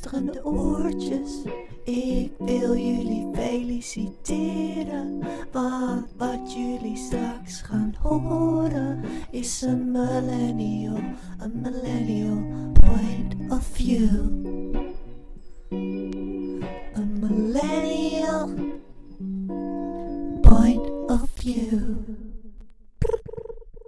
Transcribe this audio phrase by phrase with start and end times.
[0.00, 1.42] luisterende oortjes.
[1.84, 5.18] Ik wil jullie feliciteren,
[5.52, 11.00] want wat jullie straks gaan horen is een millennial,
[11.38, 12.42] een millennial
[12.72, 14.26] point of view.
[16.92, 18.50] Een millennial
[20.40, 21.96] point of view.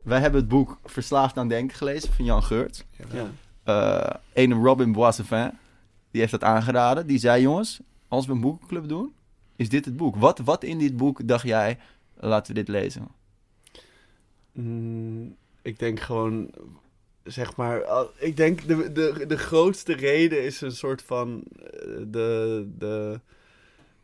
[0.03, 2.87] Wij hebben het boek Verslaafd aan Denken gelezen van Jan Geurt.
[3.13, 3.27] Ja.
[3.65, 5.50] Eh ene Robin Boissevin,
[6.12, 7.07] die heeft dat aangeraden.
[7.07, 9.12] Die zei, jongens, als we een boekenclub doen,
[9.57, 10.16] is dit het boek.
[10.16, 11.79] Wat, wat in dit boek dacht jij,
[12.14, 13.08] laten we dit lezen?
[14.52, 16.50] Mm, ik denk gewoon,
[17.25, 17.82] zeg maar,
[18.18, 21.68] ik denk de, de, de grootste reden is een soort van eh,
[22.07, 23.21] de, de,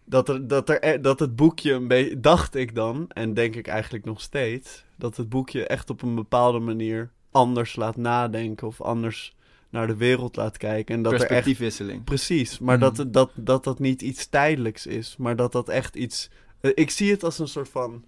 [0.04, 3.54] dat, er, dat, er, e- dat het boekje een beetje, dacht ik dan, en denk
[3.54, 8.66] ik eigenlijk nog steeds, dat het boekje echt op een bepaalde manier anders laat nadenken
[8.66, 9.36] of anders
[9.70, 10.94] naar de wereld laat kijken.
[10.94, 12.04] En dat er echt Perspectiefwisseling.
[12.04, 12.80] Precies, maar Mm.
[12.80, 16.30] dat, het- dat, dat dat niet iets tijdelijks is, maar dat dat echt iets...
[16.60, 18.04] eh, Ik zie het als een soort van...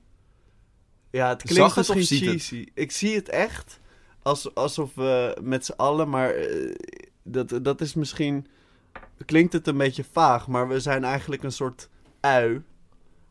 [1.11, 2.71] Ja, het klinkt het of misschien het?
[2.75, 3.81] Ik zie het echt
[4.23, 6.75] als, alsof we met z'n allen, maar eh,
[7.23, 8.47] dat, dat is misschien...
[9.25, 11.89] Klinkt het een beetje vaag, maar we zijn eigenlijk een soort
[12.21, 12.63] ui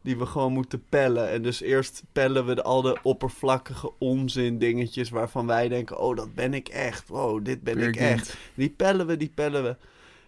[0.01, 1.29] die we gewoon moeten pellen.
[1.29, 5.99] En dus eerst pellen we de, al de oppervlakkige onzin dingetjes waarvan wij denken...
[5.99, 7.07] Oh, dat ben ik echt.
[7.07, 8.37] Wow, dit ben ik echt.
[8.53, 9.75] Die pellen we, die pellen we.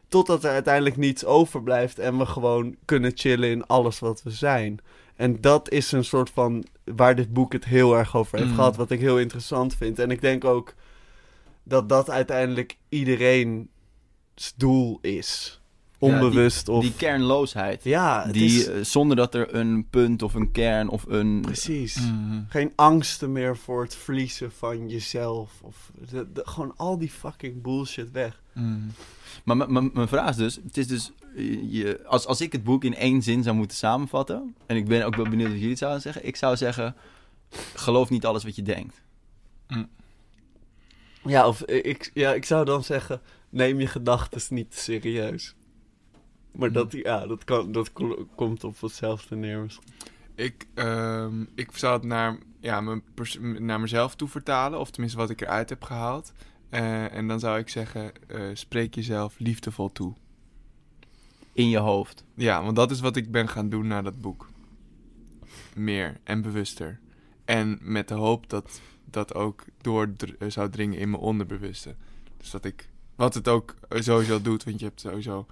[0.07, 4.79] Totdat er uiteindelijk niets overblijft en we gewoon kunnen chillen in alles wat we zijn.
[5.15, 8.55] En dat is een soort van waar dit boek het heel erg over heeft Mm.
[8.55, 9.99] gehad, wat ik heel interessant vind.
[9.99, 10.73] En ik denk ook
[11.63, 15.60] dat dat uiteindelijk iedereen's doel is.
[16.01, 16.83] Onbewust die, of...
[16.83, 17.83] Die kernloosheid.
[17.83, 18.67] ja, het Die, is...
[18.67, 21.39] eh, zonder dat er een punt of een kern of een...
[21.41, 21.95] Precies.
[21.95, 22.41] Mhm.
[22.49, 25.51] Geen angsten meer voor het verliezen van jezelf.
[25.61, 28.41] Of de- de- gewoon al die fucking bullshit weg.
[28.53, 28.77] Mhm.
[29.43, 32.83] Maar mijn vraag is dus, het is dus eh, je, als, als ik het boek
[32.83, 35.77] in één zin zou moeten samenvatten, en ik ben ook wel benieuwd wat jullie het
[35.79, 36.95] zouden zeggen, ik zou zeggen,
[37.75, 39.01] geloof niet alles wat je denkt.
[41.25, 45.55] Ja, of eh, ik, ja, ik zou dan zeggen, neem je gedachten niet serieus.
[46.51, 49.77] Maar dat, ja, dat, kan, dat ko- komt op hetzelfde neer.
[50.35, 55.17] Ik, ehm, ik zou het naar, ja, mijn pers- naar mezelf toe vertalen, of tenminste
[55.19, 56.33] wat ik eruit heb gehaald.
[56.69, 60.13] Eh, en dan zou ik zeggen, eh, spreek jezelf liefdevol toe.
[61.53, 62.23] In je hoofd.
[62.35, 64.49] Ja, want dat is wat ik ben gaan doen na dat boek.
[65.75, 66.99] Meer en bewuster.
[67.45, 71.95] En met de hoop dat dat ook door dr- zou dringen in mijn onderbewuste.
[72.37, 75.45] Dus dat ik, wat het ook sowieso doet, want je hebt sowieso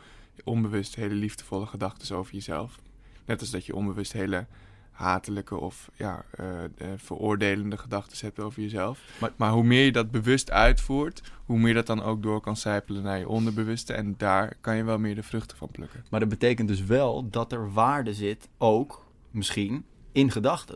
[0.43, 2.79] onbewust hele liefdevolle gedachten over jezelf.
[3.25, 4.45] Net als dat je onbewust hele
[4.91, 8.99] hatelijke of ja, eh, eh, veroordelende gedachten hebt over jezelf.
[9.19, 12.55] Maar- Maar, hoe meer je dat bewust uitvoert, hoe meer dat dan ook door kan
[12.55, 13.93] sijpelen naar je onderbewuste.
[13.93, 16.05] En daar kan je wel meer de vruchten van plukken.
[16.09, 20.75] Maar dat betekent dus wel dat er waarde zit, ook misschien, in gedachten.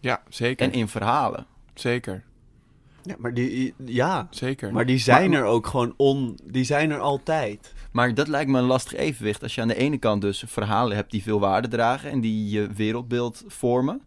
[0.00, 0.66] Ja, zeker.
[0.66, 1.46] En in verhalen.
[1.74, 2.24] Zeker,
[3.02, 4.26] Ja, maar die, ja.
[4.30, 4.72] zeker.
[4.72, 6.38] Maar die zijn Maar- er ook gewoon on...
[6.44, 7.72] Die zijn er altijd.
[7.92, 9.42] Maar dat lijkt me een lastig evenwicht.
[9.42, 12.50] Als je aan de ene kant dus verhalen hebt die veel waarde dragen en die
[12.50, 14.00] je wereldbeeld vormen.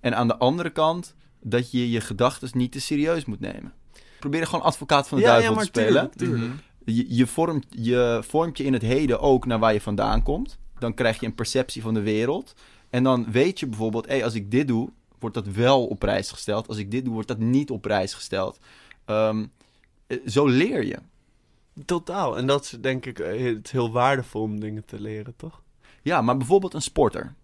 [0.00, 3.72] En aan de andere kant dat je je gedachten niet te serieus moet nemen.
[4.18, 6.10] Probeer gewoon advocaat van de ja, duivel ja, maar te spelen.
[6.10, 6.52] tuurlijk, tuurlijk.
[6.52, 6.94] Mhm.
[6.96, 10.58] Je, je, vormt, je vormt je in het heden ook naar waar je vandaan komt.
[10.78, 12.54] Dan krijg je een perceptie van de wereld.
[12.90, 16.30] En dan weet je bijvoorbeeld, hey, als ik dit doe, wordt dat wel op prijs
[16.30, 16.68] gesteld.
[16.68, 18.58] Als ik dit doe, wordt dat niet op prijs gesteld.
[19.04, 19.46] Ehm,
[20.06, 20.98] eh, zo leer je.
[21.84, 22.36] Totaal.
[22.36, 25.62] En dat is denk ik eh, het heel waardevol om dingen te leren, toch?
[26.02, 27.34] Ja, maar bijvoorbeeld een sporter.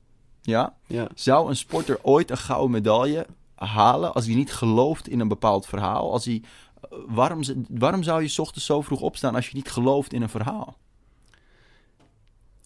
[0.42, 0.76] Ja?
[0.86, 1.09] Ja.
[1.15, 5.66] Zou een sporter ooit een gouden medaille halen als hij niet gelooft in een bepaald
[5.66, 6.12] verhaal?
[6.12, 6.42] Als hij,
[6.81, 10.22] eh, waarom, waarom zou je 's ochtends zo vroeg opstaan als je niet gelooft in
[10.22, 10.76] een verhaal?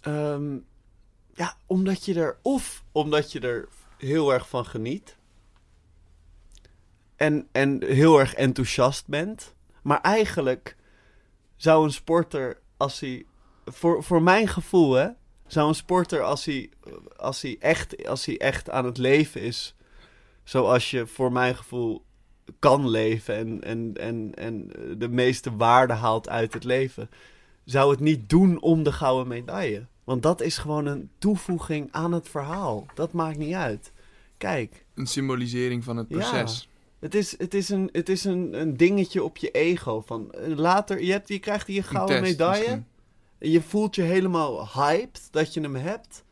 [0.01, 0.57] Ehm,
[1.35, 2.39] ja, omdat je er...
[2.43, 3.69] Of omdat je er
[4.01, 5.17] heel erg van geniet.
[7.17, 9.55] En, en heel erg enthousiast bent.
[9.83, 10.77] Maar eigenlijk
[11.57, 13.25] zou een sporter, als hij...
[13.65, 15.09] Voor, voor mijn gevoel, hè...
[15.47, 16.71] Zou een sporter, als hij,
[17.17, 19.75] als, hij echt, als hij echt aan het leven is...
[20.45, 22.05] Zoals je voor mijn gevoel
[22.59, 23.35] kan leven...
[23.35, 27.11] en, en, en, en de meeste waarde haalt uit het leven...
[27.65, 29.87] zou het niet doen om de gouden medaille.
[30.11, 32.87] Want dat is gewoon een toevoeging aan het verhaal.
[32.95, 33.93] Dat maakt niet uit.
[34.37, 36.17] Kijk, Een symbolisering van het Ja.
[36.17, 36.69] proces.
[37.01, 40.01] het is, het is, een, het is een, een dingetje op je ego.
[40.07, 42.61] Van, eh, later, je, hebt, je krijgt hier gouden test medaille.
[42.61, 42.87] misschien.
[43.39, 46.25] Je voelt je helemaal hyped dat je hem hebt.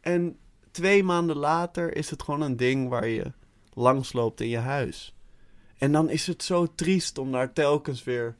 [0.00, 0.36] En
[0.70, 3.32] twee maanden later is het gewoon een ding waar je
[3.72, 5.14] langsloopt in je huis.
[5.78, 8.36] En dan is het zo triest om daar telkens weer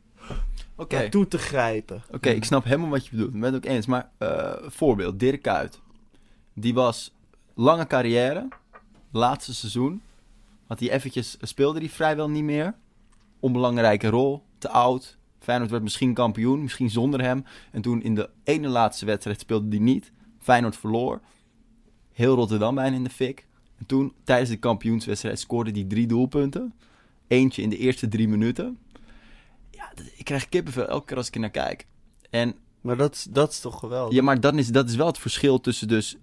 [0.77, 2.03] Oké, naartoe te grijpen.
[2.11, 3.35] Oké, ik snap helemaal wat je bedoelt.
[3.35, 3.87] Ik ben het ook eens.
[3.87, 5.81] Maar eh, voorbeeld, Dirk Kuyt.
[6.55, 7.15] Die was
[7.55, 8.49] lange carrière.
[9.11, 10.03] Laatste seizoen.
[10.67, 12.75] Had hij eventjes, speelde hij vrijwel niet meer.
[13.41, 14.43] Onbelangrijke rol.
[14.59, 15.19] Te oud.
[15.39, 16.63] Feyenoord werd misschien kampioen.
[16.63, 17.45] Misschien zonder hem.
[17.71, 20.13] En toen in de ene laatste wedstrijd speelde hij niet.
[20.39, 21.21] Feyenoord verloor.
[22.13, 23.47] Heel Rotterdam bijna in de fik.
[23.79, 26.75] En toen, tijdens de kampioenswedstrijd, scoorde hij drie doelpunten.
[27.27, 28.79] Eentje in de eerste drie minuten.
[30.17, 31.87] Ik krijg kippenvel elke keer als ik er naar kijk.
[32.31, 34.15] En Maar dat, is- dat is toch geweldig?
[34.15, 36.17] ja, maar dat is, dat is wel het verschil tussen dus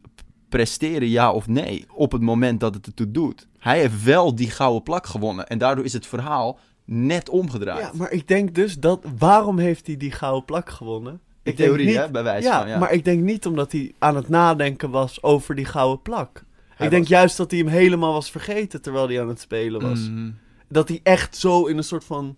[0.49, 3.47] presteren ja of nee op het moment dat het ertoe doet.
[3.57, 7.79] Hij heeft wel die gouden plak gewonnen en daardoor is het verhaal net omgedraaid.
[7.85, 9.05] Ja, maar ik denk dus dat...
[9.17, 11.13] Waarom heeft hij die gouden plak gewonnen?
[11.43, 12.69] In Ik theorie, niet- hè, bij wijze ja, van.
[12.69, 16.43] Ja, maar ik denk niet omdat hij aan het nadenken was over die gouden plak.
[16.69, 19.81] Hij ik denk juist dat hij hem helemaal was vergeten terwijl hij aan het spelen
[19.81, 19.99] was.
[20.09, 20.31] Mhm.
[20.69, 22.35] Dat hij echt zo in een soort van...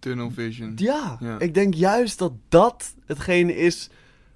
[0.00, 0.72] Tunnel vision.
[0.76, 1.38] Ja, Ja.
[1.38, 3.88] ik denk juist dat dat hetgene is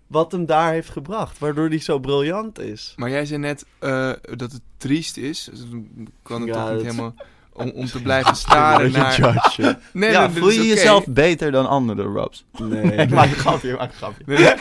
[0.06, 1.38] wat hem daar heeft gebracht.
[1.38, 2.92] Waardoor hij zo briljant is.
[2.96, 5.48] Maar jij zei net eh, dat het triest is.
[5.50, 5.88] Dus dan
[6.22, 7.14] kan het Ja, toch niet dat- helemaal...
[7.56, 9.20] Om, om te blijven staren naar...
[9.20, 9.62] judge.
[9.92, 12.44] Nee, ja, nee, dat voel is je jezelf beter dan anderen, Robs?
[12.62, 12.82] Nee.
[12.82, 14.22] ik maak een grapje, ik maak een grapje.
[14.26, 14.54] Nee.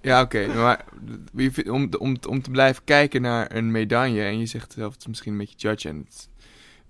[0.00, 0.46] Ja, oké.
[0.54, 0.84] maar
[1.70, 4.22] om, om, om te blijven kijken naar een medaille...
[4.22, 5.88] en je zegt zelf, het is misschien een beetje judge...
[5.88, 6.28] En het,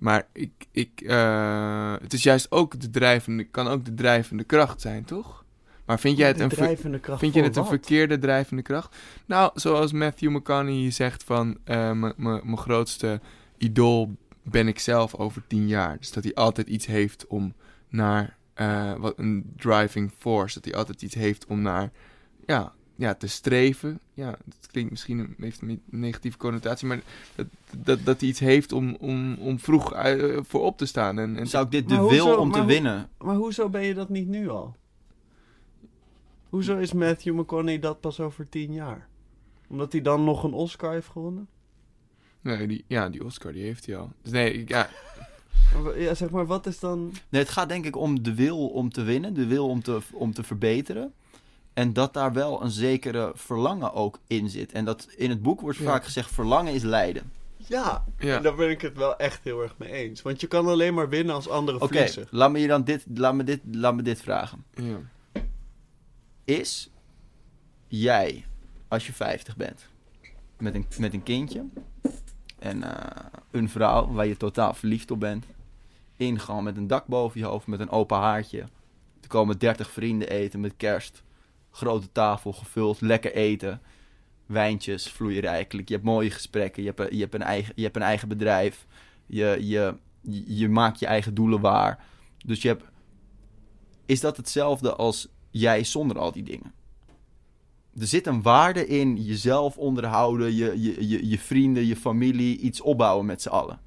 [0.03, 3.45] maar ik, ik, eh, het is juist ook de drijvende...
[3.45, 5.45] kan ook de drijvende kracht zijn, toch?
[5.85, 6.49] Maar vind jij het een...
[6.49, 8.97] drijvende kracht Vind je het een verkeerde drijvende kracht?
[9.27, 11.59] Nou, zoals Matthew McConaughey zegt van...
[11.65, 13.21] m- mijn grootste
[13.59, 15.99] idool ben ik zelf over tien jaar.
[15.99, 17.55] Dus dat hij altijd iets heeft om
[17.89, 18.37] naar...
[18.55, 20.55] eh, wat een driving force.
[20.55, 21.91] Dat hij altijd iets heeft om naar...
[22.47, 22.73] Ja,
[23.03, 24.01] ja te streven.
[24.15, 25.19] Ja, dat klinkt misschien...
[25.19, 26.87] Een, heeft een negatieve connotatie.
[26.89, 27.01] Maar
[27.35, 27.47] dat,
[27.77, 31.19] dat, dat hij iets heeft om, om, om vroeg eh, voor op te staan.
[31.19, 33.09] En, en Zou ik dit Maar de hoezo- wil om te hoe- winnen?
[33.19, 34.77] Maar hoezo ben je dat niet nu al?
[36.49, 39.09] Hoezo is Matthew McConaughey dat pas over tien jaar?
[39.69, 41.49] Omdat hij dan nog een Oscar heeft gewonnen?
[42.41, 44.11] Nee, die, ja, die Oscar die heeft hij al.
[44.23, 44.89] Dus nee, ik- ja,
[45.97, 47.13] Ja, zeg maar, wat is dan...
[47.29, 49.99] Nee, het gaat denk ik om de wil om te winnen, de wil om te,
[50.13, 51.13] om te verbeteren.
[51.75, 54.73] En dat daar wel een zekere verlangen ook in zit.
[54.73, 55.85] En dat in het boek wordt Ja.
[55.85, 57.33] vaak gezegd, verlangen is lijden.
[57.57, 58.37] Ja, Ja.
[58.37, 60.23] en daar ben ik het wel echt heel erg mee eens.
[60.23, 62.27] Want je kan alleen maar winnen als anderen Oké, verliezen.
[62.31, 64.65] laat me je dan dit, laat me dit, laat me dit vragen.
[64.75, 64.97] ja.
[66.45, 66.91] Is
[67.87, 68.45] jij,
[68.89, 69.89] als je 50 bent,
[70.59, 71.65] met een, met een kindje
[72.59, 75.45] en eh, een vrouw waar je totaal verliefd op bent,
[76.17, 78.59] ingaan met een dak boven je hoofd, met een open haartje.
[79.21, 81.23] Er komen 30 vrienden eten met kerst.
[81.73, 83.81] Grote tafel gevuld, lekker eten.
[84.47, 85.89] Wijntjes vloeien rijkelijk.
[85.89, 86.83] Je hebt mooie gesprekken.
[86.83, 88.87] Je hebt, een- je hebt, een, eigen, je hebt een eigen bedrijf.
[89.27, 89.95] Je, je,
[90.47, 92.05] je, maakt je eigen doelen waar.
[92.45, 92.85] Dus je hebt.
[94.07, 96.73] Is dat hetzelfde als jij zonder al die dingen?
[98.01, 102.81] Er zit een waarde in jezelf onderhouden, je, je, je, je vrienden, je familie, iets
[102.81, 103.81] opbouwen met z'n allen.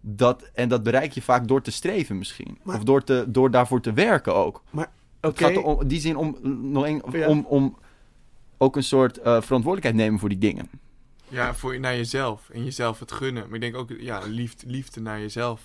[0.00, 2.58] Dat, en dat bereik je vaak door te streven misschien.
[2.62, 4.62] Maar- of door, te, door daarvoor te werken ook.
[5.20, 6.36] Oké, Het gaat om, in die zin om,
[6.72, 7.28] nog een, Ja.
[7.28, 7.76] om, om
[8.58, 10.70] ook een soort eh, verantwoordelijkheid nemen voor die dingen.
[11.28, 12.48] Ja, voor naar jezelf.
[12.52, 13.44] En jezelf het gunnen.
[13.46, 15.60] Maar ik denk ook, ja, liefde, liefde naar jezelf.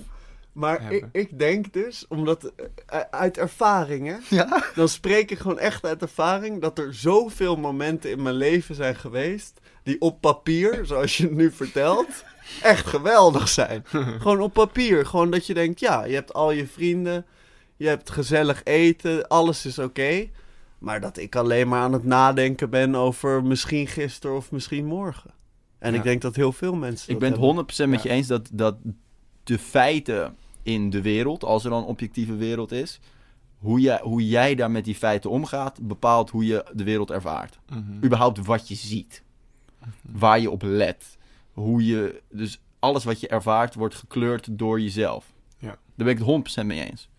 [0.52, 2.52] maar ik, ik denk dus, omdat
[2.86, 4.64] eh, uit ervaring, hè, Ja.
[4.76, 8.96] dan spreek ik gewoon echt uit ervaring dat er zoveel momenten in mijn leven zijn
[8.96, 12.24] geweest die op papier, zoals je het nu vertelt,
[12.62, 13.84] echt geweldig zijn.
[14.22, 17.26] gewoon op papier, gewoon dat je denkt, ja, je hebt al je vrienden,
[17.78, 20.28] je hebt gezellig eten, alles is oké.
[20.80, 25.34] Maar dat ik alleen maar aan het nadenken ben over misschien gisteren of misschien morgen.
[25.80, 25.98] En Ja.
[25.98, 27.06] ik denk dat heel veel mensen.
[27.14, 27.48] Ik dat ben hebben.
[27.58, 28.10] het 100% met Ja.
[28.10, 28.76] je eens dat, dat
[29.44, 33.00] de feiten in de wereld, als er dan een objectieve wereld is,
[33.58, 37.60] hoe jij, hoe jij daar met die feiten omgaat, bepaalt hoe je de wereld ervaart.
[38.04, 39.24] Überhaupt wat je ziet.
[40.02, 41.18] Waar je op let.
[41.54, 45.34] Hoe je, dus alles wat je ervaart wordt gekleurd door jezelf.
[45.58, 45.68] Ja.
[45.68, 47.10] Daar ben ik het 100% mee eens.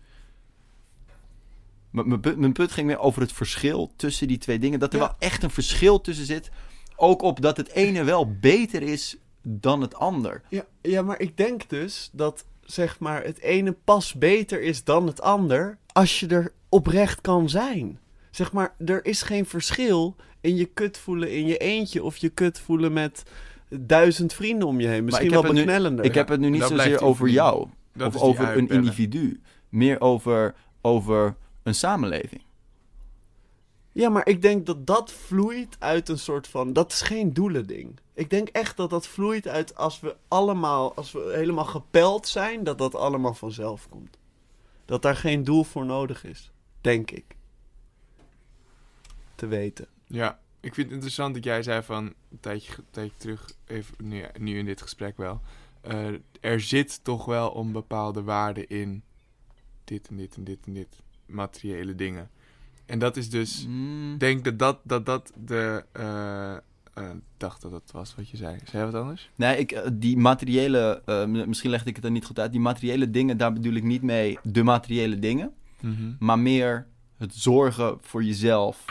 [2.05, 4.79] Mijn punt- mijn punt ging meer over het verschil tussen die twee dingen.
[4.79, 5.05] Dat er Ja.
[5.05, 6.49] wel echt een verschil tussen zit.
[6.95, 10.41] Ook op dat het ene wel beter is dan het ander.
[10.49, 15.07] Ja, ja, maar ik denk dus dat zeg maar het ene pas beter is dan
[15.07, 17.99] het ander als je er oprecht kan zijn.
[18.31, 22.29] Zeg maar, er is geen verschil in je kut voelen in je eentje of je
[22.29, 23.23] kut voelen met
[23.69, 25.03] duizend vrienden om je heen.
[25.03, 26.05] Misschien wel het nu- beknellender.
[26.05, 27.67] Ik heb het nu niet dat zozeer over jou.
[27.93, 29.41] Dat of over een individu.
[29.69, 31.35] Meer over, over
[31.67, 32.41] een samenleving.
[33.91, 36.73] Ja, maar ik denk dat dat vloeit uit een soort van.
[36.73, 37.99] Dat is geen doelending.
[38.13, 42.63] Ik denk echt dat dat vloeit uit als we allemaal, als we helemaal gepeld zijn,
[42.63, 44.17] dat dat allemaal vanzelf komt.
[44.85, 46.51] Dat daar geen doel voor nodig is.
[46.81, 47.35] Denk ik.
[49.35, 49.87] Te weten.
[50.07, 53.95] Ja, ik vind het interessant dat jij zei van een tijdje, een tijdje terug, even,
[54.03, 55.41] nu, nu in dit gesprek wel.
[55.81, 56.07] eh,
[56.41, 59.03] er zit toch wel een bepaalde waarde in
[59.83, 60.95] dit en dit en dit en dit
[61.27, 62.29] materiële dingen.
[62.85, 64.13] En dat is dus, Mm.
[64.13, 65.83] ik denk dat dat, dat, dat de,
[66.95, 68.57] ik dacht dat dat was wat je zei.
[68.65, 69.29] Zei je wat anders?
[69.35, 71.01] Nee, ik, eh, die materiële,
[71.47, 72.51] misschien legde ik het er niet goed uit.
[72.51, 75.53] Die materiële dingen, daar bedoel ik niet mee de materiële dingen.
[76.19, 78.85] Maar meer het zorgen voor jezelf.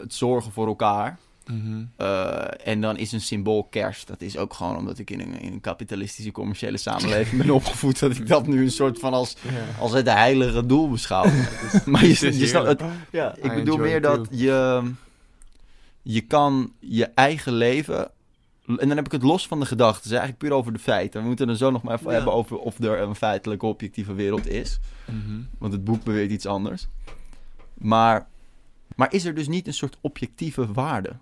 [0.00, 1.18] het zorgen voor elkaar.
[1.48, 1.84] Mhm.
[1.96, 4.06] Eh, en dan is een symbool kerst.
[4.06, 7.98] Dat is ook gewoon omdat ik in een, in een kapitalistische commerciële samenleving ben opgevoed.
[7.98, 9.36] Dat ik dat nu een soort van als,
[9.78, 11.24] als het heilige doel beschouw.
[11.86, 12.82] maar je, je snapt, het.
[13.10, 13.34] Ja.
[13.36, 14.82] ik I bedoel meer dat je,
[16.02, 18.10] je kan je eigen leven...
[18.66, 20.04] En dan heb ik het los van de gedachten.
[20.04, 21.20] Is eigenlijk puur over de feiten.
[21.20, 22.16] We moeten er zo nog maar even Ja.
[22.16, 24.78] hebben over of er een feitelijke objectieve wereld is.
[25.04, 25.40] Mhm.
[25.58, 26.88] Want het boek beweert iets anders.
[27.74, 28.26] Maar,
[28.96, 31.16] maar is er dus niet een soort objectieve waarde?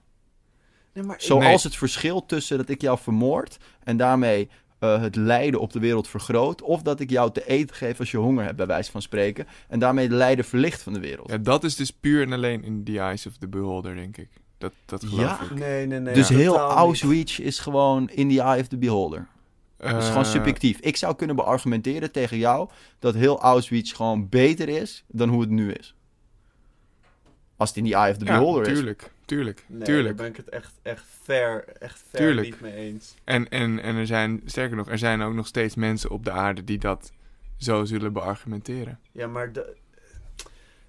[0.97, 1.53] Nee, maar ik- Zoals Nee.
[1.73, 4.49] het verschil tussen dat ik jou vermoord en daarmee
[4.79, 6.62] eh, het lijden op de wereld vergroot.
[6.62, 9.47] Of dat ik jou te eten geef als je honger hebt, bij wijze van spreken.
[9.69, 11.31] En daarmee het lijden verlicht van de wereld.
[11.31, 14.29] Ja, dat is dus puur en alleen in the eyes of the beholder, denk ik.
[14.59, 15.41] Dat, dat geloof Ja.
[15.43, 15.55] ik.
[15.59, 16.15] Nee, nee, nee.
[16.15, 16.59] dus heel.
[16.59, 19.26] Auschwitz is gewoon in the eye of the beholder.
[19.76, 20.79] Dat is gewoon Eh, subjectief.
[20.81, 25.50] Ik zou kunnen beargumenteren tegen jou dat heel Auschwitz gewoon beter is dan hoe het
[25.50, 25.95] nu is.
[27.57, 28.95] Als het in the eye of the Ja, beholder is.
[29.26, 30.06] Tuurlijk, tuurlijk, Nee, tuurlijk.
[30.06, 32.47] daar ben ik het echt, echt fair, echt fair Tuurlijk.
[32.47, 33.14] niet mee eens.
[33.25, 36.30] En, en, en er zijn, sterker nog, er zijn ook nog steeds mensen op de
[36.30, 37.12] aarde die dat
[37.56, 38.99] zo zullen beargumenteren.
[39.12, 39.75] Ja, maar, de,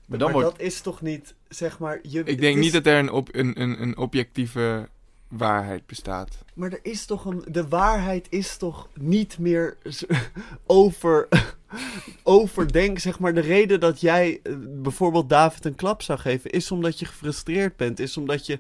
[0.06, 0.58] Maar dan maar wordt...
[0.58, 2.00] dat is toch niet, zeg maar...
[2.02, 4.90] Je, Ik denk niet dat er een, op, een, een, een objectieve
[5.28, 6.38] waarheid bestaat.
[6.54, 7.44] Maar er is toch een...
[7.48, 9.78] De waarheid is toch niet meer
[10.66, 11.28] over...
[12.24, 13.34] overdenk, zeg maar.
[13.34, 16.52] De reden dat jij eh, bijvoorbeeld David een klap zou geven...
[16.52, 18.00] is omdat je gefrustreerd bent.
[18.00, 18.60] Is omdat je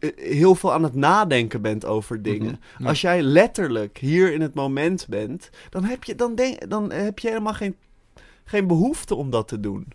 [0.00, 2.60] eh, heel veel aan het nadenken bent over dingen.
[2.78, 2.88] Ja.
[2.88, 5.50] Als jij letterlijk hier in het moment bent...
[5.70, 7.76] dan heb je, dan denk, dan heb je helemaal geen,
[8.44, 9.86] geen behoefte om dat te doen.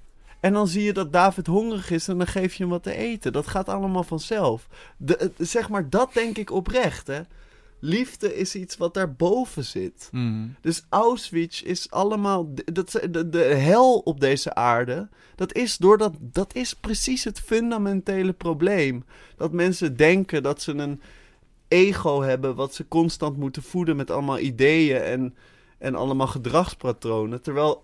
[0.42, 2.96] En dan zie je dat David hongerig is en dan geef je hem wat te
[2.96, 3.34] eten.
[3.34, 4.68] Dat gaat allemaal vanzelf.
[4.98, 7.22] De, zeg maar, dat denk ik oprecht, hè.
[7.80, 10.10] Liefde is iets wat daarboven zit.
[10.12, 10.48] Mhm.
[10.62, 12.54] Dus Auschwitz is allemaal...
[12.66, 18.34] Dat, de, de hel op deze aarde, dat is, doordat, dat is precies het fundamentele
[18.34, 19.06] probleem.
[19.38, 21.02] Dat mensen denken dat ze een
[21.68, 22.56] ego hebben...
[22.56, 25.36] wat ze constant moeten voeden met allemaal ideeën en,
[25.78, 27.42] en allemaal gedragspatronen.
[27.42, 27.84] Terwijl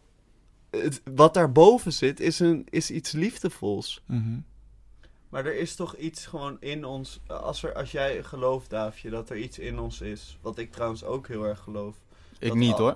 [0.81, 4.03] het, wat daarboven zit, is, een, is iets liefdevols.
[4.05, 4.39] Mhm.
[5.29, 7.19] Maar er is toch iets gewoon in ons.
[7.27, 10.37] Als, er, als jij gelooft, Daafje, dat er iets in ons is.
[10.41, 11.95] Wat ik trouwens ook heel erg geloof.
[12.39, 12.91] Ik dat niet al- hoor.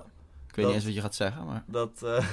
[0.48, 1.64] Ik weet dat- niet eens wat je gaat zeggen, maar...
[1.66, 2.26] Dat, eh,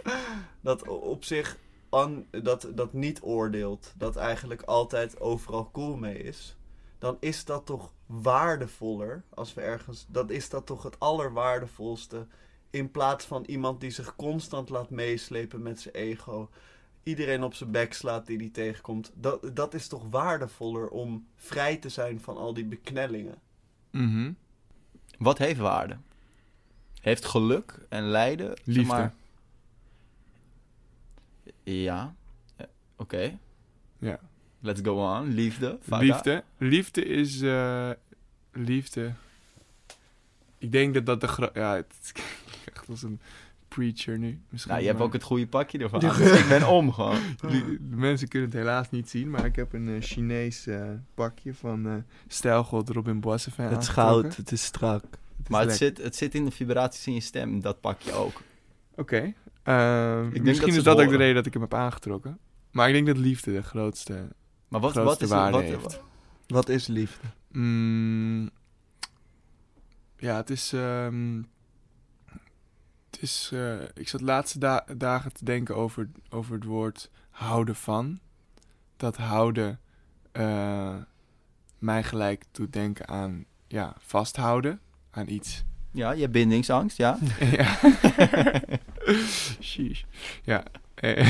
[0.60, 1.56] dat op zich
[1.88, 3.92] an- dat, dat niet oordeelt.
[3.96, 6.56] Dat eigenlijk altijd overal cool mee is.
[6.98, 9.22] Dan is dat toch waardevoller.
[9.34, 10.06] Als we ergens.
[10.08, 12.26] Dan is dat toch het allerwaardevolste.
[12.72, 16.50] In plaats van iemand die zich constant laat meeslepen met zijn ego.
[17.02, 19.12] Iedereen op zijn bek slaat die die tegenkomt.
[19.14, 23.34] Dat, dat is toch waardevoller om vrij te zijn van al die beknellingen.
[23.90, 24.32] Mhm.
[25.18, 25.96] Wat heeft waarde?
[27.00, 28.46] Heeft geluk en lijden...
[28.46, 28.82] zeg Liefde.
[28.92, 29.14] maar-
[31.62, 32.14] Ja.
[32.56, 33.38] Eh, Oké.
[33.98, 34.18] Ja.
[34.60, 35.26] Let's go on.
[35.28, 35.78] Liefde.
[35.84, 36.44] Liefde.
[36.58, 37.40] Liefde is.
[37.40, 37.90] eh,
[38.52, 39.12] liefde.
[40.58, 41.50] Ik denk dat dat de.
[41.54, 42.12] Ja, het
[42.82, 43.20] echt als een
[43.68, 44.40] preacher nu.
[44.48, 46.00] Misschien, Nou, je hebt ook het goede pakje ervan.
[46.00, 47.18] Dus ik ben om gewoon.
[47.40, 51.54] De mensen kunnen het helaas niet zien, maar ik heb een eh, Chinees eh, pakje
[51.54, 51.94] van eh
[52.26, 55.02] stijlgod Robin Boissevin Het is goud, het is strak.
[55.02, 58.12] Het is Maar het zit, het zit in de vibraties in je stem, dat pakje
[58.12, 58.42] ook.
[58.94, 59.32] Oké.
[59.62, 62.38] Ehm, misschien dat is dat ook de reden dat ik hem heb aangetrokken.
[62.70, 64.28] Maar ik denk dat liefde de grootste...
[64.68, 66.02] Maar wat, Grootste wat is waarde wat, heeft.
[66.46, 67.26] Wat is liefde?
[67.52, 68.50] Mm,
[70.16, 70.72] ja, het is...
[70.72, 71.40] ehm,
[73.22, 77.76] is eh, ik zat de laatste da- dagen te denken over, over het woord houden
[77.76, 78.18] van.
[78.96, 79.80] Dat houden
[80.32, 80.94] eh,
[81.78, 84.80] mij gelijk doet denken aan ja, vasthouden.
[85.10, 87.18] Aan iets Ja, je hebt bindingsangst, ja.
[87.40, 87.78] ja.
[90.44, 90.62] Ja.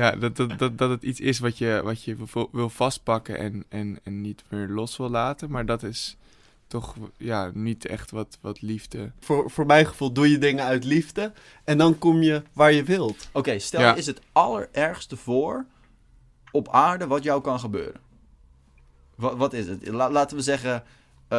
[0.00, 3.38] ja, dat, dat, dat, dat het iets is wat je, wat je wil- wil vastpakken
[3.38, 5.50] en, en, en niet meer los wil laten.
[5.50, 6.16] Maar dat is
[6.70, 9.12] toch ja, niet echt wat, wat liefde...
[9.20, 11.32] Voor, voor mijn gevoel doe je dingen uit liefde
[11.64, 13.28] en dan kom je waar je wilt.
[13.32, 13.94] Oké, stel Ja.
[13.94, 15.66] is het allerergste voor
[16.52, 18.00] op aarde wat jou kan gebeuren.
[19.16, 19.86] Wat, wat is het?
[19.88, 20.74] La- laten we zeggen,
[21.28, 21.38] eh,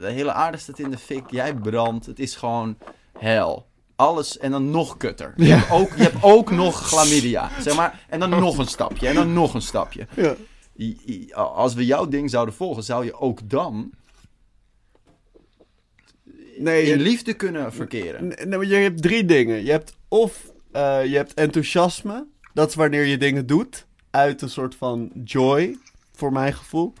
[0.00, 2.76] de hele aarde staat in de fik, jij brandt, het is gewoon
[3.18, 3.66] hel.
[3.96, 5.32] alles en dan nog kutter.
[5.36, 5.56] Je, Ja.
[5.56, 8.04] hebt, ook, je hebt ook nog chlamydia, zeg maar.
[8.08, 10.06] En dan nog een stapje en dan nog een stapje.
[10.16, 10.34] Ja.
[11.34, 13.90] Als we jouw ding zouden volgen, zou je ook dan
[16.58, 18.48] Nee, in je, liefde kunnen verkeren.
[18.48, 19.64] nee, je hebt drie dingen.
[19.64, 22.26] Je hebt of eh, je hebt enthousiasme.
[22.54, 23.86] Dat is wanneer je dingen doet.
[24.10, 25.76] Uit een soort van joy,
[26.12, 26.92] voor mijn gevoel.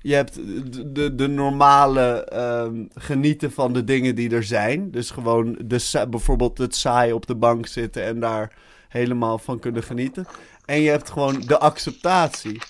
[0.00, 4.90] Je hebt de, de, de normale ehm, genieten van de dingen die er zijn.
[4.90, 8.52] Dus gewoon de, bijvoorbeeld het saai op de bank zitten en daar
[8.88, 10.26] helemaal van kunnen genieten.
[10.64, 12.60] En je hebt gewoon de acceptatie.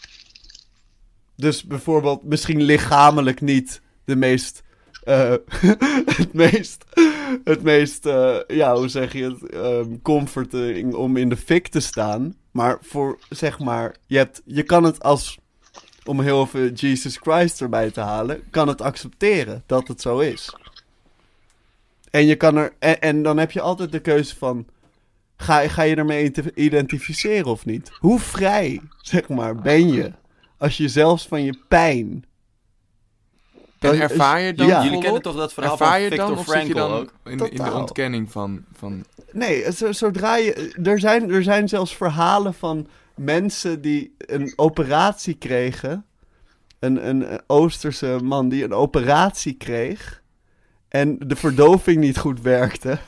[1.37, 4.63] Dus bijvoorbeeld misschien lichamelijk niet de meest...
[5.05, 5.35] eh,
[6.19, 6.85] het meest...
[7.45, 9.51] Het meest, eh, ja, hoe zeg je het?
[9.51, 12.35] ehm comforting om in de fik te staan.
[12.51, 15.39] Maar voor, zeg maar, je, hebt, je kan het als
[16.05, 20.57] om heel even Jesus Christ erbij te halen, kan het accepteren dat het zo is.
[22.11, 24.67] En je kan er, en, en dan heb je altijd de keuze van,
[25.37, 27.91] ga, ga je ermee identificeren of niet?
[27.99, 30.13] Hoe vrij, zeg maar, ben je
[30.59, 32.25] als je zelfs van je pijn.
[33.93, 34.85] En ervaar je dan Ja.
[34.85, 37.13] Jullie kennen toch dat verhaal Ervaar van je Viktor dan Frankl dan ook?
[37.25, 38.65] in, in de ontkenning van...
[38.73, 40.75] van Nee, zo- zodra je.
[40.83, 42.87] Er zijn, er zijn zelfs verhalen van
[43.17, 46.05] mensen die een operatie kregen.
[46.79, 50.23] Een, een, Oosterse man die een operatie kreeg.
[50.89, 52.99] En de verdoving niet goed werkte.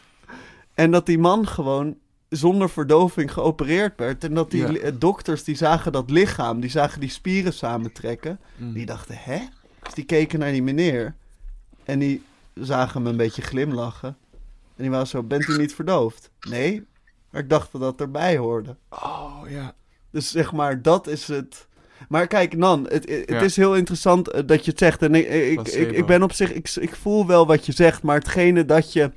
[0.75, 1.97] En dat die man gewoon
[2.29, 4.25] zonder verdoving geopereerd werd.
[4.25, 4.79] En dat die Ja.
[4.79, 8.39] eh, dokters die zagen dat lichaam, die zagen die spieren samentrekken.
[8.57, 8.73] Mm.
[8.73, 9.39] Die dachten, hè?
[9.87, 11.15] Dus die keken naar die meneer.
[11.85, 12.23] En die
[12.55, 14.17] zagen hem een beetje glimlachen.
[14.77, 16.31] En die was zo, bent u niet verdoofd?
[16.49, 16.87] Nee,
[17.31, 18.77] maar ik dacht dat dat erbij hoorde.
[18.89, 19.75] Oh, ja.
[20.11, 21.67] Dus zeg maar, dat is het.
[22.09, 23.41] Maar kijk, Nan, het, het Ja.
[23.41, 25.03] is heel interessant eh, dat je het zegt.
[25.03, 28.17] En ik, ik, ik ben op zich, ik, ik voel wel wat je zegt, maar
[28.19, 29.11] hetgene dat je.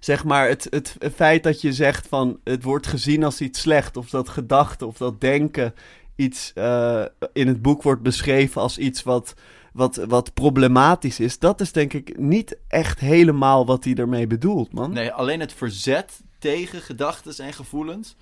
[0.00, 3.96] Zeg maar, het, het feit dat je zegt van het wordt gezien als iets slecht,
[3.96, 5.74] of dat gedachten of dat denken
[6.16, 9.34] iets eh, in het boek wordt beschreven als iets wat,
[9.72, 14.72] wat, wat problematisch is, dat is denk ik niet echt helemaal wat hij ermee bedoelt,
[14.72, 14.92] man.
[14.92, 18.16] Nee, alleen het verzet tegen gedachten en gevoelens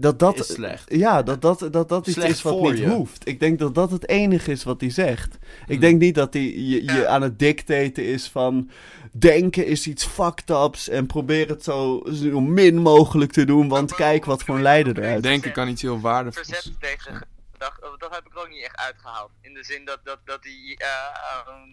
[0.00, 0.94] dat dat, is slecht.
[0.94, 2.88] Ja, dat dat, dat, dat iets Slecht is wat niet je.
[2.88, 3.28] hoeft.
[3.28, 5.34] Ik denk dat dat het enige is wat hij zegt.
[5.34, 5.80] Ik Hmm.
[5.80, 8.70] denk niet dat hij je, je aan het dictaten is van...
[9.12, 13.94] Denken is iets fucked ups en probeer het zo, zo min mogelijk te doen, want
[13.94, 15.22] kijk wat voor een leider eruit.
[15.22, 16.46] Denken kan iets heel waardevols.
[16.48, 19.30] verzet tegen gedacht, oh, dat heb ik ook niet echt uitgehaald.
[19.40, 21.68] In de zin dat, dat, dat die, eh, ehm,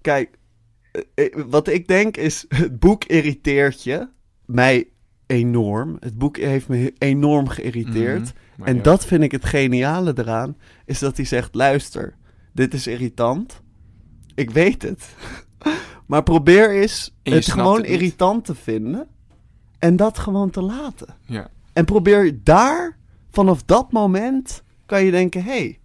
[0.00, 0.38] Kijk,
[0.92, 4.08] eh, eh, wat ik denk is, het boek irriteert je.
[4.46, 4.88] Mij
[5.32, 5.96] enorm.
[6.00, 8.32] Het boek heeft me enorm geïrriteerd.
[8.56, 8.68] Mhm.
[8.68, 12.16] En dat vind ik het geniale eraan, is dat hij zegt: luister,
[12.52, 13.62] dit is irritant.
[14.34, 15.14] Ik weet het.
[16.06, 19.06] maar probeer eens het gewoon het irritant te vinden
[19.78, 21.16] en dat gewoon te laten.
[21.26, 21.50] Ja.
[21.72, 22.98] En probeer daar,
[23.30, 25.80] vanaf dat moment, kan je denken: hé, hey,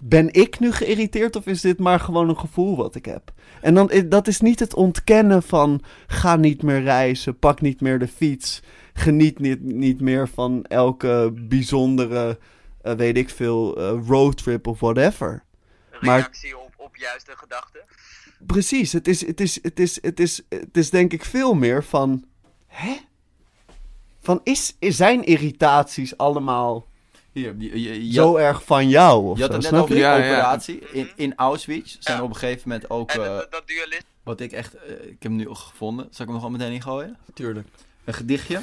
[0.00, 3.32] ben ik nu geïrriteerd of is dit maar gewoon een gevoel wat ik heb?
[3.60, 7.80] En dan, i- dat is niet het ontkennen van ga niet meer reizen, pak niet
[7.80, 8.62] meer de fiets,
[8.94, 12.38] geniet niet, niet meer van elke bijzondere,
[12.82, 15.44] eh, weet ik veel, eh, roadtrip of whatever.
[16.00, 17.80] Maar- reactie op, op juiste gedachten.
[18.46, 21.84] Precies, het is, het, is, het, is, het, is, het is denk ik veel meer
[21.84, 22.24] van,
[22.66, 22.96] hè?
[24.20, 26.86] Van is zijn irritaties allemaal
[27.32, 29.24] Hier, je, je, je zo erg van jou?
[29.30, 30.30] Of je had zo, het net over die Ja, ja.
[30.32, 30.78] operatie.
[30.92, 32.22] In, in Auschwitz zijn Ja.
[32.22, 33.10] op een gegeven moment ook...
[33.10, 34.04] En eh, dat, dat dualisme.
[34.22, 34.74] wat ik echt...
[34.74, 36.04] eh, ik heb hem nu al gevonden.
[36.10, 37.16] Zal ik hem nog al meteen ingooien?
[37.34, 37.68] Tuurlijk.
[38.04, 38.58] Een gedichtje.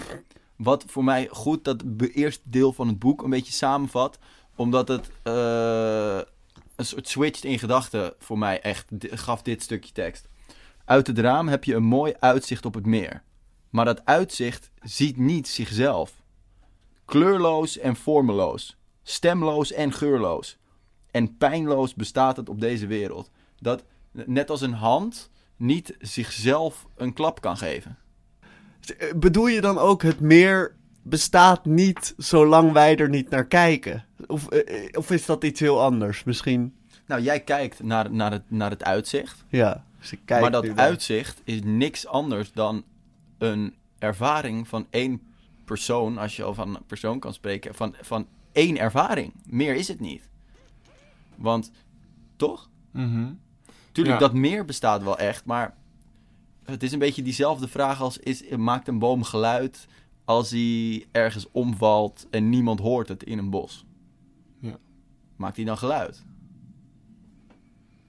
[0.55, 4.17] Wat voor mij goed dat eerste deel van het boek een beetje samenvat.
[4.55, 6.19] Omdat het eh,
[6.75, 10.27] een soort switcht in gedachten voor mij echt gaf dit stukje tekst.
[10.85, 13.23] Uit het raam heb je een mooi uitzicht op het meer.
[13.69, 16.11] Maar dat uitzicht ziet niet zichzelf.
[17.07, 18.77] Kleurloos en vormeloos.
[19.03, 20.57] Stemloos en geurloos.
[21.11, 23.29] En pijnloos bestaat het op deze wereld.
[23.59, 27.97] Dat net als een hand niet zichzelf een klap kan geven.
[29.15, 34.05] Bedoel je dan ook het meer bestaat niet zolang wij er niet naar kijken?
[34.27, 36.23] Of, eh, of is dat iets heel anders?
[36.23, 39.45] Misschien, Nou, jij kijkt naar, naar, het, naar het uitzicht.
[39.49, 39.85] ja.
[39.99, 42.83] Dus maar dat uitzicht is niks anders dan
[43.37, 45.21] een ervaring van één
[45.67, 46.17] persoon.
[46.17, 47.75] Als je al van een persoon kan spreken.
[47.75, 49.33] Van, van één ervaring.
[49.45, 50.29] Meer is het niet.
[51.35, 51.71] Want,
[52.35, 52.69] toch?
[52.91, 53.33] Mhm.
[53.91, 54.27] Tuurlijk, Ja.
[54.27, 55.45] dat meer bestaat wel echt.
[55.45, 55.75] Maar
[56.63, 58.17] het is een beetje diezelfde vraag als...
[58.17, 59.87] Is, maakt een boom geluid
[60.25, 63.85] als hij ergens omvalt en niemand hoort het in een bos?
[64.59, 64.77] Ja.
[65.35, 66.23] Maakt hij dan geluid?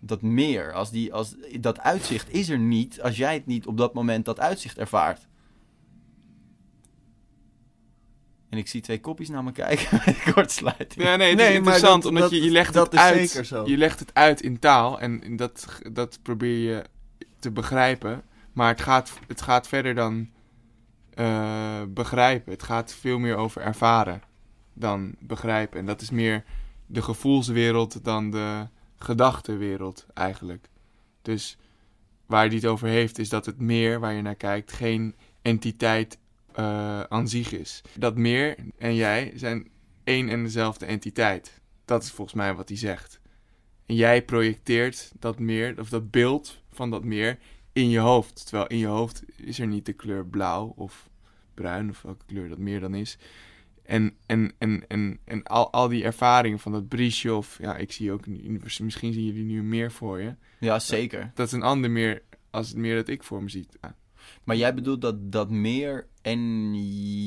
[0.01, 3.77] Dat meer, als die, als, dat uitzicht is er niet als jij het niet op
[3.77, 5.28] dat moment dat uitzicht ervaart.
[8.51, 11.07] En ik zie twee kopjes naar me kijken met kortsluiting.
[11.07, 13.01] Ja, nee, het is Nee, interessant, dat- omdat dat- je, je legt dat het is
[13.01, 13.29] uit.
[13.31, 13.67] zeker zo.
[13.67, 16.85] Je legt het uit in taal en dat, dat probeer je
[17.39, 18.23] te begrijpen.
[18.53, 20.29] Maar het gaat, het gaat verder dan
[21.15, 22.53] eh, begrijpen.
[22.53, 24.23] Het gaat veel meer over ervaren
[24.75, 25.79] dan begrijpen.
[25.79, 26.45] En dat is meer
[26.87, 28.67] de gevoelswereld dan de
[28.99, 30.69] gedachtenwereld eigenlijk.
[31.23, 31.57] Dus
[32.27, 36.19] waar hij het over heeft, is dat het meer waar je naar kijkt geen entiteit
[36.59, 37.83] eh, aan zich is.
[37.99, 39.69] Dat meer en jij zijn
[40.05, 41.61] één en dezelfde entiteit.
[41.85, 43.21] Dat is volgens mij wat hij zegt.
[43.87, 47.39] En jij projecteert dat meer, of dat beeld van dat meer,
[47.73, 48.47] in je hoofd.
[48.47, 51.09] Terwijl in je hoofd is er niet de kleur blauw of
[51.55, 53.19] bruin, of welke kleur dat meer dan is.
[53.83, 57.93] En, en, en, en, en al, al die ervaringen van dat briesje, of ja, ik
[57.93, 60.35] zie ook, misschien zien jullie nu meer voor je.
[60.61, 61.31] Ja, zeker.
[61.35, 63.67] Dat is een ander meer als het meer dat ik voor me zie.
[63.81, 63.97] Ja.
[64.45, 66.75] Maar jij bedoelt dat, dat meer en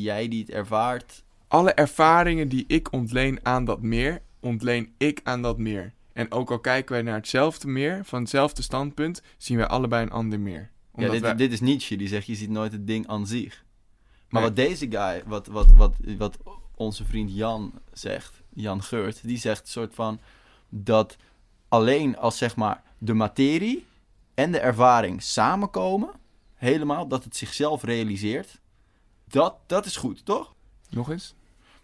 [0.01, 1.23] jij die het ervaart.
[1.47, 5.93] alle ervaringen die ik ontleen aan dat meer, ontleen ik aan dat meer.
[6.13, 10.11] En ook al kijken wij naar hetzelfde meer, van hetzelfde standpunt, zien wij allebei een
[10.11, 10.59] ander meer.
[10.61, 13.27] Ja, Omdat dit, wij- dit is Nietzsche, die zegt je ziet nooit het ding aan
[13.27, 13.63] zich.
[14.29, 14.49] Maar Nee.
[14.49, 16.37] wat deze guy, wat, wat, wat, wat
[16.75, 20.19] onze vriend Jan zegt, Jan Geurt, die zegt soort van
[20.69, 21.17] dat
[21.69, 23.85] alleen als zeg maar de materie
[24.33, 26.09] en de ervaring samenkomen,
[26.62, 28.60] helemaal, dat het zichzelf realiseert,
[29.28, 30.54] dat, dat is goed, toch?
[30.89, 31.36] Nog eens?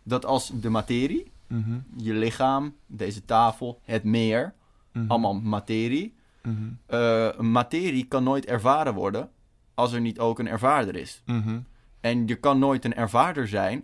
[0.03, 4.53] Dat als de materie, Mhm, je lichaam, deze tafel, het meer,
[4.91, 6.13] mhm, allemaal materie,
[6.43, 9.29] mhm, eh, materie kan nooit ervaren worden
[9.73, 11.23] als er niet ook een ervaarder is.
[11.99, 13.83] En je kan nooit een ervaarder zijn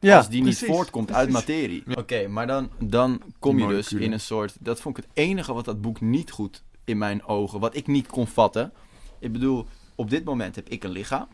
[0.00, 1.82] Ja, als die precies, niet voortkomt uit materie.
[1.86, 1.94] Ja.
[1.94, 4.56] Oké, maar dan, dan kom Die je dus in een soort...
[4.60, 7.60] Dat vond ik het enige wat dat boek niet goed in mijn ogen...
[7.60, 8.72] wat ik niet kon vatten.
[9.18, 9.66] Ik bedoel,
[9.98, 11.28] op dit moment heb ik een lichaam...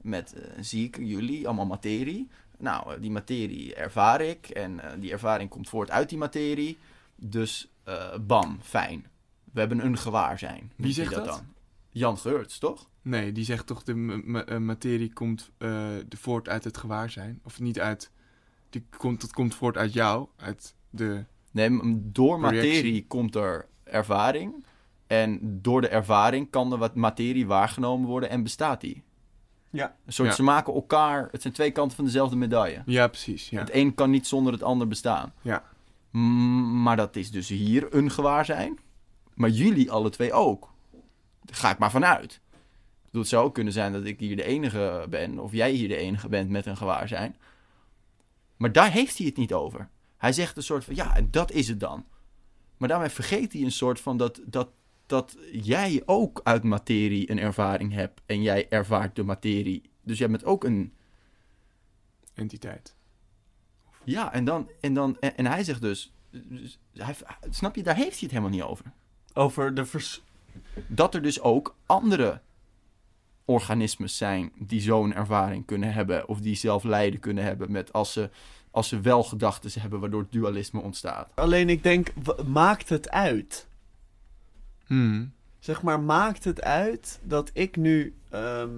[0.00, 2.28] met, zie ik jullie, allemaal materie.
[2.58, 4.48] Nou, eh, die materie ervaar ik...
[4.48, 6.78] en eh, die ervaring komt voort uit die materie.
[7.16, 7.72] Dus,
[8.26, 9.06] bam, fijn.
[9.52, 10.60] We hebben een gewaarzijn.
[10.60, 11.24] Noemt hij zegt dat?
[11.24, 11.54] dan?
[11.90, 12.88] Jan Geurts, toch?
[13.02, 13.94] Nee, die zegt toch de
[14.60, 17.40] materie komt de voort uit het gewaarzijn.
[17.42, 18.10] Of niet uit...
[18.70, 21.24] Die komt, het komt voort uit jou, uit de...
[21.50, 22.72] Nee, door Projectie.
[22.72, 24.64] materie komt er ervaring.
[25.10, 29.02] En door de ervaring kan er wat materie waargenomen worden en bestaat die.
[29.70, 29.96] Ja.
[30.06, 30.34] Een soort, Ja.
[30.34, 32.82] ze maken elkaar, het zijn twee kanten van dezelfde medaille.
[32.86, 33.58] Ja, precies, ja.
[33.60, 35.32] Het een kan niet zonder het ander bestaan.
[35.42, 35.64] Ja.
[36.10, 38.78] M- maar dat is dus hier een gewaarzijn.
[39.34, 40.72] Maar jullie alle twee ook.
[41.44, 42.32] Daar ga ik maar vanuit.
[42.32, 45.70] Ik bedoel, Het zou ook kunnen zijn dat ik hier de enige ben, of jij
[45.70, 47.36] hier de enige bent met een gewaarzijn.
[48.56, 49.88] Maar daar heeft hij het niet over.
[50.16, 52.04] Hij zegt een soort van, ja, en dat is het dan.
[52.76, 54.68] Maar daarmee vergeet hij een soort van dat, dat,
[55.10, 58.20] dat jij ook uit materie een ervaring hebt.
[58.26, 59.90] En jij ervaart de materie.
[60.02, 60.92] Dus jij bent ook een,
[62.34, 62.94] Entiteit.
[64.04, 67.14] ja, en dan, en dan, en, en hij zegt dus, dus hij,
[67.50, 68.92] snap je, daar heeft hij het helemaal niet over.
[69.32, 70.22] Over de vers...
[70.86, 72.40] dat er dus ook andere
[73.44, 78.12] organismes zijn die zo'n ervaring kunnen hebben of die zelf lijden kunnen hebben met als
[78.12, 78.30] ze,
[78.70, 81.32] als ze wel gedachten hebben waardoor het dualisme ontstaat.
[81.34, 82.12] Alleen ik denk,
[82.46, 83.68] maakt het uit?
[84.90, 85.32] Hmm.
[85.58, 88.70] Zeg maar, maakt het uit dat ik nu, ehm,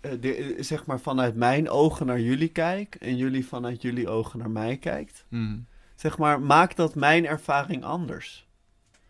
[0.00, 4.38] eh, de, zeg maar, vanuit mijn ogen naar jullie kijk en jullie vanuit jullie ogen
[4.38, 5.24] naar mij kijkt?
[5.28, 5.66] Hmm.
[5.94, 8.48] Zeg maar, maakt dat mijn ervaring anders?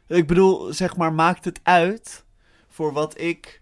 [0.07, 2.25] Ik bedoel, zeg maar, maakt het uit
[2.69, 3.61] voor wat ik,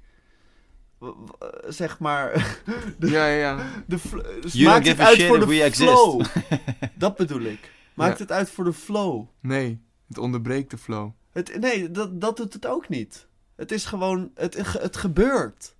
[1.69, 2.33] zeg maar,
[2.99, 3.67] de, Ja, ja, ja.
[3.87, 3.99] de
[4.41, 6.25] dus You maakt het uit voor de flow?
[6.95, 7.71] dat bedoel ik.
[7.95, 8.23] Maakt Ja.
[8.23, 9.27] het uit voor de flow?
[9.41, 11.11] Nee, het onderbreekt de flow.
[11.35, 13.27] Het, nee, dat, dat doet het ook niet.
[13.57, 15.75] Het is gewoon, het, het gebeurt.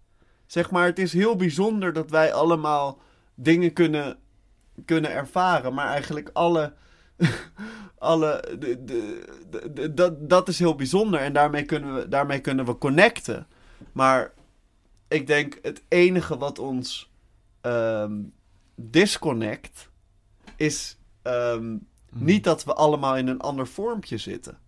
[0.47, 2.99] Zeg maar, het is heel bijzonder dat wij allemaal
[3.35, 4.19] dingen kunnen,
[4.85, 5.75] kunnen ervaren.
[5.75, 6.73] Maar eigenlijk alle,
[7.99, 11.21] alle de, de, dat, dat is heel bijzonder.
[11.21, 13.47] En daarmee kunnen, we, daarmee kunnen we connecten.
[13.93, 14.33] Maar
[15.09, 17.13] ik denk het enige wat ons
[17.61, 18.21] ehm,
[18.75, 19.91] disconnect
[20.57, 21.77] is ehm,
[22.11, 24.59] niet dat we allemaal in een ander vormpje zitten.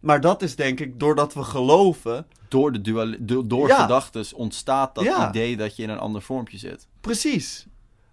[0.00, 2.26] Maar dat is denk ik doordat we geloven.
[2.48, 3.80] Door, de dual, do- door Ja.
[3.82, 5.28] gedachtes ontstaat dat Ja.
[5.28, 6.88] idee dat je in een ander vormpje zit.
[7.00, 7.66] Precies.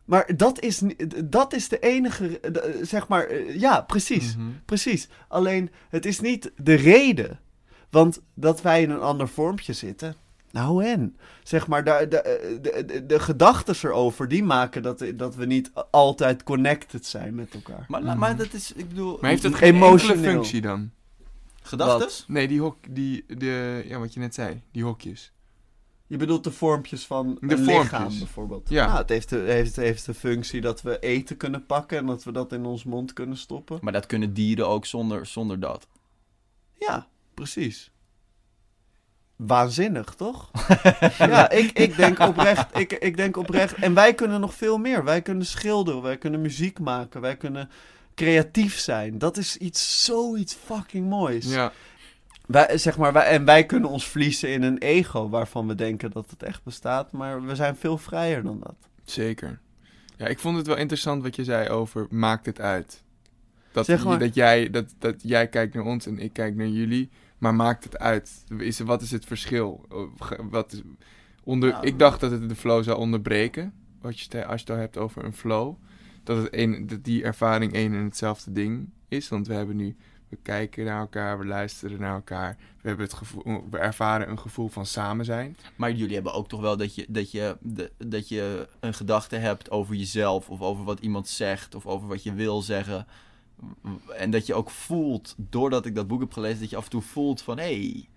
[0.06, 0.82] Maar dat is,
[1.26, 2.40] dat is de enige.
[2.82, 3.26] Zeg maar.
[3.26, 4.36] eh, Ja, precies.
[4.36, 4.48] Mhm.
[4.66, 5.10] Precies.
[5.28, 7.40] Alleen het is niet de reden.
[7.90, 10.16] Want dat wij in een ander vormpje zitten.
[10.52, 11.18] Nou en.
[11.44, 15.72] Zeg maar, de, de, de, de, de gedachten erover, die maken dat, dat we niet
[15.92, 17.86] altijd connected zijn met elkaar.
[17.88, 18.18] Maar, Mhm.
[18.18, 19.18] maar dat is, ik bedoel...
[19.22, 20.32] Maar heeft het geen enkele Emotioneel.
[20.32, 20.92] functie dan?
[21.68, 22.26] Gedachtes?
[22.28, 25.32] Nee, die hok, die, de, ja, wat je net zei, die hokjes.
[26.08, 27.78] Je bedoelt de vormpjes van De een vormpjes.
[27.78, 28.70] lichaam bijvoorbeeld.
[28.70, 28.86] Ja.
[28.86, 32.24] Nou, het heeft de, heeft, heeft de functie dat we eten kunnen pakken en dat
[32.24, 33.80] we dat in ons mond kunnen stoppen.
[33.82, 35.88] Maar dat kunnen dieren ook zonder, zonder dat.
[36.74, 37.92] Ja, precies.
[39.36, 40.52] Waanzinnig, toch?
[41.18, 42.78] ja, ik, ik denk oprecht.
[42.78, 43.74] Ik, ik denk oprecht.
[43.74, 45.04] En wij kunnen nog veel meer.
[45.04, 47.70] Wij kunnen schilderen, wij kunnen muziek maken, wij kunnen
[48.18, 49.18] creatief zijn.
[49.18, 51.46] Dat is iets, zoiets fucking moois.
[51.46, 51.72] Ja,
[52.46, 56.12] Wij, zeg maar, wij, en wij kunnen ons verliezen in een ego waarvan we denken
[56.12, 58.76] dat het echt bestaat, maar we zijn veel vrijer dan dat.
[59.04, 59.60] zeker.
[60.18, 63.04] Ja, ik vond het wel interessant wat je zei over maakt het uit.
[63.72, 66.68] Dat, Zeg maar- dat, jij, dat, dat jij kijkt naar ons en ik kijk naar
[66.68, 68.44] jullie, maar maakt het uit?
[68.58, 69.86] Is, wat is het verschil?
[70.50, 70.82] Wat is,
[71.44, 74.70] onder, Nou, ik dacht dat het de flow zou onderbreken, wat je, als je het
[74.70, 75.76] al hebt over een flow.
[76.28, 79.96] Dat, het een, dat die ervaring één en hetzelfde ding is, want we hebben nu...
[80.30, 82.58] We kijken naar elkaar, we luisteren naar elkaar.
[82.82, 85.58] We, hebben het gevoel, we ervaren een gevoel van samen zijn.
[85.76, 87.58] Maar jullie hebben ook toch wel dat je, dat je,
[87.98, 90.50] dat je een gedachte hebt over jezelf.
[90.50, 91.76] Of over wat iemand zegt.
[91.76, 93.08] Of over wat je wil zeggen.
[94.18, 96.90] En dat je ook voelt, doordat ik dat boek heb gelezen, dat je af en
[96.90, 97.58] toe voelt van...
[97.58, 98.08] Hé, hey,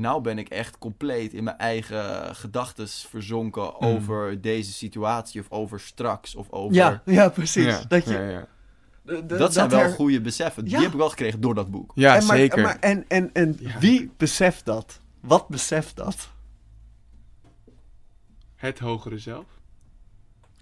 [0.00, 5.40] nou ben ik echt compleet in mijn eigen gedachten verzonken over deze situatie.
[5.40, 6.34] Of over straks.
[6.34, 6.74] Of over...
[6.74, 7.64] Ja, ja precies.
[7.64, 8.46] Ja, dat je,
[9.04, 10.62] ja, dat zijn wel her- goede beseffen.
[10.64, 10.68] Ja.
[10.70, 11.92] Die heb ik wel gekregen door dat boek.
[11.94, 12.62] Ja, en maar- zeker.
[12.62, 13.78] maar- en en, en Ja.
[13.78, 15.00] wie beseft dat?
[15.20, 16.30] Wat beseft dat?
[18.54, 19.46] Het hogere zelf.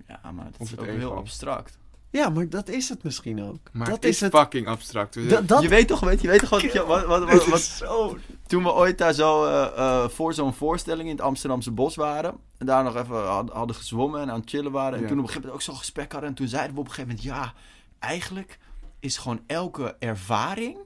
[0.09, 0.97] Ja, maar het Of is ook ego.
[0.99, 1.79] heel abstract.
[2.11, 3.59] Ja, maar dat is het misschien ook.
[3.73, 4.35] Maar dat is, het.
[4.37, 5.29] fucking abstract.
[5.49, 8.19] Dat je weet toch, weet, je weet toch wat, wat, wat, zo.
[8.47, 12.35] Toen we ooit daar zo eh, eh, voor zo'n voorstelling in het Amsterdamse bos waren.
[12.59, 14.95] En daar nog even had- hadden gezwommen en aan het chillen waren.
[14.95, 15.09] En Ja.
[15.09, 16.31] toen op een gegeven moment ook zo'n gesprek hadden.
[16.31, 17.53] En toen zeiden we op een gegeven moment: ja,
[17.99, 18.59] eigenlijk
[19.01, 20.79] is gewoon elke ervaring.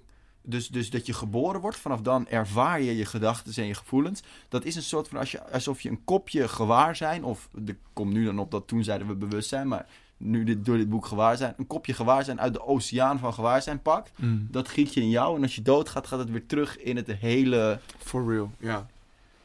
[0.44, 4.22] Dus, dus dat je geboren wordt, vanaf dan ervaar je je gedachten en je gevoelens.
[4.48, 7.24] Dat is een soort van als je, alsof je een kopje gewaar zijn.
[7.24, 9.68] Of er komt nu dan op dat toen zeiden we bewustzijn.
[9.68, 9.86] Maar
[10.22, 11.54] nu dit, door dit boek gewaar zijn.
[11.56, 14.12] Een kopje gewaar zijn uit de oceaan van gewaarzijn pakt.
[14.16, 14.48] Mm.
[14.50, 15.36] Dat giet je in jou.
[15.36, 18.86] En als je doodgaat, gaat het weer terug in het hele For real, ja.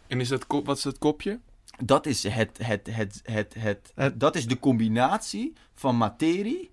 [0.07, 1.39] En is dat kop, wat is dat kopje?
[1.83, 6.71] Dat is, het, het, het, het, het, Het- dat is de combinatie van materie,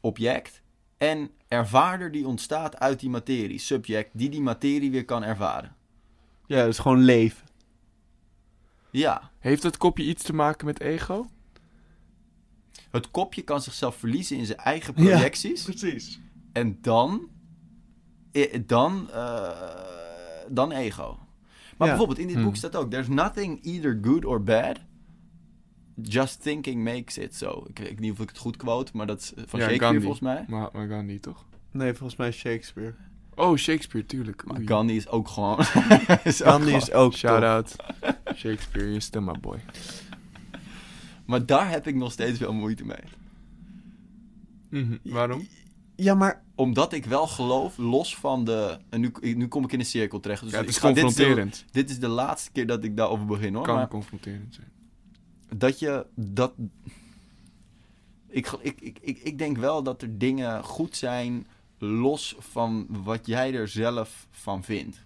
[0.00, 0.62] object,
[0.96, 5.74] en ervaarder die ontstaat uit die materie, subject, die die materie weer kan ervaren.
[6.46, 7.48] Ja, is gewoon leven.
[8.90, 11.26] Ja, Heeft dat kopje iets te maken met ego?
[12.90, 15.02] Het kopje kan zichzelf verliezen in zijn eigen Ja.
[15.10, 15.62] projecties.
[15.62, 16.20] Precies.
[16.52, 17.28] En dan,
[18.32, 19.50] eh, dan, eh,
[20.48, 21.18] dan ego.
[21.76, 21.94] Maar Ja.
[21.94, 22.44] bijvoorbeeld in dit Hmm.
[22.44, 24.76] boek staat ook: There's nothing either good or bad.
[26.02, 27.64] Just thinking makes it so.
[27.68, 29.78] Ik weet niet of ik het goed quote, maar dat is eh, van Ja, Shakespeare
[29.84, 30.00] Gandhi.
[30.00, 30.44] volgens mij.
[30.48, 31.44] Mahatma Gandhi, toch?
[31.70, 32.94] Nee, volgens mij Shakespeare.
[33.34, 34.44] Oh, Shakespeare, tuurlijk.
[34.46, 34.66] Maar Oei.
[34.66, 35.58] Gandhi is ook gewoon.
[36.24, 37.76] is ook Gandhi gewoon- is ook Shout tof.
[38.04, 38.36] out.
[38.36, 39.58] Shakespeare, je stem maar boy.
[41.30, 43.02] Maar daar heb ik nog steeds wel moeite mee.
[44.68, 45.46] Mhm, Waarom?
[45.96, 48.78] Ja, maar Omdat ik wel geloof, los van de.
[48.88, 50.42] En nu, nu kom ik in een cirkel terecht.
[50.42, 51.64] Dus Ja, het ik is ga- dit, is de, confronterend.
[51.70, 53.64] dit is de laatste keer dat ik daarover begin hoor.
[53.64, 54.68] kan Maar confronterend zijn.
[55.56, 56.06] dat je.
[56.14, 56.52] Dat,
[58.28, 61.46] ik, ik, ik, ik, ik denk wel dat er dingen goed zijn.
[61.78, 65.04] los van wat jij er zelf van vindt.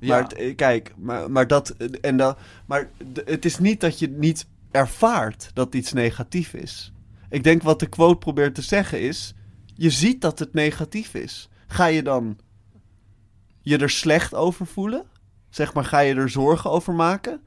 [0.00, 2.90] Maar het- eh, kijk, maar, maar, dat, eh, en dat, maar
[3.24, 6.92] het is niet dat je niet ervaart dat iets negatief is.
[7.30, 9.34] Ik denk wat de quote probeert te zeggen is:
[9.74, 11.48] je ziet dat het negatief is.
[11.66, 12.38] Ga je dan
[13.60, 15.04] je er slecht over voelen?
[15.50, 17.40] Zeg maar, ga je er zorgen over maken?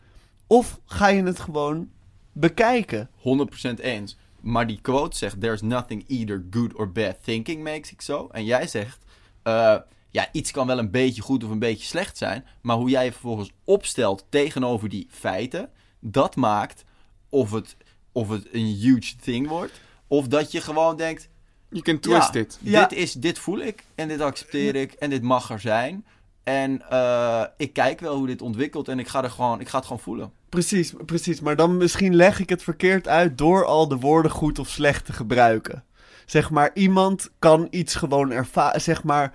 [0.47, 1.89] Of ga je het gewoon
[2.33, 3.09] bekijken?
[3.15, 4.17] 100% eens.
[4.39, 8.27] Maar die quote zegt: There's nothing either good or bad thinking makes it so.
[8.31, 8.97] En jij zegt:
[9.43, 9.75] eh,
[10.12, 12.45] Ja, iets kan wel een beetje goed of een beetje slecht zijn.
[12.62, 15.69] Maar hoe jij je vervolgens opstelt tegenover die feiten.
[16.00, 16.84] Dat maakt
[17.30, 17.78] of het,
[18.12, 19.80] of het een huge thing wordt.
[20.08, 21.30] Of dat je gewoon denkt:
[21.69, 22.60] Je can twist ja, it.
[22.62, 22.86] Ja.
[22.86, 26.06] Dit, is, dit voel ik en dit accepteer ik en dit mag er zijn.
[26.43, 29.78] En eh, ik kijk wel hoe dit ontwikkelt en ik ga, er gewoon, ik ga
[29.78, 30.32] het gewoon voelen.
[30.50, 31.41] Precies, precies.
[31.41, 35.06] Maar dan misschien leg ik het verkeerd uit door al de woorden goed of slecht
[35.06, 35.84] te gebruiken.
[36.26, 38.82] Zeg maar, iemand kan iets gewoon ervaren.
[38.82, 39.34] Zeg maar,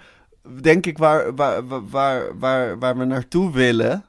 [0.61, 4.04] denk ik waar, waar, waar- waar, waar, we naartoe willen,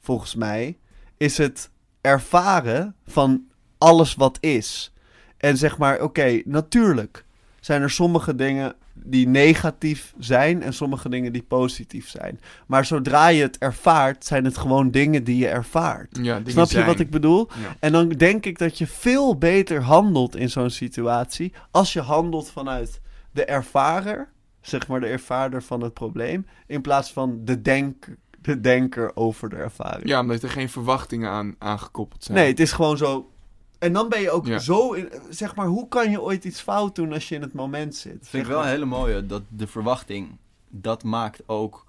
[0.00, 0.78] volgens mij,
[1.16, 3.42] is het ervaren van
[3.78, 4.92] alles wat is.
[5.36, 7.24] En zeg maar, oké, natuurlijk
[7.60, 12.40] zijn er sommige dingen die negatief zijn en sommige dingen die positief zijn.
[12.66, 16.18] Maar zodra je het ervaart, zijn het gewoon dingen die je ervaart.
[16.22, 16.86] Ja, Snap je zijn.
[16.86, 17.48] wat ik bedoel?
[17.62, 17.76] Ja.
[17.78, 22.50] En dan denk ik dat je veel beter handelt in zo'n situatie als je handelt
[22.50, 23.00] vanuit
[23.32, 24.28] de ervarer
[24.60, 28.06] zeg maar de ervaarder van het probleem, in plaats van de, denk,
[28.40, 30.08] de denker over de ervaring.
[30.08, 32.38] Ja, omdat er geen verwachtingen aan, aan gekoppeld zijn.
[32.38, 33.30] Nee, het is gewoon zo.
[33.78, 34.58] En dan ben je ook Ja.
[34.58, 37.52] zo in, zeg maar, hoe kan je ooit iets fout doen als je in het
[37.52, 38.12] moment zit?
[38.12, 39.26] Vind Zeg ik wel een hele mooie.
[39.26, 40.36] Dat de verwachting,
[40.68, 41.86] dat maakt ook...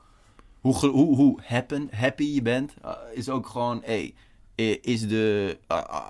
[0.60, 3.82] Hoe, hoe, hoe happen, happy je bent, uh, is ook gewoon...
[3.86, 4.14] Hey,
[4.82, 6.06] is, de, uh, uh,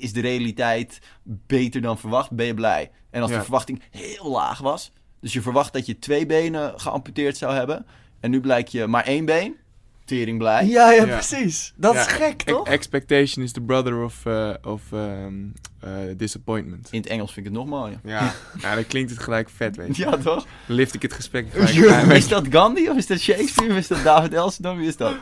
[0.00, 2.90] is de realiteit beter dan verwacht, ben je blij.
[3.10, 3.36] En als Ja.
[3.36, 4.92] de verwachting heel laag was...
[5.26, 7.86] Dus je verwacht dat je twee benen geamputeerd zou hebben...
[8.20, 9.54] En nu blijkt je maar één been,
[10.04, 10.66] tering blij.
[10.66, 11.12] Ja, ja, Ja.
[11.14, 11.72] precies.
[11.76, 12.66] Dat Ja, is gek, E- toch?
[12.68, 15.32] expectation is the brother of, eh, of ehm,
[15.80, 16.88] eh, disappointment.
[16.90, 18.00] In het Engels vind ik het nog mooier.
[18.04, 20.02] Ja, ja, dan klinkt het gelijk vet, weet je.
[20.04, 20.46] Ja, toch?
[20.66, 23.86] Dan lift ik het gesprek gelijk Is dat Gandhi of is dat Shakespeare of is
[23.88, 24.76] dat David Elsterdam?
[24.78, 25.14] Wie is dat?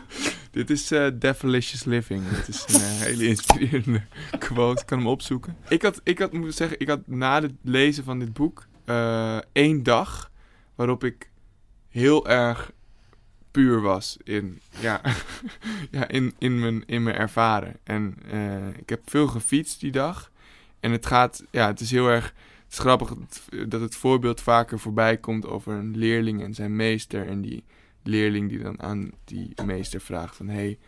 [0.50, 2.22] Dit is eh Devilicious Living.
[2.28, 4.02] Dit is een hele inspirerende
[4.38, 4.80] quote.
[4.80, 5.56] Ik kan hem opzoeken.
[5.68, 9.38] Ik had, ik had moeten zeggen, ik had na het lezen van dit boek eh,
[9.52, 10.30] één dag
[10.74, 11.30] waarop ik
[11.88, 12.72] heel erg
[13.50, 15.00] puur was in, ja,
[15.90, 17.76] ja, in, in, mijn, in mijn ervaren.
[17.82, 20.30] En eh, ik heb veel gefietst die dag.
[20.80, 22.24] En het gaat, ja, het is heel erg,
[22.64, 26.76] het is grappig dat- dat het voorbeeld vaker voorbij komt over een leerling en zijn
[26.76, 27.26] meester.
[27.28, 27.64] En die
[28.02, 30.48] leerling die dan aan die meester vraagt van...
[30.48, 30.78] Hey,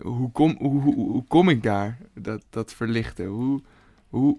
[0.00, 1.98] hoe, kom, hoe, hoe, hoe kom ik daar?
[2.14, 3.26] Dat, dat verlichten.
[3.26, 3.62] Hoe,
[4.08, 4.38] hoe,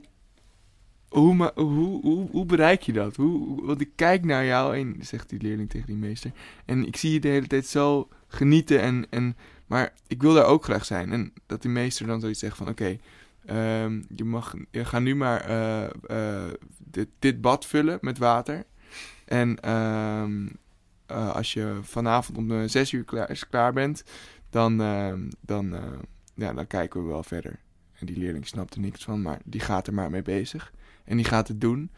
[1.15, 3.15] hoe, hoe, hoe, bereik je dat?
[3.15, 6.31] Hoe, want ik kijk naar jou en zegt die leerling tegen die meester.
[6.65, 8.81] En ik zie je de hele tijd zo genieten.
[8.81, 11.11] En, en, maar ik wil daar ook graag zijn.
[11.11, 12.67] En dat die meester dan zoiets zegt van...
[12.67, 12.97] Oké,
[13.45, 16.51] ehm, je mag je ga nu maar eh, eh,
[17.19, 18.63] dit, bad vullen met water.
[19.25, 20.47] En ehm,
[21.05, 24.03] eh, als je vanavond om de zes uur klaar, klaar bent,
[24.49, 25.75] dan, ehm, dan,
[26.33, 27.59] ja, dan kijken we wel verder.
[27.93, 30.73] En die leerling snapt er niks van, maar die gaat er maar mee bezig.
[31.05, 31.91] En die gaat het doen.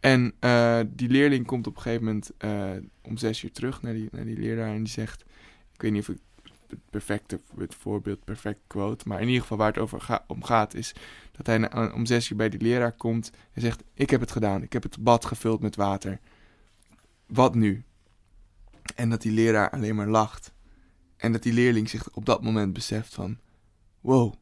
[0.00, 2.70] En eh, die leerling komt op een gegeven moment eh,
[3.02, 5.24] om zes uur terug naar die, naar die leraar en die zegt...
[5.72, 6.18] Ik weet niet of ik
[6.68, 10.74] het perfecte het voorbeeld, perfect quote, maar in ieder geval waar het over om gaat
[10.74, 10.92] is
[11.32, 13.82] dat hij om zes uur bij die leraar komt en zegt...
[13.94, 16.20] Ik heb het gedaan, ik heb het bad gevuld met water.
[17.26, 17.84] Wat nu?
[18.94, 20.52] En dat die leraar alleen maar lacht.
[21.16, 23.38] En dat die leerling zich op dat moment beseft van...
[24.00, 24.34] Wow.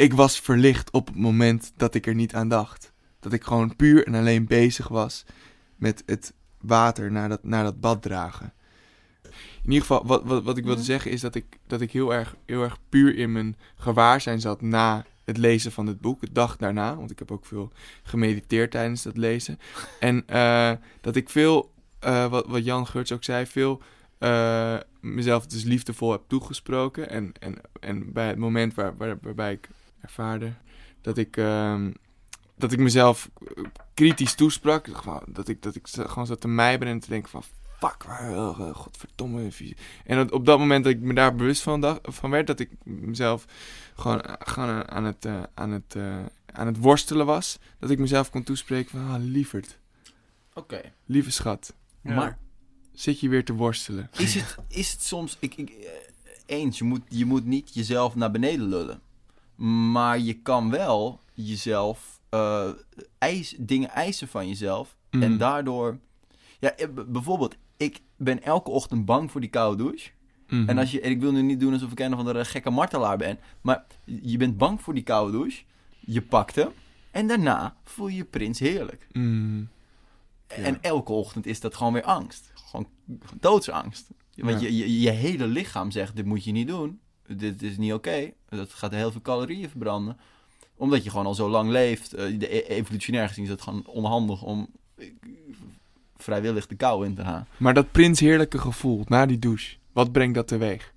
[0.00, 2.92] Ik was verlicht op het moment dat ik er niet aan dacht.
[3.18, 5.24] Dat ik gewoon puur en alleen bezig was
[5.76, 8.52] met het water naar dat, naar dat bad dragen.
[9.62, 12.14] In ieder geval, wat, wat, wat ik wilde zeggen is dat ik, dat ik heel,
[12.14, 16.20] erg, heel erg puur in mijn gewaarzijn zat na het lezen van dit boek.
[16.20, 19.58] De dag daarna, want ik heb ook veel gemediteerd tijdens dat lezen.
[20.00, 23.82] En eh, dat ik veel, eh, wat, wat Jan Geurts ook zei, veel
[24.18, 27.10] eh, mezelf dus liefdevol heb toegesproken.
[27.10, 29.68] En, en, en bij het moment waar, waar, waarbij ik
[30.02, 30.52] ervaarde
[31.00, 31.92] dat ik, ehm,
[32.56, 33.30] dat ik mezelf
[33.94, 34.88] kritisch toesprak.
[35.26, 37.42] Dat ik, dat ik zo- gewoon zat te mijmeren en te denken van...
[37.78, 39.50] Fuck, waar, oh, godverdomme.
[39.52, 39.72] vies.
[40.04, 42.46] En dat, op dat moment dat ik me daar bewust van, dacht, van werd...
[42.46, 43.44] dat ik mezelf
[43.94, 46.18] gewoon, gewoon aan, het, eh, aan, het, eh,
[46.52, 47.58] aan het worstelen was...
[47.78, 49.10] dat ik mezelf kon toespreken van...
[49.10, 49.78] Ah, lieverd,
[50.54, 50.80] Oké.
[51.06, 52.14] lieve schat, Ja.
[52.14, 52.38] Maar
[52.92, 54.10] zit je weer te worstelen.
[54.18, 55.36] is het, is het soms...
[55.40, 55.90] Ik, ik, eh,
[56.46, 59.00] eens, je moet, je moet niet jezelf naar beneden lullen.
[59.66, 62.20] Maar je kan wel jezelf...
[62.28, 62.68] eh,
[63.18, 64.96] eis, dingen eisen van jezelf.
[65.10, 65.98] En daardoor...
[66.60, 70.10] Ja, eh, bijvoorbeeld, ik ben elke ochtend bang voor die koude douche.
[70.46, 72.70] En, als je, en ik wil nu niet doen alsof ik een of andere gekke
[72.70, 73.38] martelaar ben.
[73.60, 75.62] Maar je bent bang voor die koude douche.
[76.00, 76.68] Je pakt hem.
[77.10, 79.06] En daarna voel je je prins heerlijk.
[79.12, 79.62] Mhm.
[80.46, 82.52] En elke ochtend is dat gewoon weer angst.
[82.54, 82.86] Gewoon
[83.40, 84.10] doodsangst.
[84.34, 84.66] Want Ja.
[84.66, 87.00] je, je, je hele lichaam zegt, dit moet je niet doen.
[87.36, 88.30] Dit is niet oké.
[88.48, 90.18] Dat gaat heel veel calorieën verbranden.
[90.76, 92.12] Omdat je gewoon al zo lang leeft.
[92.12, 95.06] Eh, de, e- evolutionair gezien is het gewoon onhandig om eh,
[96.16, 97.46] vrijwillig de kou in te gaan.
[97.56, 100.92] Maar dat prins heerlijke gevoel na die douche, wat brengt dat teweeg?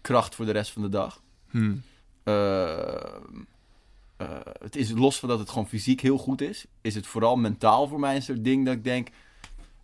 [0.00, 1.22] Kracht voor de rest van de dag.
[1.50, 1.74] Hm.
[2.22, 3.14] Eh,
[4.62, 7.88] het is los van dat het gewoon fysiek heel goed is, is het vooral mentaal
[7.88, 9.08] voor mij een soort ding dat ik denk,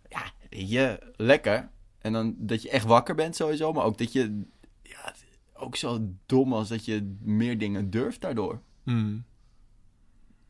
[0.09, 1.69] ja, je, lekker.
[2.01, 4.41] En dan dat je echt wakker bent sowieso, maar ook dat je,
[5.59, 8.61] ook zo dom als dat je meer dingen durft daardoor.
[8.83, 9.17] Hm.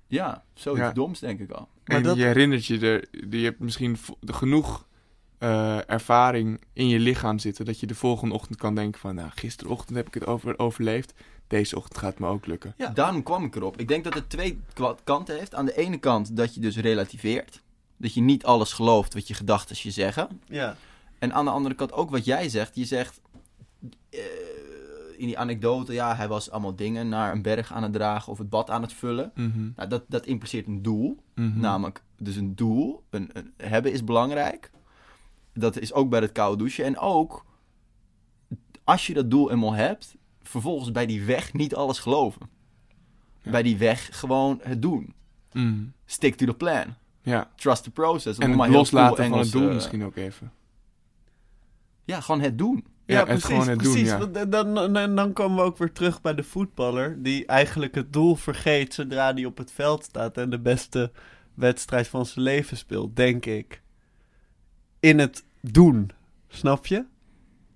[0.07, 0.91] Ja, zoiets Ja.
[0.91, 1.67] doms denk ik al.
[1.85, 3.07] Maar en dat- je herinnert je er,
[3.37, 4.87] je hebt misschien genoeg
[5.37, 9.29] eh, ervaring in je lichaam zitten dat je de volgende ochtend kan denken van, nou,
[9.35, 11.13] gisterochtend heb ik het over, overleefd,
[11.47, 12.73] deze ochtend gaat het me ook lukken.
[12.77, 12.89] Ja.
[12.89, 13.77] Daarom kwam ik erop.
[13.79, 14.59] Ik denk dat het twee
[15.03, 15.55] kanten heeft.
[15.55, 17.61] Aan de ene kant dat je dus relativeert.
[17.97, 20.41] Dat je niet alles gelooft wat je gedachten je zeggen.
[20.45, 20.75] Ja.
[21.19, 22.75] En aan de andere kant ook wat jij zegt.
[22.75, 23.21] Je zegt
[24.09, 24.19] eh,
[25.19, 28.37] in die anekdote, ja, hij was allemaal dingen naar een berg aan het dragen of
[28.37, 29.31] het bad aan het vullen.
[29.35, 29.69] Mhm.
[29.75, 31.17] Nou, dat, dat impliceert een doel.
[31.35, 31.59] Mhm.
[31.59, 34.71] Namelijk, dus een doel een, een- hebben is belangrijk.
[35.53, 36.85] Dat is ook bij het koude douchen.
[36.85, 37.45] En ook,
[38.83, 42.49] als je dat doel eenmaal hebt, vervolgens bij die weg niet alles geloven.
[43.41, 43.51] Ja.
[43.51, 45.13] Bij die weg gewoon het doen.
[45.51, 45.91] Mm.
[46.05, 46.85] Stick to the plan.
[47.21, 47.49] Ja.
[47.55, 48.37] Trust the process.
[48.37, 50.51] Om En het loslaten cool van Engels, het doel eh, misschien ook even.
[52.05, 52.85] Ja, gewoon het doen.
[53.13, 54.09] Ja, het gewoon het doen, precies.
[54.09, 54.17] ja.
[54.17, 57.23] Want Dan, dan, dan komen we ook weer terug bij de voetballer...
[57.23, 60.37] die eigenlijk het doel vergeet zodra hij op het veld staat...
[60.37, 61.11] en de beste
[61.53, 63.81] wedstrijd van zijn leven speelt, denk ik.
[64.99, 66.11] In het doen,
[66.47, 67.05] snap je?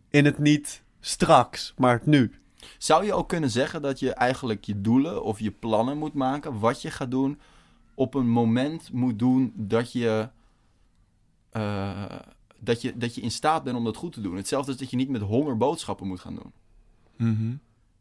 [0.10, 2.32] In het niet straks, maar het nu.
[2.78, 6.60] Zou je ook kunnen zeggen dat je eigenlijk je doelen of je plannen moet maken,
[6.60, 7.40] wat je gaat doen,
[7.94, 10.30] op een moment moet doen dat je,
[11.50, 12.06] eh,
[12.64, 14.36] dat je, dat je in staat bent om dat goed te doen.
[14.36, 16.51] Hetzelfde als dat je niet met honger boodschappen moet gaan doen.
[17.18, 17.55] Mhm.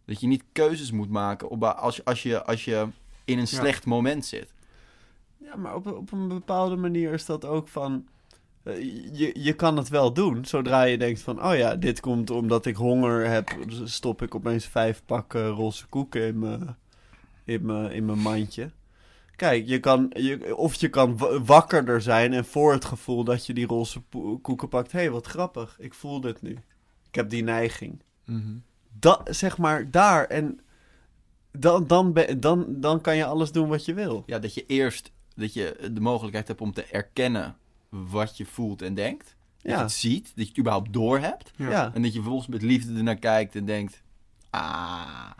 [0.04, 2.86] Dat je niet keuzes moet maken op, als, je, als, je, als je
[3.24, 3.58] in een Ja.
[3.58, 4.52] slecht moment zit.
[5.38, 8.06] Ja, maar op, op een bepaalde manier is dat ook van...
[8.62, 8.82] eh,
[9.18, 11.44] je, je kan het wel doen, zodra je denkt van...
[11.44, 13.56] Oh ja, dit komt omdat ik honger heb.
[13.68, 16.38] dus stop ik opeens vijf pakken roze koeken in
[17.66, 18.70] mijn, in mijn mandje.
[19.42, 23.46] Kijk, je kan, je, of je kan wa- wakkerder zijn en voor het gevoel dat
[23.46, 24.02] je die roze
[24.42, 24.92] koeken pakt...
[24.92, 26.50] Hé, hey, wat grappig, ik voel dit nu.
[27.08, 28.02] Ik heb die neiging.
[28.24, 28.54] Mhm.
[28.98, 30.24] Dat, zeg maar, daar.
[30.24, 30.60] En
[31.52, 34.22] dan, dan, ben- dan, dan kan je alles doen wat je wil.
[34.26, 37.56] Ja, dat je eerst dat je de mogelijkheid hebt om te erkennen
[37.88, 39.24] wat je voelt en denkt.
[39.56, 41.50] Dat je Ja, het ziet, dat je het überhaupt door hebt.
[41.56, 41.70] Ja.
[41.70, 41.90] ja.
[41.94, 44.02] En dat je vervolgens met liefde ernaar kijkt en denkt...
[44.50, 45.30] Ah,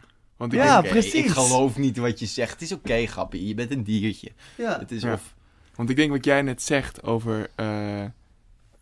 [0.43, 1.15] Want ik Ja, precies.
[1.15, 2.53] ik geloof niet wat je zegt.
[2.53, 3.47] Het is oké, grappie.
[3.47, 4.33] Je bent een diertje.
[4.57, 4.79] ja.
[4.79, 5.13] Het is Ja.
[5.13, 5.35] of...
[5.75, 8.05] Want ik denk wat jij net zegt over, eh,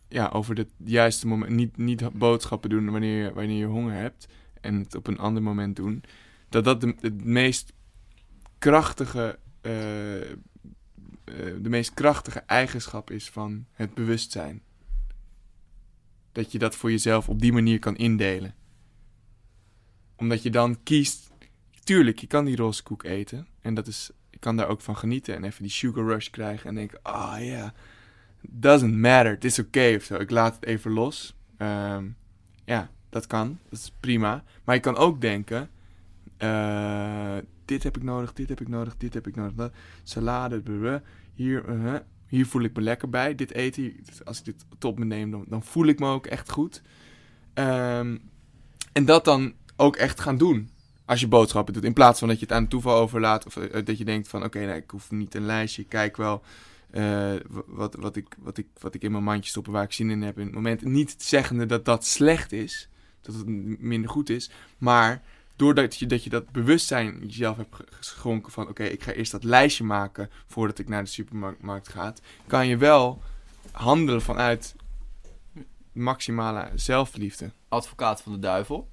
[0.07, 1.51] ja, over het juiste moment.
[1.51, 4.27] Niet, niet boodschappen doen wanneer je, wanneer je honger hebt.
[4.61, 6.03] En het op een ander moment doen.
[6.49, 7.73] Dat dat de, het meest
[8.59, 10.35] krachtige, eh, eh,
[11.61, 14.61] de meest krachtige eigenschap is van het bewustzijn.
[16.31, 18.55] Dat je dat voor jezelf op die manier kan indelen.
[20.15, 21.29] Omdat je dan kiest.
[21.83, 23.47] Tuurlijk, je kan die roze koek eten.
[23.61, 24.11] En dat is
[24.41, 27.45] ik kan daar ook van genieten en even die sugar rush krijgen en denken, ah
[27.45, 27.73] ja,
[28.41, 30.15] doesn't matter, het is oké of zo.
[30.15, 31.35] Ik laat het even los.
[31.57, 32.07] Ehm,
[32.65, 34.43] ja, dat kan, dat is prima.
[34.63, 35.69] Maar je kan ook denken,
[36.37, 39.71] eh, dit heb ik nodig, dit heb ik nodig, dit heb ik nodig.
[40.03, 41.01] Salade,
[41.33, 41.95] hier, eh,
[42.27, 43.35] hier voel ik me lekker bij.
[43.35, 46.51] Dit eten, als ik dit tot me neem, dan, dan voel ik me ook echt
[46.51, 46.81] goed.
[47.53, 48.17] Ehm,
[48.91, 50.69] en dat dan ook echt gaan doen
[51.05, 51.83] als je boodschappen doet.
[51.83, 53.45] In plaats van dat je het aan het toeval overlaat.
[53.45, 55.81] Of eh, dat je denkt van oké, nee, ik hoef niet een lijstje.
[55.81, 56.41] Ik kijk wel
[56.91, 57.33] eh,
[57.67, 60.21] wat, wat, ik, wat, ik, wat ik in mijn mandje stoppen waar ik zin in
[60.21, 60.81] heb in het moment.
[60.81, 62.89] Niet zeggende dat dat slecht is.
[63.21, 63.45] Dat het
[63.79, 64.51] minder goed is.
[64.77, 65.21] Maar
[65.55, 69.31] doordat je dat, je dat bewustzijn jezelf hebt ge- geschonken van oké, ik ga eerst
[69.31, 72.13] dat lijstje maken voordat ik naar de supermarkt ga.
[72.47, 73.21] Kan je wel
[73.71, 74.75] handelen vanuit
[75.91, 77.51] maximale zelfliefde.
[77.67, 78.89] Advocaat van de duivel.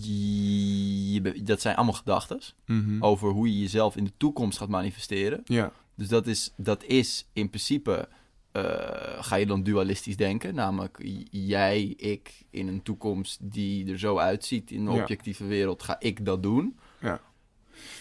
[0.00, 3.02] Je be- dat zijn allemaal gedachten Mhm.
[3.02, 5.40] over hoe je jezelf in de toekomst gaat manifesteren.
[5.44, 5.72] Ja.
[5.94, 8.08] Dus dat is, dat is in principe,
[8.52, 8.62] eh,
[9.20, 10.54] ga je dan dualistisch denken.
[10.54, 10.98] Namelijk,
[11.30, 15.00] jij, ik, in een toekomst die er zo uitziet in de Ja.
[15.00, 16.78] objectieve wereld, ga ik dat doen.
[17.00, 17.20] Ja.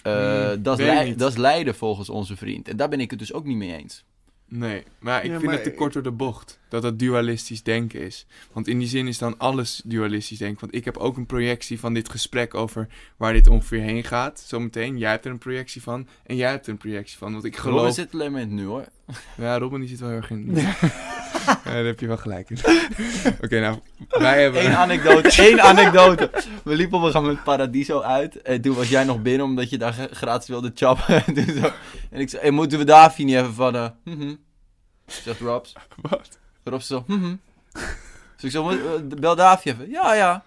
[0.03, 2.67] Eh, Hmm, dat, is dat is lijden volgens onze vriend.
[2.67, 4.05] En daar ben ik het dus ook niet mee eens.
[4.49, 6.59] Nee, maar ik Ja, vind maar- het te kort door de bocht.
[6.69, 8.25] Dat dat dualistisch denken is.
[8.51, 10.59] Want in die zin is dan alles dualistisch denken.
[10.59, 12.87] Want ik heb ook een projectie van dit gesprek over
[13.17, 14.43] waar dit ongeveer heen gaat.
[14.47, 14.97] Zometeen.
[14.97, 16.07] Jij hebt er een projectie van.
[16.25, 17.31] En jij hebt er een projectie van.
[17.31, 17.79] Want ik Geloof...
[17.79, 17.93] geloof...
[17.93, 18.85] zit alleen maar in het nu hoor.
[19.37, 20.51] Ja, Robin die zit wel heel erg in.
[20.55, 22.57] ja, daar heb je wel gelijk in.
[23.43, 23.79] Oké, nou.
[24.09, 24.65] Wij hebben...
[24.65, 26.29] Eén anekdote, één anekdote.
[26.63, 28.41] We liepen op een gegeven moment Paradiso uit.
[28.41, 31.23] En toen was jij nog binnen, omdat je daar gra- gratis wilde chappen.
[32.11, 33.75] En ik zei, hey, moeten we daar niet even van...
[33.75, 34.35] eh mhm.
[35.05, 35.73] Zegt Robs.
[36.01, 36.39] Wat?
[36.67, 37.35] Robs zo, mhm.
[38.41, 38.79] Dus ik "Moet-
[39.11, 39.89] eh, bel Davie even.
[39.89, 40.43] Ja, ja.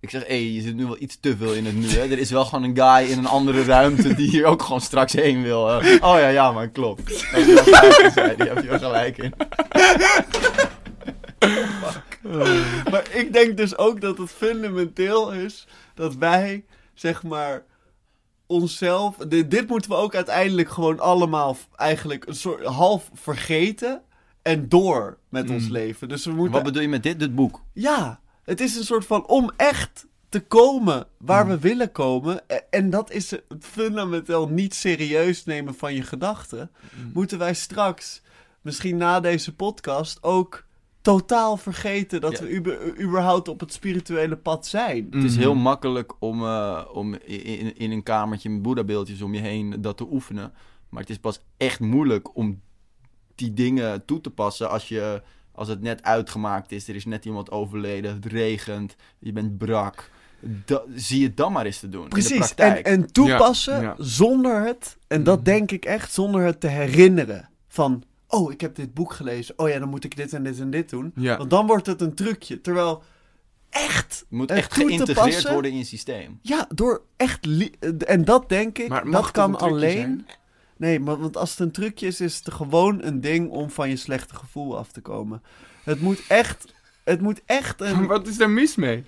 [0.00, 2.00] Ik zeg, hé, hey, je zit nu wel iets te veel in het nu, hè.
[2.00, 5.12] Er is wel gewoon een guy in een andere ruimte die hier ook gewoon straks
[5.12, 5.66] heen wil.
[5.68, 5.76] hè.
[5.94, 7.30] Oh ja, ja, maar klopt.
[7.30, 7.42] Hij.
[7.42, 9.34] Heb je wel gelijk in.
[12.90, 16.64] Maar ik denk dus ook dat het fundamenteel is dat wij,
[16.94, 17.62] zeg maar,
[18.46, 19.16] onszelf.
[19.16, 24.02] Dit, dit moeten we ook uiteindelijk gewoon allemaal eigenlijk een soort half vergeten
[24.46, 25.72] en door met ons Mm.
[25.72, 26.08] leven.
[26.08, 26.52] Dus we moeten.
[26.52, 27.18] Wat bedoel je met dit?
[27.18, 27.62] Dit boek?
[27.72, 31.50] Ja, het is een soort van om echt te komen waar Mm.
[31.50, 32.40] we willen komen.
[32.46, 36.70] e- En dat is het fundamenteel niet serieus nemen van je gedachten.
[36.96, 37.10] Mm.
[37.14, 38.22] Moeten wij straks,
[38.60, 40.64] misschien na deze podcast, ook
[41.00, 42.44] totaal vergeten dat Ja.
[42.44, 45.06] we überhaupt op het spirituele pad zijn.
[45.10, 49.40] Het is heel makkelijk om, eh, om in, in een kamertje met boeddha-beeldjes om je
[49.40, 50.52] heen dat te oefenen.
[50.88, 52.60] Maar het is pas echt moeilijk om
[53.36, 55.22] die dingen toe te passen als, je,
[55.52, 56.88] als het net uitgemaakt is.
[56.88, 60.10] Er is net iemand overleden, het regent, je bent brak.
[60.40, 63.80] Da- zie het dan maar eens te doen in de Precies, en, en toepassen Ja,
[63.82, 63.94] ja.
[63.98, 67.48] zonder het, en dat denk ik echt, zonder het te herinneren.
[67.68, 69.58] Van, oh, ik heb dit boek gelezen.
[69.58, 71.12] Oh ja, dan moet ik dit en dit en dit doen.
[71.14, 71.36] Ja.
[71.36, 72.60] Want dan wordt het een trucje.
[72.60, 73.02] Terwijl
[73.70, 76.38] echt, Het moet echt geïntegreerd passen- worden in je systeem.
[76.42, 77.44] ja, door echt...
[77.46, 77.74] li-
[78.06, 79.92] En dat denk ik, Maar mag dat kan alleen...
[79.96, 80.26] zijn?
[80.76, 83.88] Nee, maar, want als het een trucje is, is het gewoon een ding om van
[83.88, 85.42] je slechte gevoel af te komen.
[85.84, 86.74] Het moet echt...
[87.04, 88.06] Het moet echt een...
[88.16, 89.04] Wat is daar mis mee?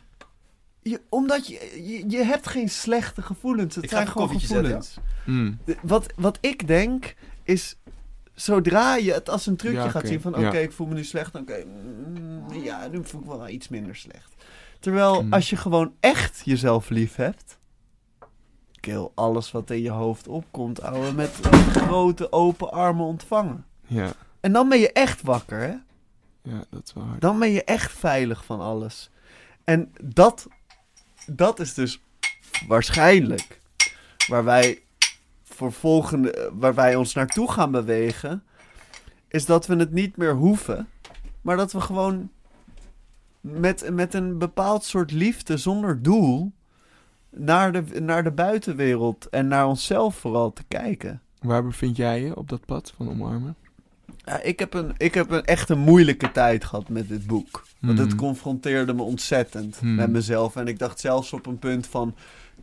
[0.83, 2.05] Je, omdat je, je...
[2.11, 3.75] Je hebt geen slechte gevoelens.
[3.75, 4.99] Het Ik ga zijn gewoon koffietje zetten, gevoelens.
[5.25, 5.59] Hmm.
[5.83, 7.77] Wat, wat ik denk is,
[8.35, 10.53] zodra je het als een trucje Ja, gaat zien van oké, Ja.
[10.53, 13.97] ik voel me nu slecht, oké, mm, ja, nu voel ik me wel iets minder
[13.97, 14.35] slecht.
[14.81, 15.33] Terwijl Mm.
[15.33, 17.58] als je gewoon echt jezelf lief hebt,
[19.15, 21.31] alles wat in je hoofd opkomt, ouwe, met,
[21.73, 23.65] grote open armen ontvangen.
[23.87, 24.13] Ja.
[24.41, 25.75] En dan ben je echt wakker, hè?
[26.43, 27.21] ja, dat is hard.
[27.21, 29.11] Dan ben je echt veilig van alles.
[29.65, 30.47] En dat,
[31.27, 32.03] dat is dus
[32.67, 33.61] waarschijnlijk
[34.27, 34.83] waar wij
[35.43, 38.43] voor volgende, waar wij ons naartoe gaan bewegen,
[39.29, 40.89] is dat we het niet meer hoeven,
[41.41, 42.31] maar dat we gewoon
[43.41, 46.53] met, met een bepaald soort liefde zonder doel
[47.31, 51.21] naar de, naar de buitenwereld en naar onszelf vooral te kijken.
[51.41, 53.57] Waar bevind jij je op dat pad van omarmen?
[54.25, 57.67] Ja, ik, heb een, ik heb een echt een moeilijke tijd gehad met dit boek.
[57.81, 58.19] Want het Hmm.
[58.19, 59.95] confronteerde me ontzettend Hmm.
[59.95, 60.57] met mezelf.
[60.57, 62.15] En ik dacht zelfs op een punt van...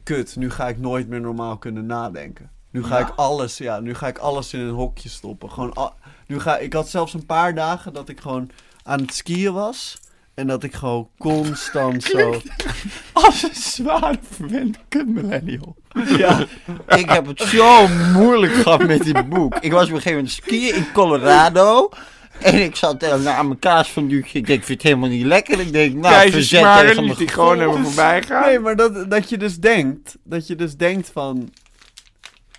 [0.04, 2.50] Kut, nu ga ik nooit meer normaal kunnen nadenken.
[2.72, 3.08] Nu ga, Ja?
[3.08, 5.52] ik, alles, ja, nu ga ik alles in een hokje stoppen.
[5.52, 5.94] Gewoon, al-
[6.28, 8.50] nu ga, ik had zelfs een paar dagen dat ik gewoon
[8.84, 9.98] aan het skiën was.
[10.36, 12.42] En dat ik gewoon constant zo...
[13.14, 15.76] Als een zware verwende kut millennial.
[16.18, 16.46] Ja,
[16.88, 19.56] Ik heb het zo moeilijk gehad met dit boek.
[19.56, 21.90] Ik was op een gegeven moment skiën in Colorado.
[22.40, 24.40] En ik zat er naar mijn kaas van duurtje.
[24.40, 25.60] Ik denk, ik vind het helemaal niet lekker.
[25.60, 28.46] Ik denk, nou, verzet Keizersmaren tegen mijn die gewoon even voorbij gaan.
[28.46, 30.18] nee, maar dat, dat je dus denkt...
[30.24, 31.50] Dat je dus denkt van...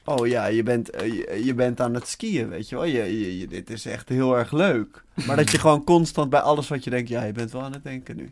[0.09, 2.85] Oh ja, je bent, eh, je, je bent aan het skiën, weet je wel.
[2.85, 5.05] Je, je, je- dit is echt heel erg leuk.
[5.27, 7.09] Maar dat je gewoon constant bij alles wat je denkt...
[7.09, 8.31] Ja, je bent wel aan het denken nu.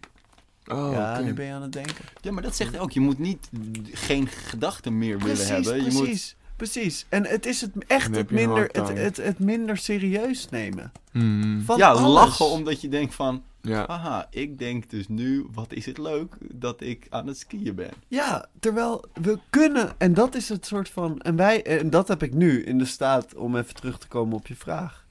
[0.66, 2.04] Oh, ja, nu ben je aan het denken.
[2.20, 2.92] Ja, maar dat zegt ook.
[2.92, 3.48] Je moet niet
[3.92, 5.84] geen gedachten meer willen Precies, hebben.
[5.84, 7.06] Je moet precies, precies.
[7.08, 10.92] En het is het echt het minder, het, het, het minder serieus nemen.
[11.10, 11.62] Hmm.
[11.64, 12.12] Van ja, alles.
[12.12, 13.42] lachen omdat je denkt van...
[13.64, 13.84] Ja.
[13.86, 17.90] Haha, ik denk dus nu, wat is het leuk dat ik aan het skiën ben.
[18.08, 22.22] Ja, terwijl we kunnen, en dat is het soort van, en wij, en dat heb
[22.22, 25.06] ik nu in de staat om even terug te komen op je vraag.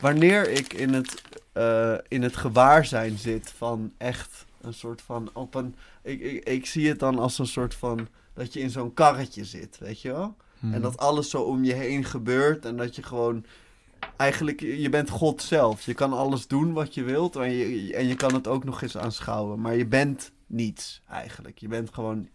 [0.00, 1.22] Wanneer ik in het,
[1.52, 6.66] eh, in het gewaarzijn zit van echt een soort van, op een, ik, ik, ik
[6.66, 10.12] zie het dan als een soort van, dat je in zo'n karretje zit, weet je
[10.12, 10.36] wel?
[10.58, 10.74] Hmm.
[10.74, 13.44] En dat alles zo om je heen gebeurt en dat je gewoon
[14.16, 15.82] eigenlijk, je bent God zelf.
[15.82, 18.82] Je kan alles doen wat je wilt en je, en je kan het ook nog
[18.82, 19.60] eens aanschouwen.
[19.60, 21.58] Maar je bent niets eigenlijk.
[21.58, 22.28] Je bent gewoon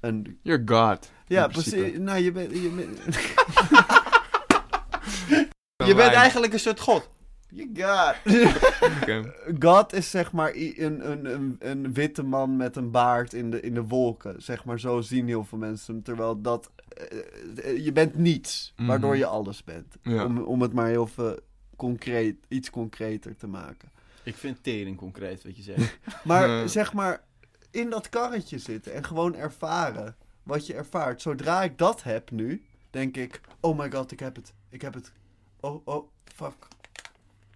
[0.00, 0.38] een...
[0.42, 1.10] You're God.
[1.26, 1.98] Ja, precies.
[1.98, 2.52] Nou, je bent...
[2.52, 2.98] Je bent,
[5.86, 7.10] Je bent eigenlijk een soort god.
[7.52, 8.16] You got.
[9.64, 13.60] God is zeg maar een, een, een, een witte man met een baard in de,
[13.60, 14.42] in de wolken.
[14.42, 16.02] Zeg maar, zo zien heel veel mensen hem.
[16.02, 16.70] Terwijl dat...
[16.88, 17.18] eh,
[17.64, 18.86] eh, je bent niets, Mhm.
[18.88, 19.96] waardoor je alles bent.
[20.02, 20.24] Ja.
[20.24, 21.38] Om, om het maar heel veel
[21.76, 23.90] concreet, iets concreter te maken.
[24.22, 25.98] Ik vind tering concreet wat je zegt.
[26.24, 27.22] Maar zeg maar,
[27.70, 31.22] in dat karretje zitten en gewoon ervaren wat je ervaart.
[31.22, 34.52] Zodra ik dat heb nu, denk ik, oh my god, ik heb het.
[34.68, 35.12] Ik heb het.
[35.60, 36.54] Oh, oh, fuck.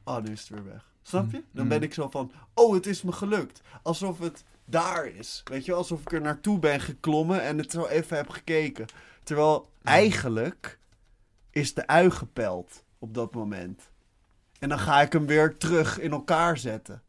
[0.04, 0.92] Oh, nu is het weer weg.
[1.02, 1.42] Snap je?
[1.52, 1.82] Dan ben Mm.
[1.84, 3.60] ik zo van, oh, het is me gelukt.
[3.82, 5.42] Alsof het daar is.
[5.44, 8.86] Weet je, alsof ik er naartoe ben geklommen en het zo even heb gekeken.
[9.22, 10.78] Terwijl eigenlijk
[11.50, 13.90] is de ui gepeld op dat moment.
[14.58, 17.02] En dan ga ik hem weer terug in elkaar zetten.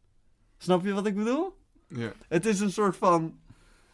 [0.58, 1.56] Snap je wat ik bedoel?
[1.88, 2.12] Ja.
[2.28, 3.38] Het is een soort van.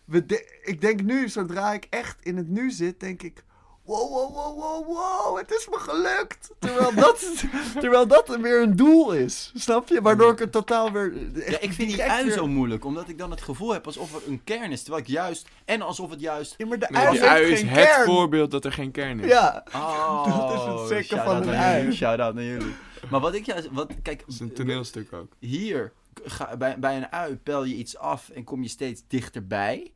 [0.05, 3.45] We de- ik denk nu, zodra ik echt in het nu zit, denk ik.
[3.85, 6.51] Wow, wow, wow, wow, wow, het is me gelukt.
[6.59, 7.45] Terwijl dat,
[7.81, 9.53] terwijl dat weer een doel is.
[9.55, 10.03] Snap je?
[10.03, 11.13] Waardoor ik het totaal weer.
[11.51, 14.15] Ja, ik vind die ui weer- zo moeilijk, omdat ik dan het gevoel heb alsof
[14.15, 14.83] er een kern is.
[14.83, 16.55] Terwijl ik juist, en alsof het juist...
[16.59, 18.05] Ja, maar de ui ui is geen het kern.
[18.05, 19.27] voorbeeld dat er geen kern is.
[19.31, 19.65] Ja.
[19.75, 21.81] Oh, Dat is het zeker van een ui.
[21.81, 22.75] jullie, Shout-out naar jullie.
[23.11, 23.69] Maar wat ik juist...
[23.73, 25.33] Wat, kijk, is een toneelstuk ook.
[25.39, 25.93] hier,
[26.25, 29.93] ga, bij, bij een ui pel je iets af en kom je steeds dichterbij.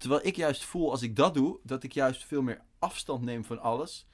[0.00, 3.44] Terwijl ik juist voel, als ik dat doe, dat ik juist veel meer afstand neem
[3.44, 4.06] van alles.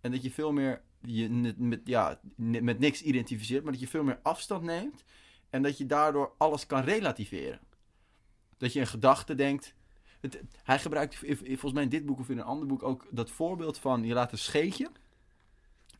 [0.00, 4.02] En dat je veel meer je met, ja, met niks identificeert, maar dat je veel
[4.02, 5.04] meer afstand neemt.
[5.50, 7.60] En dat je daardoor alles kan relativeren.
[8.56, 9.74] Dat je een gedachte denkt.
[10.20, 13.30] Het, hij gebruikt volgens mij in dit boek of in een ander boek ook dat
[13.30, 14.90] voorbeeld van je laat een scheetje.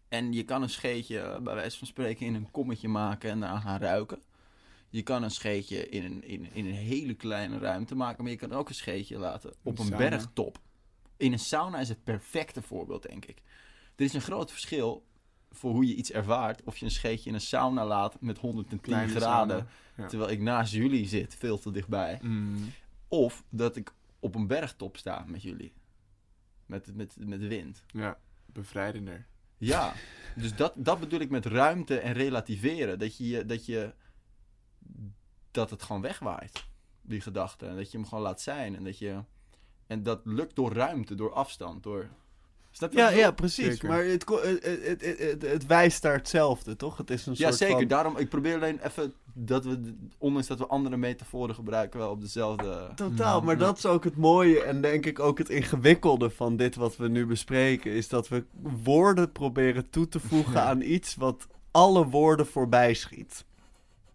[0.08, 3.60] En je kan een scheetje, bij wijze van spreken, in een kommetje maken en daaraan
[3.60, 4.22] gaan ruiken.
[4.94, 8.38] Je kan een scheetje in een, in, in een hele kleine ruimte maken, maar je
[8.38, 10.58] kan ook een scheetje laten op Een bergtop.
[11.16, 13.38] In een sauna is het perfecte voorbeeld, denk ik.
[13.96, 15.04] Er is een groot verschil
[15.50, 16.62] voor hoe je iets ervaart.
[16.64, 20.06] Of je een scheetje in een sauna laat met 110 Kleine graden, ja.
[20.06, 22.18] terwijl ik naast jullie zit, veel te dichtbij.
[22.22, 22.72] Mm,
[23.08, 25.72] Of dat ik op een bergtop sta met jullie.
[26.66, 27.82] Met, met, met wind.
[27.86, 29.26] ja, bevrijdender.
[29.58, 29.92] Ja,
[30.36, 32.98] dus dat, dat bedoel ik met ruimte en relativeren.
[32.98, 33.94] Dat je- dat je
[35.50, 36.64] dat het gewoon wegwaait,
[37.02, 37.66] die gedachte.
[37.66, 38.76] En dat je hem gewoon laat zijn.
[38.76, 39.22] En dat je
[39.86, 42.08] en dat lukt door ruimte, door afstand, door...
[42.70, 43.64] Snap je Ja, ja, precies.
[43.64, 43.88] Zeker.
[43.88, 46.96] Maar het, het, het, het, wijst daar hetzelfde, toch?
[46.96, 47.74] Het is een Ja, soort zeker.
[47.76, 47.86] van...
[47.86, 52.20] Daarom, ik probeer alleen even dat we, ondanks dat we andere metaforen gebruiken, wel op
[52.20, 52.90] dezelfde...
[52.94, 56.56] Totaal, Nou, maar dat is ook het mooie en denk ik ook het ingewikkelde van
[56.56, 57.90] dit wat we nu bespreken.
[57.92, 58.44] Is dat we
[58.82, 60.64] woorden proberen toe te voegen Ja.
[60.64, 63.44] aan iets wat alle woorden voorbij schiet.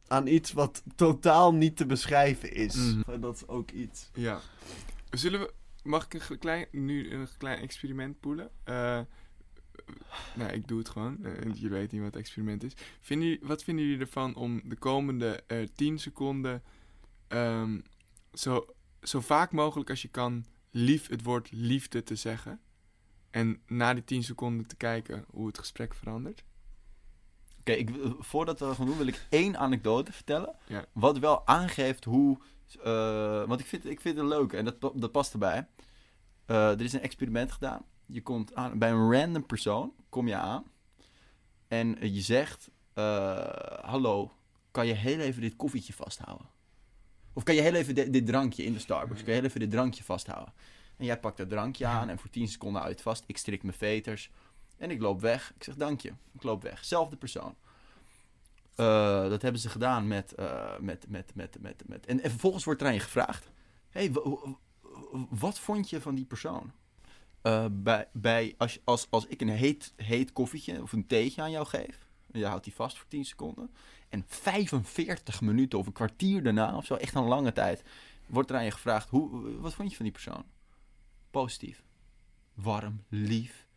[0.09, 2.75] Aan iets wat totaal niet te beschrijven is.
[2.75, 3.11] Mhm.
[3.11, 4.09] En dat is ook iets.
[4.13, 4.39] Ja.
[5.09, 5.53] Zullen we...
[5.83, 8.49] Mag ik een klein, nu een klein experiment poelen?
[8.63, 8.99] Eh,
[10.35, 11.25] nou, ik doe het gewoon.
[11.25, 12.73] Eh, jullie weten niet wat het experiment is.
[13.01, 16.63] Vinden jullie, wat vinden jullie ervan om de komende eh 10 seconden...
[17.27, 17.79] ehm,
[18.33, 18.65] zo,
[19.01, 22.59] zo vaak mogelijk als je kan lief het woord liefde te zeggen?
[23.29, 26.43] En na die 10 seconden te kijken hoe het gesprek verandert?
[27.69, 27.89] Oké, ik
[28.19, 30.55] voordat we dat gaan doen, wil ik één anekdote vertellen.
[30.67, 30.85] Ja.
[30.91, 32.37] Wat wel aangeeft hoe.
[32.83, 35.67] eh, want ik vind, ik vind het leuk en dat, dat past erbij.
[36.45, 37.85] Eh, er is een experiment gedaan.
[38.05, 40.63] Je komt aan, bij een random persoon, kom je aan.
[41.67, 43.47] En je zegt: eh,
[43.81, 44.31] Hallo,
[44.71, 46.47] kan je heel even dit koffietje vasthouden?
[47.33, 49.23] Of kan je heel even dit, dit drankje in de Starbucks?
[49.23, 50.53] Kan je heel even dit drankje vasthouden?
[50.97, 53.23] En jij pakt dat drankje aan en voor 10 seconden het vast.
[53.27, 54.31] Ik strik mijn veters.
[54.79, 55.53] En ik loop weg.
[55.55, 56.13] Ik zeg dank je.
[56.33, 56.85] Ik loop weg.
[56.85, 57.55] Zelfde persoon.
[58.75, 62.05] Eh, dat hebben ze gedaan met, eh, met, met, met, met, met...
[62.05, 63.49] En, en vervolgens wordt er aan je gevraagd...
[63.89, 64.57] hey, wa- wa-
[65.29, 66.71] wat vond je van die persoon?
[67.41, 71.51] Eh, bij, bij, als, als, als ik een heet, heet koffietje of een theetje aan
[71.51, 72.07] jou geef...
[72.31, 73.71] en je houdt die vast voor 10 seconden...
[74.09, 77.83] en 45 minuten of een kwartier daarna of zo, echt een lange tijd...
[78.27, 80.43] wordt er aan je gevraagd, hoe, wat vond je van die persoon?
[81.31, 81.83] Positief.
[82.53, 83.67] Warm, lief,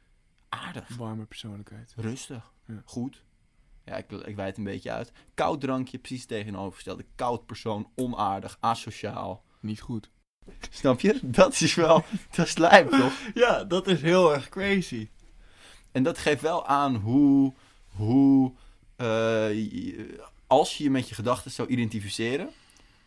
[0.53, 0.97] aardig.
[0.97, 1.93] Warme persoonlijkheid.
[1.97, 2.53] Rustig.
[2.67, 2.83] Ja.
[2.85, 3.23] Goed.
[3.85, 5.13] Ja, ik, ik wijd het een beetje uit.
[5.35, 7.05] Koud drankje, precies tegenovergestelde.
[7.15, 9.45] Koud persoon, onaardig, asociaal.
[9.61, 10.11] Niet goed.
[10.71, 11.19] Snap je?
[11.23, 12.05] Dat is wel...
[12.37, 13.13] dat is lijp, toch?
[13.35, 15.09] Ja, dat is heel erg crazy.
[15.93, 17.53] En dat geeft wel aan hoe...
[17.97, 18.53] hoe
[18.97, 19.77] eh,
[20.47, 22.51] als je je met je gedachten zou identificeren...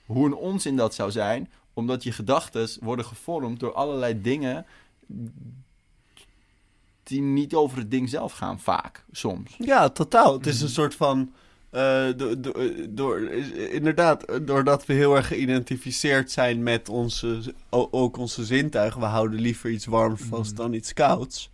[0.06, 1.52] hoe een onzin dat zou zijn...
[1.74, 4.66] omdat je gedachten worden gevormd door allerlei dingen...
[7.06, 9.56] die niet over het ding zelf gaan, vaak, soms.
[9.58, 10.34] Ja, totaal.
[10.34, 11.32] Het is een soort van.
[11.70, 13.20] eh, do- do- door,
[13.72, 19.40] inderdaad, eh, doordat we heel erg geïdentificeerd zijn met onze, ook onze zintuigen, we houden
[19.40, 20.62] liever iets warms vast Mhm.
[20.62, 21.50] dan iets kouds.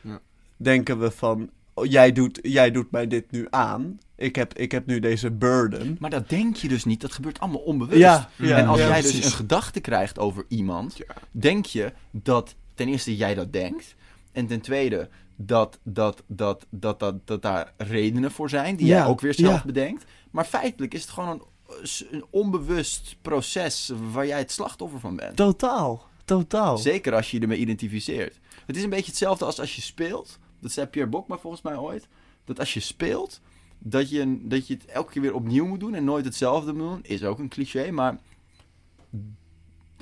[0.00, 0.20] Ja.
[0.56, 3.98] Denken we van, oh, jij, doet, jij doet mij dit nu aan.
[4.16, 5.96] Ik heb, ik heb nu deze burden.
[6.00, 7.00] Maar dat denk je dus niet.
[7.00, 7.98] Dat gebeurt allemaal onbewust.
[7.98, 9.16] Ja, ja, en als ja, jij precies.
[9.20, 11.14] dus een gedachte krijgt over iemand, Ja.
[11.30, 13.94] denk je dat ten eerste jij dat denkt.
[14.38, 18.96] En ten tweede dat, dat, dat, dat, dat, dat daar redenen voor zijn die Ja,
[18.96, 19.62] jij ook weer zelf ja.
[19.66, 20.04] bedenkt.
[20.30, 25.36] Maar feitelijk is het gewoon een, een onbewust proces waar jij het slachtoffer van bent.
[25.36, 26.78] Totaal, totaal.
[26.78, 28.38] Zeker als je je ermee identificeert.
[28.66, 30.38] Het is een beetje hetzelfde als als je speelt.
[30.60, 32.08] Dat zei Pierre Bokma volgens mij ooit.
[32.44, 33.40] Dat als je speelt,
[33.78, 36.88] dat je, dat je het elke keer weer opnieuw moet doen en nooit hetzelfde moet
[36.88, 37.00] doen.
[37.02, 38.18] Is ook een cliché, maar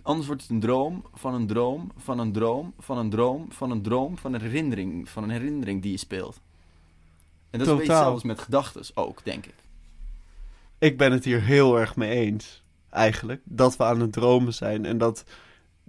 [0.06, 3.70] anders wordt het een droom van een droom van een droom van een droom van
[3.70, 6.40] een droom van een herinnering van een herinnering die je speelt.
[7.50, 7.98] En dat is een beetje Totaal.
[7.98, 9.54] hetzelfde met gedachten ook, denk ik.
[10.78, 13.40] Ik ben het hier heel erg mee eens, eigenlijk.
[13.44, 15.24] Dat we aan het dromen zijn en dat,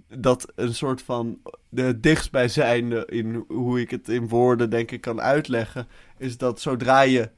[0.08, 1.38] dat een soort van
[1.68, 7.00] de dichtstbijzijnde in hoe ik het in woorden denk ik kan uitleggen, is dat zodra
[7.00, 7.30] je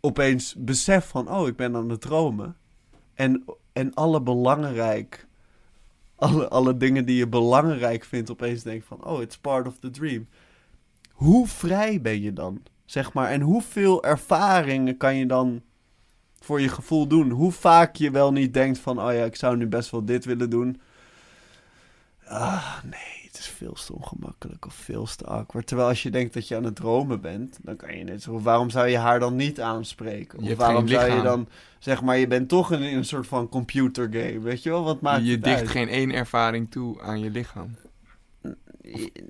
[0.00, 2.56] opeens beseft van, oh, ik ben aan het dromen.
[3.14, 5.26] En, en alle belangrijk,
[6.16, 9.90] alle, alle dingen die je belangrijk vindt, opeens denkt van, oh, it's part of the
[9.90, 10.28] dream.
[11.12, 12.62] Hoe vrij ben je dan?
[12.84, 15.62] Zeg maar, en hoeveel ervaringen kan je dan
[16.40, 17.30] voor je gevoel doen.
[17.30, 20.24] Hoe vaak je wel niet denkt van, oh ja, ik zou nu best wel dit
[20.24, 20.80] willen doen.
[22.24, 25.66] Ah, nee, het is veel te ongemakkelijk of veel te awkward.
[25.66, 28.40] Terwijl als je denkt dat je aan het dromen bent, dan kan je net zo,
[28.40, 30.38] waarom zou je haar dan niet aanspreken?
[30.38, 33.04] Je Of hebt waarom geen zou je dan, zeg maar, je bent toch in, een
[33.04, 34.84] soort van computergame, weet je wel?
[34.84, 35.68] Wat maakt je het dicht uit?
[35.68, 37.74] geen één ervaring toe aan je lichaam.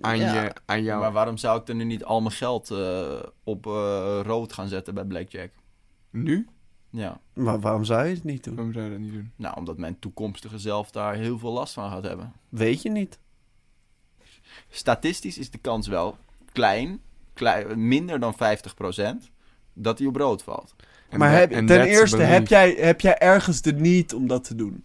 [0.00, 0.42] aan, Ja.
[0.42, 1.00] je, aan jou.
[1.00, 4.68] Maar waarom zou ik er nu niet al mijn geld eh, op eh, rood gaan
[4.68, 5.50] zetten bij Blackjack?
[6.10, 6.48] Nu?
[6.90, 8.54] Ja, Maar waarom zou je het niet doen?
[8.54, 9.32] Waarom zou je dat niet doen?
[9.36, 12.32] nou, omdat mijn toekomstige zelf daar heel veel last van gaat hebben.
[12.48, 13.18] Weet je niet.
[14.70, 16.16] Statistisch is de kans wel
[16.52, 17.00] klein,
[17.34, 19.30] klein minder dan 50%,
[19.72, 20.74] dat hij op rood valt.
[21.08, 24.44] En maar that- heb, ten eerste, heb jij, heb jij ergens de niet om dat
[24.44, 24.84] te doen?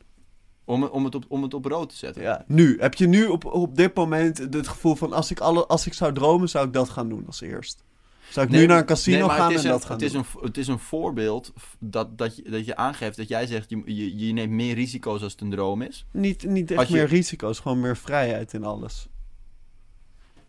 [0.65, 2.21] Om, om, het, op, om het op rood te zetten.
[2.21, 2.77] Ja, nu.
[2.79, 5.13] Heb je nu op, op dit moment het gevoel van...
[5.13, 7.83] Als ik, alle, als ik zou dromen, zou ik dat gaan doen als eerst?
[8.29, 9.95] Zou ik nu naar een casino nee, maar gaan het is en een, dat gaan
[9.95, 10.25] het is doen?
[10.35, 13.81] een, het is een voorbeeld dat, dat, je, dat je aangeeft dat jij zegt, je,
[13.85, 16.05] je, je neemt meer risico's als het een droom is.
[16.11, 19.07] Niet, niet echt Als je- meer risico's, gewoon meer vrijheid in alles.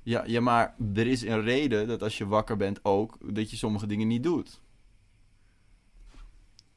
[0.03, 3.57] Ja, ja, maar er is een reden dat als je wakker bent ook, dat je
[3.57, 4.61] sommige dingen niet doet.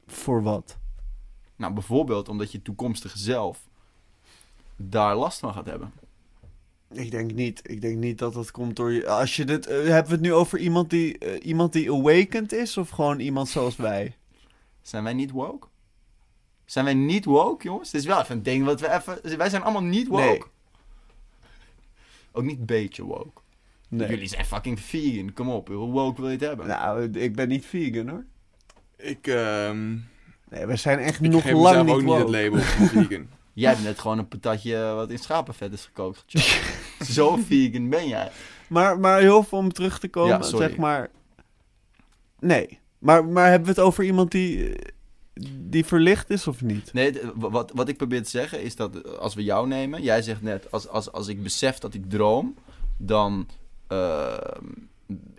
[0.06, 0.78] Voor wat?
[1.56, 3.68] Nou, bijvoorbeeld omdat je toekomstige zelf
[4.76, 5.92] daar last van gaat hebben.
[6.92, 7.60] Ik denk niet.
[7.70, 9.08] Ik denk niet dat dat komt door je...
[9.08, 9.66] Als je dit...
[9.66, 12.76] eh, hebben we het nu over iemand die, eh, iemand die awakened is?
[12.76, 14.16] Of gewoon iemand zoals wij?
[14.82, 15.66] Zijn wij niet woke?
[16.64, 17.92] Zijn wij niet woke, jongens?
[17.92, 19.38] Het is wel even een ding wat we even...
[19.38, 20.22] Wij zijn allemaal niet woke.
[20.22, 20.42] Nee.
[22.36, 23.40] Ook niet beetje woke.
[23.88, 24.08] Nee.
[24.08, 25.68] Jullie zijn fucking vegan, kom op.
[25.68, 26.66] Hoe woke wil je het hebben?
[26.66, 28.24] Nou, ik ben niet vegan hoor.
[28.96, 29.96] Ik, ehm
[30.54, 33.28] Nee, we zijn echt ik nog geef lang niet ook niet het label van vegan.
[33.52, 36.24] Jij hebt net gewoon een patatje wat in schapenvet is gekookt.
[37.14, 38.30] Zo vegan ben jij.
[38.66, 40.68] Maar, maar heel veel om terug te komen, Ja, sorry.
[40.68, 41.10] zeg maar...
[42.40, 42.78] Nee.
[42.98, 44.92] Maar, maar hebben we het over iemand die, eh,
[45.60, 46.92] die verlicht is of niet?
[46.92, 50.22] Nee, wat, wat ik probeer te zeggen is dat eh, als we jou nemen, jij
[50.22, 52.54] zegt net, als, als, als ik besef dat ik droom,
[52.96, 53.48] dan
[53.86, 54.36] eh,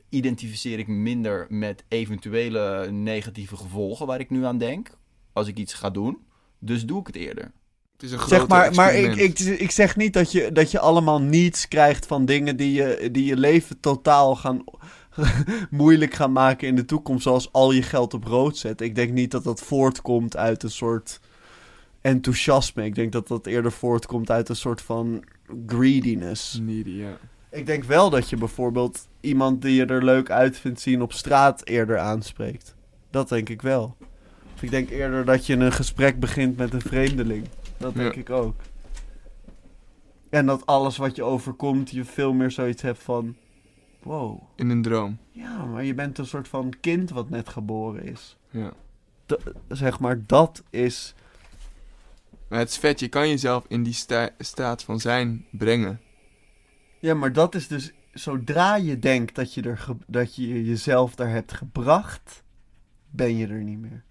[0.09, 4.89] identificeer ik minder met eventuele negatieve gevolgen waar ik nu aan denk,
[5.33, 6.17] als ik iets ga doen.
[6.59, 7.51] Dus doe ik het eerder.
[7.91, 10.71] Het is een Zeg groot maar, maar ik, ik, ik zeg niet dat je, dat
[10.71, 14.63] je allemaal niets krijgt van dingen die je, die je leven totaal gaan
[15.69, 18.85] moeilijk gaan maken in de toekomst, zoals al je geld op rood zetten.
[18.85, 21.19] Ik denk niet dat dat voortkomt uit een soort
[22.01, 22.83] enthousiasme.
[22.85, 25.23] Ik denk dat dat eerder voortkomt uit een soort van
[25.67, 26.59] greediness.
[26.61, 27.17] Needy, ja.
[27.51, 31.13] Ik denk wel dat je bijvoorbeeld iemand die je er leuk uit vindt zien op
[31.13, 32.75] straat eerder aanspreekt.
[33.11, 33.95] Dat denk ik wel.
[34.55, 37.47] Of ik denk eerder dat je een gesprek begint met een vreemdeling.
[37.77, 38.19] Dat denk Ja.
[38.19, 38.55] ik ook.
[40.29, 43.35] En dat alles wat je overkomt, je veel meer zoiets hebt van...
[44.05, 45.17] Wow, In een droom.
[45.31, 48.37] ja, maar je bent een soort van kind wat net geboren is.
[48.49, 48.73] Ja.
[49.25, 49.37] D-
[49.69, 51.15] zeg maar, dat is...
[52.47, 56.01] Maar het is vet, je kan jezelf in die sta- staat van zijn brengen.
[56.99, 57.93] Ja, maar dat is dus...
[58.13, 62.43] Zodra je denkt dat je, er dat je jezelf daar hebt gebracht,
[63.09, 64.03] ben je er niet meer.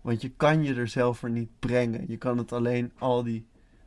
[0.00, 2.04] Want je kan je er zelf er niet brengen.
[2.08, 3.46] Je kan het alleen al die...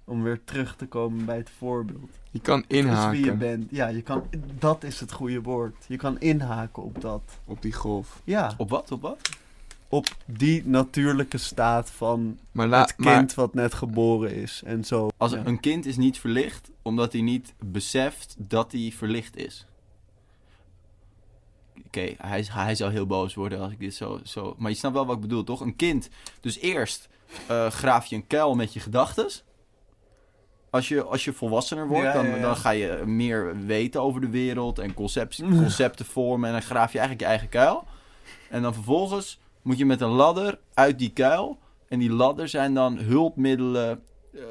[0.10, 2.10] Om weer terug te komen bij het voorbeeld.
[2.32, 3.68] Je kan Dat is wie je inhaken bent.
[3.72, 4.24] Ja, je kan,
[4.60, 5.76] dat is het goede woord.
[5.88, 7.22] Je kan inhaken op dat.
[7.46, 8.22] op die golf.
[8.24, 8.92] Ja, Op wat?
[8.92, 9.30] Op wat?
[9.90, 14.62] op die natuurlijke staat van la, het maar kind wat net geboren is.
[14.66, 15.10] En zo.
[15.18, 15.46] Als Ja.
[15.46, 19.66] een kind is niet verlicht, omdat hij niet beseft dat hij verlicht is.
[21.86, 24.56] Oké, hij, hij zou heel boos worden als ik dit zo, zo...
[24.58, 25.62] Maar je snapt wel wat ik bedoel, toch?
[25.62, 26.10] Een kind.
[26.42, 27.10] Dus eerst
[27.48, 29.44] eh, graaf je een kuil met je gedachtes.
[30.70, 32.42] Als je, als je volwassener wordt, Ja, dan, ja, ja.
[32.42, 36.48] dan ga je meer weten over de wereld en conceptie, concepten vormen.
[36.48, 37.84] En dan graaf je eigenlijk je eigen kuil.
[38.50, 41.60] En dan vervolgens moet je met een ladder uit die kuil.
[41.88, 44.04] En die ladder zijn dan hulpmiddelen
[44.34, 44.42] eh,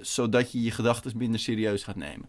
[0.00, 2.28] zodat je je gedachten minder serieus gaat nemen.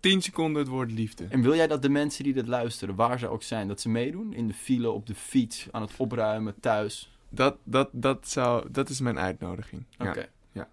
[0.00, 1.26] 10 seconden het woord liefde.
[1.28, 3.88] En wil jij dat de mensen die dit luisteren, waar ze ook zijn, dat ze
[3.88, 4.32] meedoen?
[4.32, 7.10] In de file, op de fiets, aan het opruimen, thuis?
[7.28, 9.84] Dat, dat, dat, zou, dat is mijn uitnodiging.
[9.98, 10.28] Oké.
[10.52, 10.68] Ja.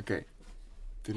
[0.00, 0.24] Oké.
[1.02, 1.16] 3.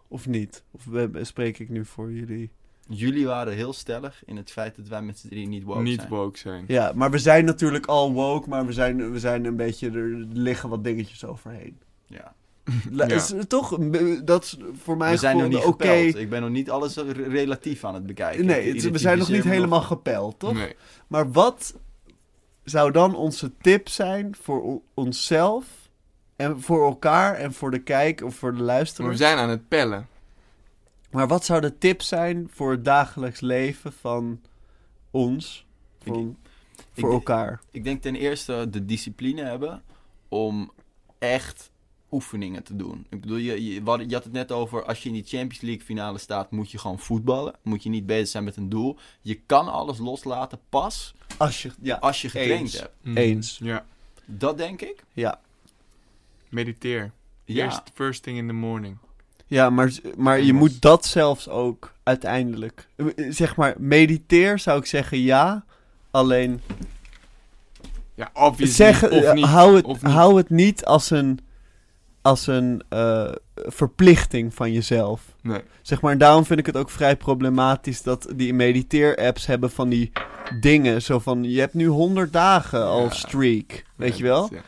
[0.11, 0.63] Of niet?
[0.71, 0.83] Of
[1.21, 2.49] spreek ik nu voor jullie?
[2.87, 5.99] Jullie waren heel stellig in het feit dat wij met z'n drieën niet woke Niet
[5.99, 6.09] zijn.
[6.09, 6.63] woke zijn.
[6.67, 9.89] Ja, maar we zijn natuurlijk al woke, maar we zijn, we zijn een beetje...
[9.91, 11.77] Er liggen wat dingetjes overheen.
[12.05, 12.33] Ja.
[12.91, 13.15] La- Ja.
[13.15, 13.77] is- toch?
[14.23, 15.67] Dat is voor mij We zijn nog niet oké.
[15.87, 16.15] gepeld.
[16.15, 18.45] Ik ben nog niet alles re- relatief aan het bekijken.
[18.45, 20.53] Nee, het- we zijn nog niet helemaal gepeld, toch?
[20.53, 20.75] Nee.
[21.07, 21.79] Maar wat
[22.63, 25.80] zou dan onze tip zijn voor onszelf
[26.41, 29.09] en voor elkaar en voor de kijk of voor de Maar luisteraar?
[29.09, 30.07] we zijn aan het pellen.
[31.11, 34.41] Maar wat zou de tip zijn voor het dagelijks leven van
[35.11, 35.65] ons?
[36.03, 36.37] Van,
[36.93, 37.61] voor ik- elkaar.
[37.71, 39.83] Ik denk ten eerste de discipline hebben
[40.29, 40.71] om
[41.19, 41.71] echt
[42.11, 43.05] oefeningen te doen.
[43.09, 45.61] Ik bedoel, je, je, wat- je had het net over, als je in die Champions
[45.61, 47.53] League finale staat, moet je gewoon voetballen.
[47.61, 48.97] Moet je niet bezig zijn met een doel.
[49.21, 52.79] Je kan alles loslaten pas Als je, ja, als je getraind Eens.
[52.79, 52.93] hebt.
[53.17, 53.59] Eens.
[53.63, 53.85] Ja.
[54.25, 55.03] Dat denk ik.
[55.13, 55.39] ja.
[56.51, 57.11] Mediteer.
[57.45, 57.63] Ja.
[57.65, 58.97] Eerst first thing in the morning.
[59.47, 62.87] Ja, maar, maar je moet dat zelfs ook uiteindelijk.
[62.95, 65.65] Eh, Zeg maar, mediteer zou ik zeggen ja.
[66.11, 66.61] Alleen
[68.15, 68.75] Ja, obviously.
[68.85, 69.45] zeg, of eh, niet.
[69.45, 70.11] hou, het, of niet.
[70.11, 71.39] hou het niet als een,
[72.21, 75.21] als een eh, verplichting van jezelf.
[75.41, 75.61] Nee.
[75.81, 79.89] Zeg maar, en daarom vind ik het ook vrij problematisch dat die mediteer-apps hebben van
[79.89, 80.11] die
[80.59, 81.01] dingen.
[81.01, 83.09] Zo van, je hebt nu 100 dagen al Ja.
[83.09, 84.47] streak, weet je wel?
[84.51, 84.61] Ja.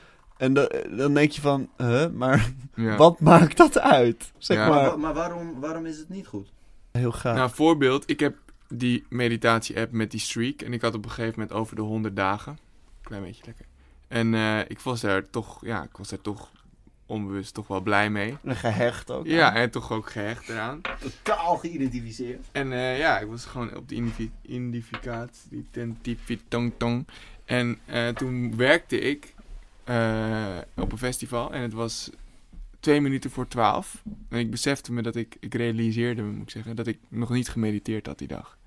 [0.44, 2.96] En da- dan denk je van, huh, maar Ja.
[2.96, 4.32] wat maakt dat uit?
[4.38, 4.68] Zeg Ja.
[4.70, 6.52] maar, maar waarom, waarom is het niet goed?
[6.92, 7.36] heel gaaf.
[7.36, 8.10] Nou, voorbeeld.
[8.10, 8.36] Ik heb
[8.68, 10.62] die meditatie-app met die streak.
[10.62, 12.58] En ik had op een gegeven moment over de 100 dagen.
[13.02, 13.66] Klein beetje lekker.
[14.08, 16.52] En eh, ik was er toch, ja, ik was er toch
[17.06, 18.38] onbewust toch wel blij mee.
[18.44, 19.26] En gehecht ook.
[19.26, 20.82] Ja, en toch ook gehecht eraan.
[21.00, 22.46] Totaal geïdentificeerd.
[22.52, 23.96] En eh, ja, ik was gewoon op de
[26.28, 27.08] die tong tong.
[27.46, 29.33] En eh, toen werkte ik
[29.84, 32.10] eh, op een festival en het was
[32.80, 34.02] twee minuten voor twaalf.
[34.30, 37.30] En ik besefte me dat ik, ik realiseerde me, moet ik zeggen, dat ik nog
[37.30, 38.58] niet gemediteerd had die dag.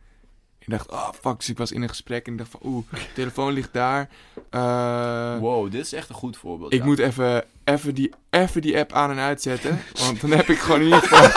[0.58, 2.84] Ik dacht, oh fuck, dus ik was in een gesprek en ik dacht van, oeh,
[2.90, 4.08] de telefoon ligt daar.
[4.50, 6.72] Eh, Wow, dit is echt een goed voorbeeld.
[6.72, 6.84] ik ja.
[6.84, 10.78] moet even, even, die, even die app aan en uitzetten, want dan heb ik gewoon
[10.80, 11.30] in ieder geval...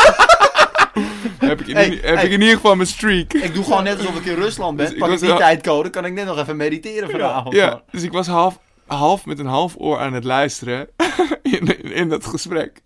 [1.37, 2.25] heb ik in, Hey, ieder- heb hey.
[2.25, 3.33] ik in ieder geval mijn streak.
[3.33, 4.89] Ik doe gewoon net alsof ik in Rusland ben.
[4.89, 7.55] Dus Pak ik die tijdcode, kan ik net nog even mediteren vanavond.
[7.55, 8.59] Ja, dus ik was half,
[8.97, 10.89] half met een half oor aan het luisteren
[11.41, 12.81] in, in, dat gesprek.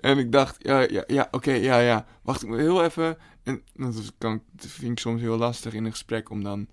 [0.00, 2.06] En ik dacht, ja, ja, ja oké, ja, ja.
[2.22, 3.18] Wacht, ik moet heel even...
[3.42, 6.66] En dat kan, vind ik soms heel lastig in een gesprek om dan...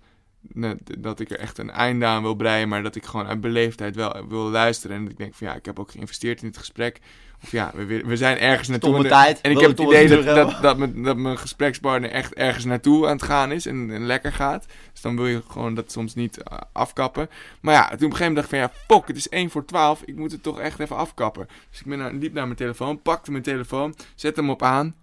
[0.98, 3.96] dat ik er echt een einde aan wil breien, maar dat ik gewoon uit beleefdheid
[3.96, 4.96] wel wil luisteren.
[4.96, 7.00] En dat ik denk van ja, ik heb ook geïnvesteerd in het gesprek.
[7.42, 8.88] Of ja, we, we- zijn ergens naartoe.
[8.90, 12.34] Stomme tijd, En ik heb het idee dat, dat, dat, mijn, dat mijn gesprekspartner echt
[12.34, 14.66] ergens naartoe aan het gaan is en, en lekker gaat.
[14.92, 17.28] Dus dan wil je gewoon dat soms niet eh, afkappen.
[17.60, 19.50] Maar ja, toen op een gegeven moment dacht ik van ja, fuck, het is 1
[19.50, 20.02] voor 12.
[20.02, 21.48] Ik moet het toch echt even afkappen.
[21.70, 24.94] Dus ik ben naar, liep naar mijn telefoon, pakte mijn telefoon, zette hem op aan.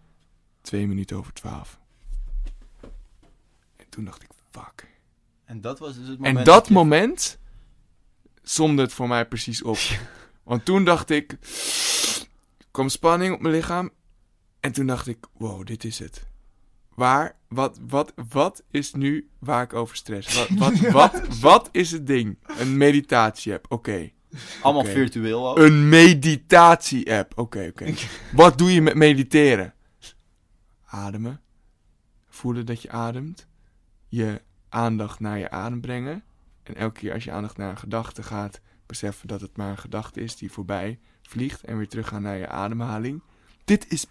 [0.61, 1.77] Twee minuten over 12.
[3.77, 4.87] En toen dacht ik, fuck.
[5.45, 6.37] En dat was dus het moment.
[6.37, 7.37] En dat je- moment
[8.43, 9.77] somde het voor mij precies op.
[10.47, 13.89] Want toen dacht ik, er kwam spanning op mijn lichaam.
[14.59, 16.27] En toen dacht ik, wow, dit is het.
[16.95, 20.35] Waar, wat, wat, wat is nu waar ik over stress?
[20.35, 22.37] Wat, wat, wat, wat is het ding?
[22.59, 24.11] Een meditatie-app, oké.
[24.61, 25.57] Allemaal virtueel ook.
[25.57, 27.93] Een meditatie-app, oké, oké.
[28.33, 29.73] Wat doe je met mediteren?
[30.85, 31.41] Ademen.
[32.27, 33.47] Voelen dat je ademt.
[34.07, 36.23] Je aandacht naar je adem brengen.
[36.63, 39.77] En elke keer als je aandacht naar een gedachte gaat, beseffen dat het maar een
[39.77, 43.21] gedachte is die voorbij vliegt en weer teruggaan naar je ademhaling.
[43.63, 44.05] Dit is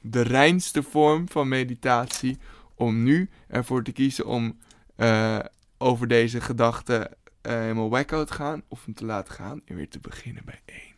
[0.00, 2.38] de reinste vorm van meditatie
[2.74, 4.58] om nu ervoor te kiezen om
[4.96, 5.38] eh,
[5.78, 9.88] over deze gedachte eh, helemaal wacko te gaan of hem te laten gaan en weer
[9.88, 10.96] te beginnen bij één.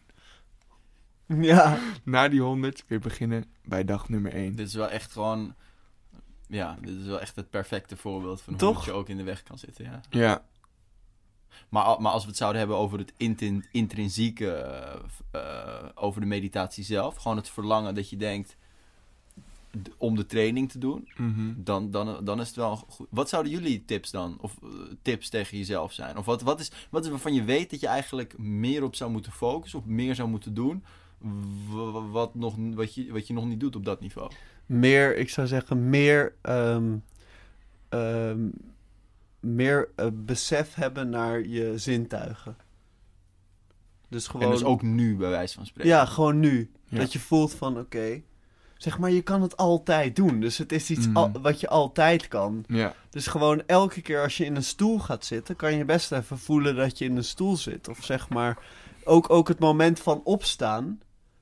[1.43, 1.79] Ja.
[2.05, 4.57] Na die 100 weer beginnen bij dag nummer 1.
[4.57, 5.55] Dit is wel echt gewoon...
[6.47, 8.77] Ja, dit is wel echt het perfecte voorbeeld van hoe Toch?
[8.77, 10.01] het je ook in de weg kan zitten, ja.
[10.11, 10.45] Ja.
[11.69, 14.51] Maar, maar als we het zouden hebben over het intin- intrinsieke,
[15.31, 18.57] eh, over de meditatie zelf, gewoon het verlangen dat je denkt
[19.97, 21.53] om de training te doen, Mhm.
[21.57, 23.07] dan, dan, dan is het wel goed.
[23.11, 24.69] Wat zouden jullie tips dan, of eh,
[25.03, 26.17] tips tegen jezelf zijn?
[26.17, 29.11] Of wat, wat, is, wat is waarvan je weet dat je eigenlijk meer op zou
[29.11, 30.85] moeten focussen, of meer zou moeten doen,
[32.11, 34.31] wat, nog, wat, je, wat je nog niet doet op dat niveau?
[34.67, 36.97] Meer, ik zou zeggen, meer, ehm,
[37.89, 38.49] ehm,
[39.41, 42.57] meer eh, besef hebben naar je zintuigen.
[44.09, 44.43] Dus gewoon...
[44.47, 45.91] En dus ook nu, bij wijze van spreken.
[45.91, 46.71] Ja, gewoon nu.
[46.85, 46.99] Ja.
[46.99, 48.23] Dat je voelt van, oké...
[48.77, 50.41] zeg maar, je kan het altijd doen.
[50.41, 51.17] Dus het is iets Mhm.
[51.17, 52.65] al- wat je altijd kan.
[52.69, 52.95] Ja.
[53.11, 55.57] Dus gewoon elke keer als je in een stoel gaat zitten...
[55.57, 57.89] kan je best even voelen dat je in een stoel zit.
[57.89, 58.59] Of zeg maar,
[59.05, 61.01] ook, ook het moment van opstaan...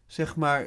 [0.08, 0.66] Zeg maar,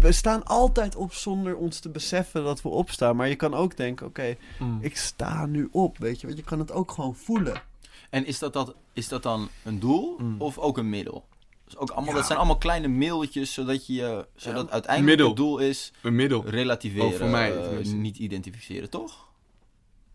[0.00, 3.16] we staan altijd op zonder ons te beseffen dat we opstaan.
[3.16, 4.36] Maar je kan ook denken, oké,
[4.80, 6.26] ik sta nu op, weet je.
[6.26, 7.62] Want je kan het ook gewoon voelen.
[8.10, 10.40] En is dat, dat, is dat dan een doel Mm.
[10.40, 11.24] of ook een middel?
[11.64, 12.16] Dus ook allemaal, Ja.
[12.16, 15.26] Dat zijn allemaal kleine middeltjes, zodat, je, zodat uiteindelijk Middel.
[15.26, 16.44] het doel is Een middel.
[16.46, 19.28] relativeren, Oh, voor mij eh, niet identificeren, toch?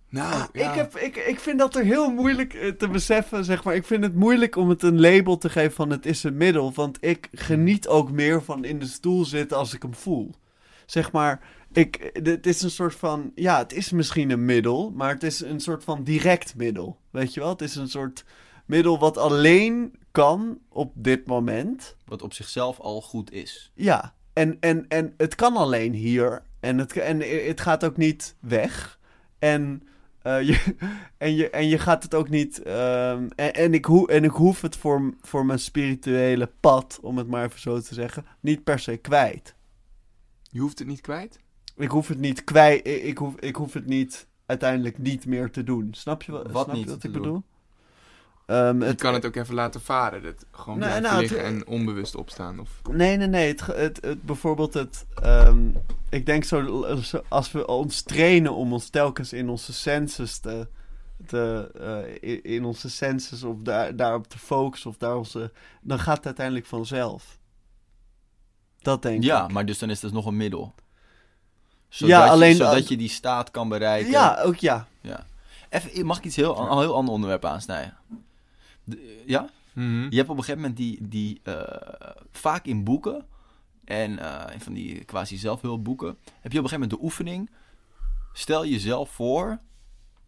[0.10, 0.70] Nou, Ah, ja.
[0.70, 3.76] ik, heb, ik, ik vind dat er heel moeilijk eh, te beseffen, zeg maar.
[3.76, 6.74] Ik vind het moeilijk om het een label te geven van het is een middel.
[6.74, 10.32] Want ik geniet ook meer van in de stoel zitten als ik hem voel.
[10.86, 11.40] Zeg maar,
[11.72, 15.40] ik, het is een soort van, ja, het is misschien een middel, maar het is
[15.42, 17.00] een soort van direct middel.
[17.12, 17.50] Weet je wel?
[17.50, 18.26] Het is een soort
[18.66, 21.96] middel wat alleen kan op dit moment.
[22.06, 23.72] Wat op zichzelf al goed is.
[23.76, 26.44] Ja, en, en, en het kan alleen hier.
[26.60, 29.00] En het, en het gaat ook niet weg.
[29.40, 29.87] En,
[30.28, 30.76] eh, je,
[31.18, 32.62] en, je, en je gaat het ook niet.
[32.62, 37.18] ehm, en, en, ik hoe, en ik hoef het voor, voor mijn spirituele pad, om
[37.18, 39.56] het maar even zo te zeggen, niet per se kwijt.
[40.42, 41.40] Je hoeft het niet kwijt.
[41.76, 42.88] Ik hoef het niet kwijt.
[42.88, 45.88] Ik, ik hoef, ik hoef het niet uiteindelijk niet meer te doen.
[45.92, 47.44] Snap je wat, Wat snap je wat ik doen?
[48.48, 48.62] Bedoel?
[48.66, 50.24] Ehm, Je het, kan het ook even laten varen.
[50.24, 52.60] Dat gewoon Nee, blijven nou, liggen het- en onbewust opstaan.
[52.60, 52.70] Of...
[52.92, 53.48] Nee, nee, nee.
[53.48, 55.06] Het, het, het, bijvoorbeeld het...
[55.22, 55.68] ehm,
[56.10, 60.68] ik denk zo, zo- als we ons trainen om ons telkens in onze senses te...
[61.26, 61.72] te
[62.22, 65.52] eh, in, in onze senses of daar, daarop te focussen of daar onze...
[65.82, 67.38] Dan gaat het uiteindelijk vanzelf.
[68.82, 69.52] Dat denk Ja, ik.
[69.52, 70.74] maar dus dan is dat nog een middel.
[70.78, 70.84] Ja,
[71.90, 74.12] Zodat, alleen- je, zodat je die staat kan bereiken.
[74.12, 74.88] Ja, ook ja.
[75.70, 77.98] Even, mag ik iets heel, een heel ander onderwerp aansnijden?
[78.88, 79.50] De- ja?
[79.74, 80.08] Mhm.
[80.10, 83.26] Je hebt op een gegeven moment die, die eh, vaak in boeken
[83.84, 87.50] en eh, in van die quasi zelfhulpboeken, heb je op een gegeven moment de oefening.
[88.34, 89.60] Stel jezelf voor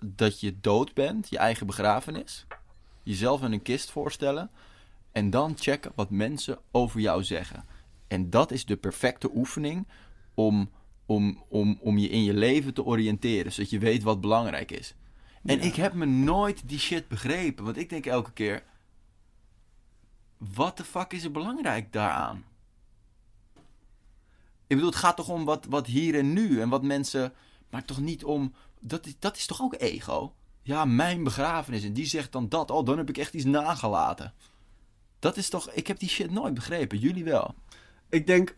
[0.05, 2.45] dat je dood bent, je eigen begrafenis,
[3.03, 4.49] jezelf in een kist voorstellen
[5.11, 7.65] en dan checken wat mensen over jou zeggen.
[8.07, 9.87] En dat is de perfecte oefening
[10.33, 10.69] om,
[11.05, 14.95] om, om, om je in je leven te oriënteren, zodat je weet wat belangrijk is.
[15.43, 15.63] En Ja.
[15.63, 18.63] ik heb me nooit die shit begrepen, want ik denk elke keer,
[20.37, 22.43] wat de fuck is er belangrijk daaraan?
[24.67, 27.33] Ik bedoel, het gaat toch om wat, wat hier en nu en wat mensen.
[27.69, 28.53] Maar toch niet om.
[28.79, 30.33] Dat is, dat is toch ook ego?
[30.61, 31.83] Ja, mijn begrafenis.
[31.83, 32.71] En die zegt dan dat.
[32.71, 34.33] Oh, dan heb ik echt iets nagelaten.
[35.19, 35.71] Dat is toch.
[35.71, 36.97] Ik heb die shit nooit begrepen.
[36.97, 37.55] Jullie wel.
[38.09, 38.53] Ik denk,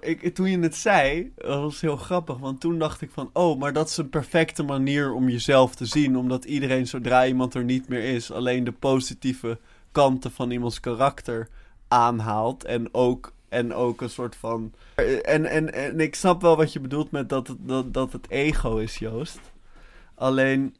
[0.00, 2.38] ik, toen je het zei, dat was heel grappig.
[2.38, 5.86] Want toen dacht ik van, oh, maar dat is een perfecte manier om jezelf te
[5.86, 6.16] zien.
[6.16, 9.58] Omdat iedereen, zodra iemand er niet meer is, alleen de positieve
[9.92, 11.48] kanten van iemands karakter
[11.88, 12.64] aanhaalt.
[12.64, 14.72] En ook, en ook een soort van...
[14.94, 18.30] En, en, en ik snap wel wat je bedoelt met dat het, dat, dat het
[18.30, 19.40] ego is, Joost.
[20.14, 20.76] Alleen,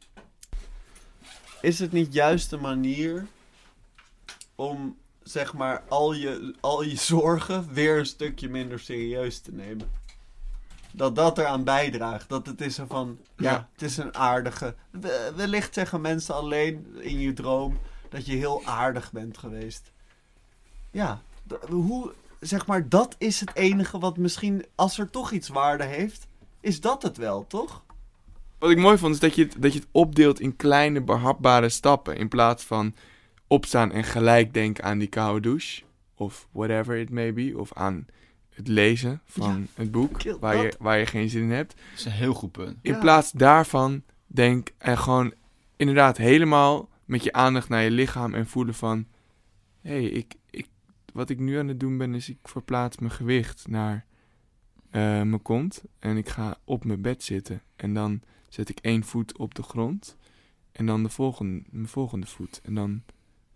[1.61, 3.25] is het niet juist de manier
[4.55, 4.97] om
[5.29, 9.91] zeg maar al je, al je zorgen weer een stukje minder serieus te nemen.
[10.91, 12.29] Dat dat eraan bijdraagt.
[12.29, 13.69] Dat het is er van, ja, Ja.
[13.73, 14.75] het is een aardige.
[14.89, 19.91] we- Wellicht zeggen mensen alleen in je droom dat je heel aardig bent geweest.
[20.91, 21.21] Ja,
[21.69, 26.27] hoe, zeg maar, dat is het enige wat misschien, als er toch iets waarde heeft,
[26.59, 27.83] is dat het wel, toch?
[28.59, 31.69] Wat ik mooi vond is dat je, het, dat je het opdeelt in kleine behapbare
[31.69, 32.17] stappen.
[32.17, 32.95] In plaats van
[33.49, 35.83] opstaan en gelijk denken aan die koude douche.
[36.15, 37.53] Of whatever it may be.
[37.57, 38.07] Of aan
[38.49, 41.75] het lezen van het boek waar je, waar je geen zin in hebt.
[41.89, 42.77] Dat is een heel goed punt.
[42.81, 42.99] In Ja.
[42.99, 45.33] plaats daarvan denk en gewoon
[45.75, 49.05] inderdaad helemaal met je aandacht naar je lichaam en voelen van...
[49.81, 50.67] Hé, hey, ik, ik,
[51.13, 54.05] wat ik nu aan het doen ben is ik verplaats mijn gewicht naar
[54.89, 55.83] eh, mijn kont.
[55.99, 57.61] En ik ga op mijn bed zitten.
[57.75, 60.17] En dan zet ik één voet op de grond.
[60.71, 62.61] En dan de volgende, mijn volgende voet.
[62.63, 63.01] En dan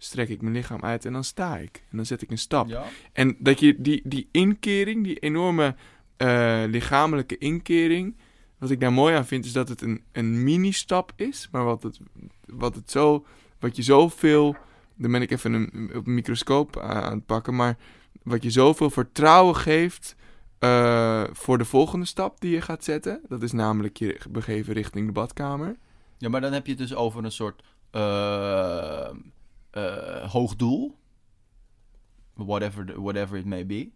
[0.04, 1.84] strek ik mijn lichaam uit en dan sta ik.
[1.90, 2.68] En dan zet ik een stap.
[2.68, 2.84] Ja.
[3.14, 5.76] En dat je die, die inkering, die enorme
[6.18, 8.16] eh, lichamelijke inkering.
[8.58, 11.48] Wat ik daar mooi aan vind, is dat het een, een mini-stap is.
[11.52, 12.00] Maar wat het,
[12.46, 13.26] wat het zo.
[13.60, 14.56] Wat je zoveel.
[14.96, 17.56] Dan ben ik even een, op een microscoop aan aan het pakken.
[17.56, 17.78] Maar
[18.24, 20.16] wat je zoveel vertrouwen geeft.
[20.60, 23.22] eh, voor de volgende stap die je gaat zetten.
[23.28, 25.76] Dat is namelijk je begeven richting de badkamer.
[26.18, 29.10] ja, maar dan heb je het dus over een soort eh,
[29.74, 30.98] eh, hoog doel.
[32.34, 33.90] Whatever, the- whatever it may be.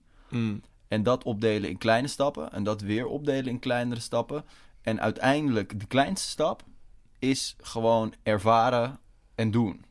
[0.88, 2.52] En dat opdelen in kleine stappen.
[2.52, 4.46] En dat weer opdelen in kleinere stappen.
[4.82, 6.64] En uiteindelijk, de kleinste stap
[7.20, 9.00] is gewoon ervaren
[9.36, 9.86] en doen.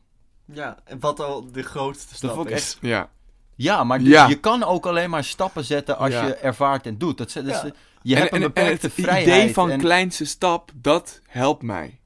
[0.45, 2.51] Ja, en wat al de grootste stap is.
[2.51, 3.09] echt- Ja.
[3.55, 4.27] Ja, maar dus Ja.
[4.27, 6.25] je kan ook alleen maar stappen zetten als Ja.
[6.25, 7.17] je ervaart en doet.
[7.17, 7.71] Dat, is- dat is- Ja.
[8.01, 9.27] je hebt een beperkte het vrijheid.
[9.27, 11.99] idee van en- kleinste stap, dat helpt mij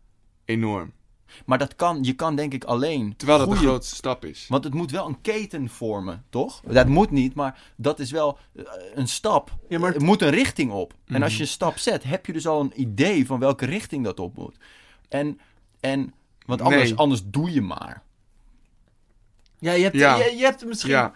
[0.46, 0.94] enorm.
[1.46, 3.14] Maar dat kan, je kan denk ik alleen.
[3.18, 4.46] Terwijl dat de goede- grootste stap is.
[4.50, 6.62] Want het moet wel een keten vormen, toch?
[6.68, 8.64] Dat moet niet, maar dat is wel eh,
[8.94, 9.58] een stap.
[9.70, 10.94] Ja, maar Er moet een richting op.
[11.06, 11.24] En Mhm.
[11.24, 14.20] als je een stap zet, heb je dus al een idee van welke richting dat
[14.20, 14.56] op moet.
[15.10, 15.40] En,
[15.80, 16.14] en
[16.46, 16.98] want anders, Nee.
[16.98, 18.04] anders doe je maar.
[19.60, 20.16] Ja, je hebt, Ja.
[20.16, 21.14] Je, je hebt misschien, Ja.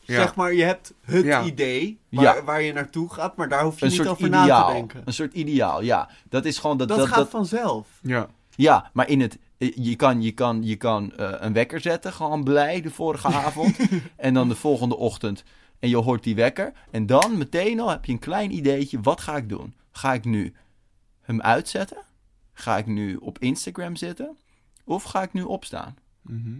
[0.00, 0.14] Ja.
[0.14, 1.44] zeg maar, je hebt het Ja.
[1.44, 2.42] idee waar, Ja.
[2.44, 5.02] waar je naartoe gaat, maar daar hoef je Een niet over na te denken.
[5.04, 6.10] Een soort ideaal, ja.
[6.28, 6.88] Dat is gewoon dat.
[6.88, 7.88] Dat, dat, gaat dat- vanzelf.
[8.02, 8.28] Ja.
[8.50, 9.38] Ja, maar in het.
[9.58, 13.76] Je kan, je kan, je kan eh, een wekker zetten, gewoon blij de vorige avond.
[14.16, 15.44] en dan de volgende ochtend.
[15.78, 16.72] En je hoort die wekker.
[16.90, 19.00] En dan meteen al heb je een klein ideetje.
[19.00, 19.74] Wat ga ik doen?
[19.90, 20.54] Ga ik nu
[21.20, 21.96] hem uitzetten?
[22.52, 24.36] Ga ik nu op Instagram zitten?
[24.84, 25.96] Of ga ik nu opstaan?
[26.22, 26.58] Mhm.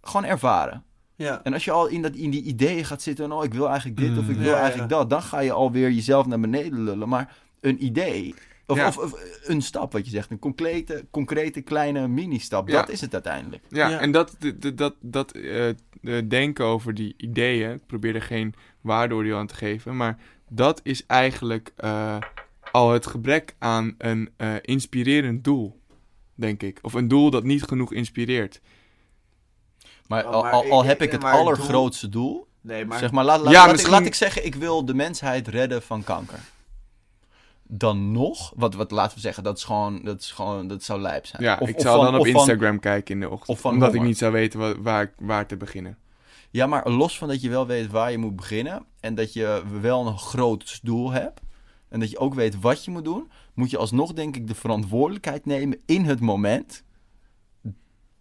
[0.00, 0.84] Gewoon ervaren.
[1.16, 1.40] Ja.
[1.42, 3.24] En als je al in, dat, in die ideeën gaat zitten...
[3.24, 4.42] en, oh, ik wil eigenlijk dit of ik Mm.
[4.42, 4.96] wil Ja, eigenlijk ja.
[4.98, 5.10] dat...
[5.10, 7.08] dan ga je alweer jezelf naar beneden lullen.
[7.08, 8.34] Maar een idee...
[8.70, 8.86] Of, Ja.
[8.88, 9.12] of, of
[9.44, 10.30] een stap, wat je zegt.
[10.30, 12.68] Een concrete, concrete kleine mini-stap.
[12.68, 12.80] Ja.
[12.80, 13.62] Dat is het uiteindelijk.
[13.68, 14.00] Ja, Ja.
[14.00, 15.74] en dat, dat, dat, dat, dat eh, eh,
[16.28, 20.18] denken over die ideeën, ik probeer er geen waardeoordeel aan te geven, maar
[20.48, 22.16] dat is eigenlijk eh,
[22.72, 25.80] al het gebrek aan een eh, inspirerend doel,
[26.34, 26.78] denk ik.
[26.82, 28.60] Of een doel dat niet genoeg inspireert.
[30.06, 32.48] Maar, Oh, al, maar al, ik- al ik- heb ik het allergrootste doel...
[32.62, 32.98] Nee, maar...
[32.98, 35.82] zeg maar, laat, laat, Ja, laat, ik, laat ik zeggen, ik wil de mensheid redden
[35.82, 36.38] van kanker.
[37.72, 41.00] Dan nog, wat, wat laten we zeggen, dat is gewoon, dat, is gewoon, dat zou
[41.00, 41.42] lijp zijn.
[41.42, 43.94] Ja, Of- ik zou dan op van- Instagram kijken in de ochtend, of van omdat
[43.94, 45.98] ik niet zou weten wa- waar, waar te beginnen.
[46.50, 49.62] Ja, maar los van dat je wel weet waar je moet beginnen en dat je
[49.80, 51.40] wel een groot doel hebt
[51.88, 54.54] en dat je ook weet wat je moet doen, moet je alsnog denk ik de
[54.54, 56.82] verantwoordelijkheid nemen in het moment.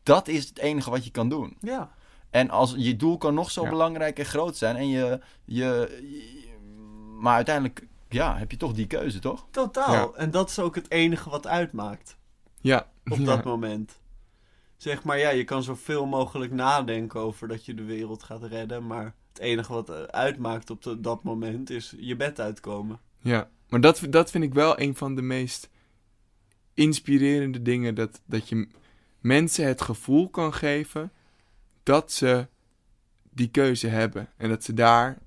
[0.04, 1.58] Dat is het enige wat je kan doen.
[1.62, 1.92] Ja.
[2.30, 3.70] En als je doel kan nog zo Ja.
[3.70, 6.48] belangrijk en groot zijn en je, je, je-
[7.20, 9.48] maar uiteindelijk ja, heb je toch die keuze, toch?
[9.52, 9.94] Totaal.
[9.94, 10.18] Ja.
[10.18, 12.18] En dat is ook het enige wat uitmaakt.
[12.62, 13.24] Ja, op ja.
[13.26, 14.00] dat moment.
[14.78, 18.88] Zeg maar, ja, je kan zoveel mogelijk nadenken over dat je de wereld gaat redden.
[18.88, 23.00] Maar het enige wat eh, uitmaakt op de- dat moment is je bed uitkomen.
[23.22, 25.70] Ja, maar dat, dat vind ik wel een van de meest
[26.74, 27.96] inspirerende dingen.
[27.96, 28.68] Dat, dat je
[29.20, 31.12] mensen het gevoel kan geven
[31.84, 32.48] dat ze
[33.30, 34.30] die keuze hebben.
[34.38, 35.18] En dat ze daar.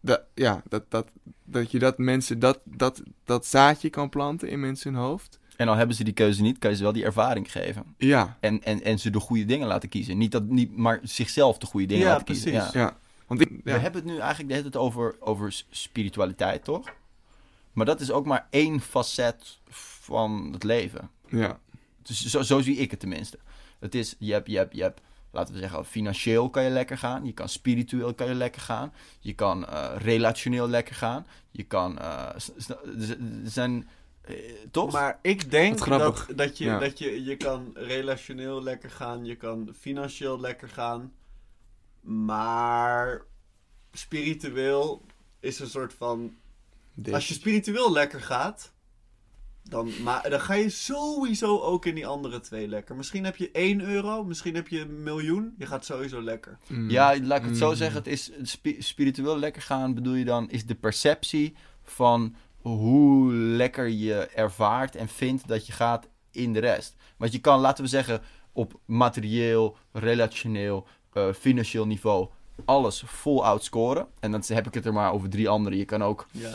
[0.00, 1.08] Dat, ja, dat, dat,
[1.44, 5.38] dat je dat mensen dat, dat, dat zaadje kan planten in mensen hun hoofd.
[5.56, 7.94] En al hebben ze die keuze niet, kan je ze wel die ervaring geven.
[7.98, 10.18] Ja, En, en, en ze de goede dingen laten kiezen.
[10.18, 12.50] Niet dat, niet, maar zichzelf de goede dingen Ja, laten kiezen.
[12.52, 12.72] precies.
[12.72, 12.80] Ja.
[12.80, 12.96] ja.
[13.26, 16.92] Want ik, We hebben het nu eigenlijk de hele tijd over, over spiritualiteit, toch?
[17.72, 21.10] Maar dat is ook maar één facet van het leven.
[21.28, 21.58] ja.
[22.02, 23.38] Dus zo, zo zie ik het tenminste.
[23.78, 25.00] Het is, je hebt, je hebt, je hebt,
[25.34, 27.24] laten we zeggen, financieel kan je lekker gaan.
[27.24, 28.92] Je kan spiritueel kan je lekker gaan.
[29.20, 31.26] Je kan eh, relationeel lekker gaan.
[31.50, 32.28] Je kan, eh,
[33.08, 33.88] er zijn,
[34.70, 34.92] toch?
[34.92, 36.78] Maar ik denk dat, dat, je, Ja.
[36.78, 41.12] dat je, je kan relationeel lekker gaan, je kan financieel lekker gaan.
[42.00, 43.22] Maar
[43.92, 45.02] spiritueel
[45.40, 46.34] is een soort van
[46.94, 47.14] Dit.
[47.14, 48.72] Als je spiritueel lekker gaat,
[49.68, 52.96] dan, maar, dan ga je sowieso ook in die andere twee lekker.
[52.96, 55.54] Misschien heb je 1 euro, misschien heb je een miljoen.
[55.58, 56.58] Je gaat sowieso lekker.
[56.68, 56.90] Mm.
[56.90, 57.74] Ja, laat ik het zo Mm.
[57.76, 57.98] zeggen.
[57.98, 63.88] Het is spi- spiritueel lekker gaan, bedoel je dan, is de perceptie van hoe lekker
[63.88, 66.96] je ervaart en vindt dat je gaat in de rest.
[67.16, 68.20] Want je kan, laten we zeggen,
[68.52, 72.28] op materieel, relationeel, eh, financieel niveau
[72.64, 74.06] alles vol outscoren.
[74.20, 75.76] En dan heb ik het er maar over drie andere.
[75.76, 76.54] Je kan ook Ja.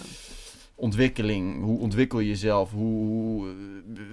[0.80, 3.56] Ontwikkeling, hoe ontwikkel je jezelf, hoe, hoe, eh,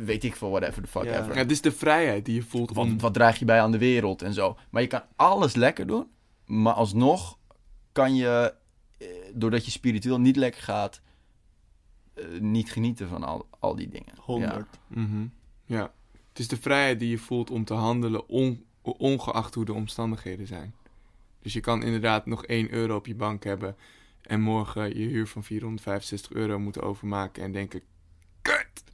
[0.05, 1.19] weet ik veel, whatever the fuck Ja.
[1.21, 1.33] ever.
[1.33, 3.01] Ja, het is de vrijheid die je voelt Wat, om...
[3.01, 4.57] wat draag je bij aan de wereld en zo.
[4.71, 6.07] Maar je kan alles lekker doen.
[6.47, 7.39] Maar alsnog
[7.93, 8.55] kan je,
[8.99, 11.01] eh, doordat je spiritueel niet lekker gaat,
[12.15, 14.13] eh, niet genieten van al, al die dingen.
[14.21, 14.79] 100.
[14.87, 15.27] Mhm.
[15.65, 15.93] Ja.
[16.29, 20.47] Het is de vrijheid die je voelt om te handelen on- ongeacht hoe de omstandigheden
[20.47, 20.75] zijn.
[21.43, 23.77] Dus je kan inderdaad nog 1 euro op je bank hebben
[24.27, 27.83] en morgen je huur van 465 euro moeten overmaken en denken,
[28.43, 28.85] kut!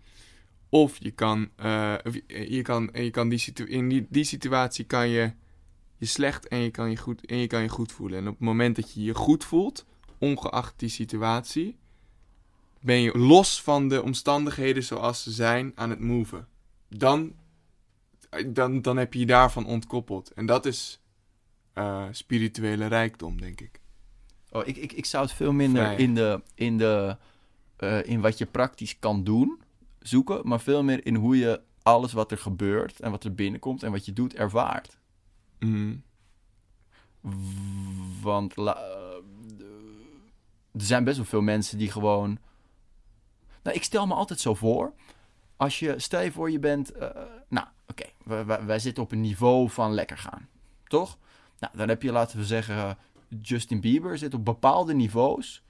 [0.69, 4.85] Of je kan, eh, of je, kan, je kan die situ- in die, die situatie
[4.85, 5.33] kan je
[5.97, 8.19] je slecht en je, kan je goed, en je kan je goed voelen.
[8.19, 9.87] En op het moment dat je je goed voelt,
[10.19, 11.79] ongeacht die situatie,
[12.81, 16.49] ben je los van de omstandigheden zoals ze zijn aan het moven.
[16.89, 17.33] Dan,
[18.47, 20.33] dan, dan heb je je daarvan ontkoppeld.
[20.33, 21.01] En dat is
[21.73, 23.81] eh, spirituele rijkdom, denk ik.
[24.53, 27.17] Oh, ik, ik, ik zou het veel minder in, de, in, de,
[27.77, 29.61] eh, in wat je praktisch kan doen
[29.99, 33.83] zoeken, maar veel meer in hoe je alles wat er gebeurt en wat er binnenkomt
[33.83, 34.99] en wat je doet ervaart.
[35.59, 35.95] Mhm.
[38.23, 39.65] Want la- eh,
[40.73, 42.39] er zijn best wel veel mensen die gewoon.
[43.63, 44.93] Nou, ik stel me altijd zo voor.
[45.57, 46.93] Als je, stel je voor, je bent.
[46.93, 47.11] eh,
[47.49, 50.49] nou, oké, wij- wij zitten op een niveau van lekker gaan.
[50.85, 51.19] Toch?
[51.59, 52.99] Nou, dan heb je, laten we zeggen,
[53.43, 55.63] Justin Bieber zit op bepaalde niveaus.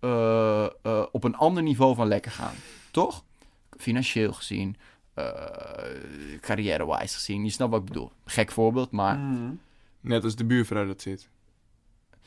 [0.00, 2.54] eh, eh, op een ander niveau van lekker gaan.
[2.90, 3.24] Toch?
[3.78, 4.76] Financieel gezien.
[5.14, 7.44] eh carrière-wise gezien.
[7.44, 8.12] Je snapt wat ik bedoel.
[8.24, 9.18] Gek voorbeeld, maar.
[9.18, 9.52] Mhm.
[10.00, 11.28] Net als de buurvrouw dat zit.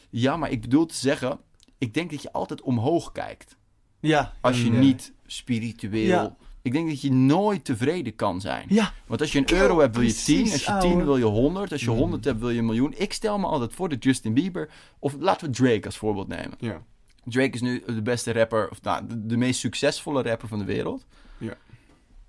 [0.10, 1.40] Ja, maar ik bedoel te zeggen,
[1.78, 3.58] ik denk dat je altijd omhoog kijkt.
[4.00, 4.34] Ja.
[4.42, 4.80] Als je Mm.
[4.80, 6.08] niet spiritueel...
[6.08, 6.36] Ja.
[6.66, 8.66] Ik denk dat je nooit tevreden kan zijn.
[8.70, 8.94] Ja.
[9.08, 10.52] Want als je een euro hebt, wil je Precies, 10.
[10.52, 11.04] Als je 10 ouwe.
[11.04, 11.72] wil je 100.
[11.72, 11.98] Als je Mm.
[11.98, 12.94] 100 hebt, wil je een miljoen.
[12.98, 14.70] Ik stel me altijd voor dat Justin Bieber...
[15.00, 16.54] Of laten we Drake als voorbeeld nemen.
[16.60, 16.84] Ja.
[17.24, 20.66] Drake is nu de beste rapper, of nou, de, de meest succesvolle rapper van de
[20.66, 21.06] wereld.
[21.38, 21.54] Ja.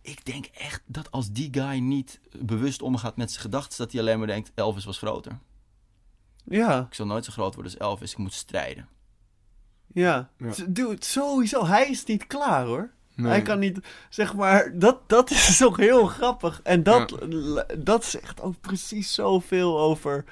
[0.02, 4.00] Ik denk echt dat als die guy niet bewust omgaat met zijn gedachten, dat hij
[4.00, 5.38] alleen maar denkt: Elvis was groter.
[6.44, 8.88] Ja, Ik zal nooit zo groot worden als Elvis, ik moet strijden.
[9.92, 10.30] ja.
[10.38, 10.52] Ja.
[10.68, 12.90] Dude, sowieso, hij is niet klaar hoor.
[13.16, 13.30] Nee.
[13.30, 13.78] Hij kan niet,
[14.08, 16.60] zeg maar, dat, dat is toch heel grappig.
[16.62, 17.14] En dat,
[17.78, 20.24] dat zegt ook precies zoveel over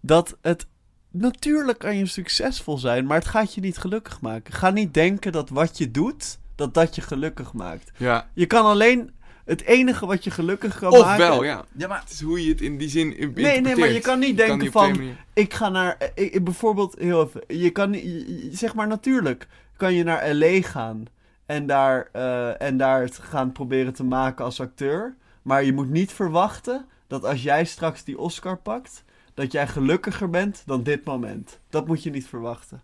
[0.00, 0.66] dat het...
[1.10, 4.54] Natuurlijk kan je succesvol zijn, maar het gaat je niet gelukkig maken.
[4.54, 7.90] Ga niet denken dat wat je doet, dat dat je gelukkig maakt.
[7.96, 8.28] Ja.
[8.34, 9.10] Je kan alleen...
[9.44, 11.18] Het enige wat je gelukkig kan Of maken...
[11.28, 11.64] wel, ja.
[11.76, 14.00] Ja, maar Het is hoe je het in die zin in- Nee, nee, maar je
[14.00, 15.00] kan niet denken van...
[15.32, 16.10] Ik ga naar...
[16.14, 17.58] Ik, bijvoorbeeld, heel even...
[17.60, 19.46] Je kan je- Zeg maar natuurlijk
[19.76, 20.60] kan je naar L.A.
[20.62, 21.04] gaan...
[21.48, 25.16] En daar, eh, en daar het gaan proberen te maken als acteur.
[25.42, 29.04] Maar je moet niet verwachten dat als jij straks die Oscar pakt...
[29.34, 31.58] Dat jij gelukkiger bent dan dit moment.
[31.70, 32.82] Dat moet je niet verwachten.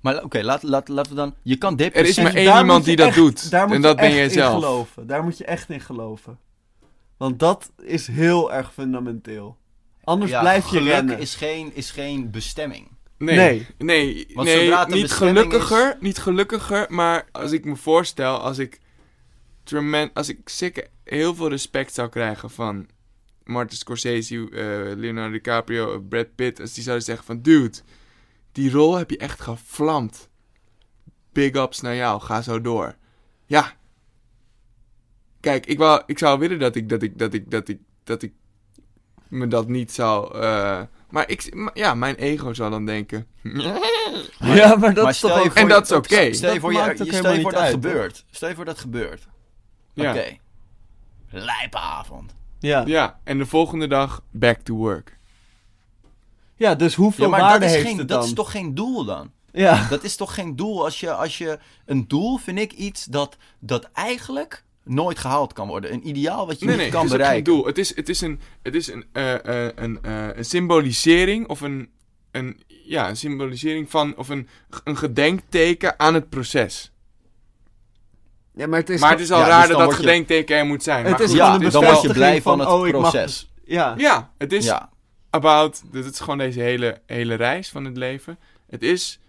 [0.00, 1.34] Maar oké, laat, laat, laten we dan...
[1.42, 3.50] Je kan Er is maar één iemand je die dat echt- doet.
[3.50, 4.52] Daar moet En je dat ben echt jij in zelf.
[4.54, 5.06] geloven.
[5.06, 6.38] Daar moet je echt in geloven.
[7.16, 9.56] Want dat is heel erg fundamenteel.
[10.04, 11.18] Anders Ja, blijf je geluk rennen.
[11.18, 12.88] Is geen, is geen bestemming.
[13.24, 13.66] Nee, Nee.
[13.78, 18.38] nee, Want nee, zodra het een niet gelukkiger, niet gelukkiger, maar als ik me voorstel,
[18.38, 18.80] als ik,
[19.64, 22.86] tremen- als ik zeker heel veel respect zou krijgen van
[23.44, 27.78] Martin Scorsese, eh, Leonardo DiCaprio, Brad Pitt, als die zouden zeggen van, dude,
[28.52, 30.28] die rol heb je echt gevlamd.
[31.32, 32.94] Big ups naar jou, ga zo door.
[33.46, 33.72] Ja.
[35.40, 38.22] Kijk, ik, wou, ik zou willen dat ik, dat ik, dat ik, dat ik, dat
[38.22, 38.32] ik
[39.28, 40.38] me dat niet zou...
[40.40, 40.82] eh,
[41.12, 43.26] maar ik, maar ja, mijn ego zou dan denken...
[44.38, 45.54] Ja, maar dat Maar is toch ook...
[45.54, 46.32] En dat is oké.
[46.32, 48.24] Stel je Dat voor, je, ook je- stel je voor dat uit, gebeurt.
[48.30, 49.28] Stel je voor dat gebeurt.
[49.94, 50.10] Ja.
[50.10, 50.36] Oké.
[51.30, 52.34] Lijpe avond.
[52.58, 52.82] Ja.
[52.86, 55.18] Ja, en de volgende dag back to work.
[56.56, 58.28] ja, dus hoeveel Ja, maar waarde dat, is, heeft geen, het dat dan?
[58.28, 59.30] is toch geen doel dan?
[59.52, 59.86] Ja.
[59.88, 61.58] Dat is toch geen doel als je, als je...
[61.86, 65.92] Een doel vind ik iets dat, dat eigenlijk nooit gehaald kan worden.
[65.92, 67.44] Een ideaal wat je Nee, niet nee, kan het bereiken.
[67.44, 67.64] doel.
[67.66, 71.60] Het is, het is een, het is een, eh, eh, een, eh, een symbolisering of
[71.60, 71.90] een,
[72.30, 74.48] een, ja, een symbolisering van, of een,
[74.84, 76.92] een gedenkteken aan het proces.
[78.54, 80.66] ja, maar het is, maar het is al ja, raar dus dat dat gedenkteken er
[80.66, 81.04] moet zijn.
[81.04, 82.80] het maar is goed, ja, gewoon een het dan word je blij van het oh,
[82.80, 83.52] mag proces.
[83.64, 83.94] ja.
[83.96, 84.90] Ja, het is Ja.
[85.30, 88.38] about, dit is gewoon deze hele, hele reis van het leven.
[88.66, 89.20] Het is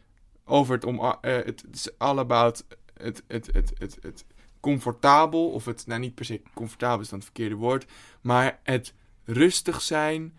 [0.45, 2.63] over het om, eh, het, het is all about
[2.97, 4.25] het, het, het, het, het
[4.63, 7.85] comfortabel, of het, nou niet per se comfortabel is dan het verkeerde woord,
[8.21, 8.93] maar het
[9.25, 10.33] rustig zijn,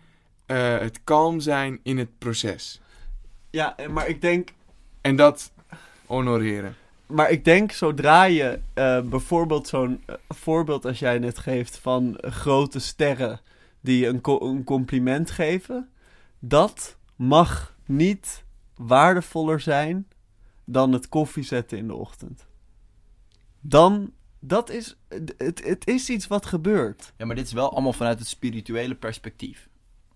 [0.45, 2.81] eh, het kalm zijn in het proces.
[3.49, 4.49] ja, en- maar ik denk...
[5.01, 5.51] En dat
[6.05, 6.75] honoreren.
[7.07, 12.17] Maar ik denk, zodra je eh, bijvoorbeeld zo'n eh, voorbeeld als jij net geeft van
[12.17, 13.39] eh, grote sterren
[13.81, 15.89] die een, co- een compliment geven,
[16.39, 18.43] dat mag niet
[18.75, 20.07] waardevoller zijn
[20.63, 22.45] dan het koffie zetten in de ochtend.
[23.67, 24.97] Dan, dat is,
[25.37, 27.13] het, het is iets wat gebeurt.
[27.17, 29.69] Ja, maar dit is wel allemaal vanuit het spirituele perspectief.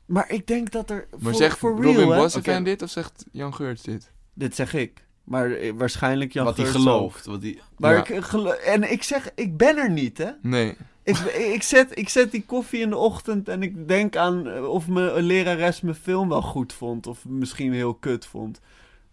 [0.06, 2.62] Maar ik denk dat er, Maar voor, zegt voor Robin real, Oké.
[2.64, 4.12] dit of zegt Jan Geurts dit?
[4.34, 5.08] Dit zeg ik.
[5.24, 6.94] Maar eh, waarschijnlijk Jan wat hij Geurts ook.
[6.94, 7.26] gelooft.
[7.26, 7.62] Wat die...
[7.78, 8.00] Maar Ja.
[8.00, 10.30] ik, eh, gelo- en ik zeg, ik ben er niet, hè?
[10.42, 10.78] Nee.
[11.04, 11.18] Ik,
[11.54, 14.88] ik, zet, ik zet die koffie in de ochtend en ik denk aan eh, of
[14.88, 17.08] mijn lerares mijn film wel goed vond.
[17.08, 18.60] Of misschien heel kut vond.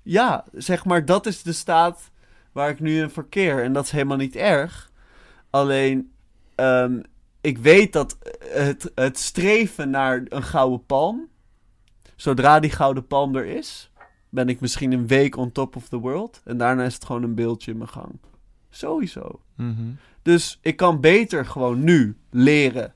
[0.02, 2.10] Ja, zeg maar, dat is de staat
[2.56, 3.62] waar ik nu in verkeer.
[3.62, 4.90] En dat is helemaal niet erg.
[5.50, 6.12] Alleen,
[6.54, 7.00] ehm,
[7.40, 11.28] ik weet dat het, het streven naar een gouden palm.
[12.14, 13.90] Zodra die gouden palm er is,
[14.28, 16.40] ben ik misschien een week on top of the world.
[16.44, 18.18] En daarna is het gewoon een beeldje in mijn gang.
[18.70, 19.40] Sowieso.
[19.54, 19.90] Mhm.
[20.22, 22.94] Dus ik kan beter gewoon nu leren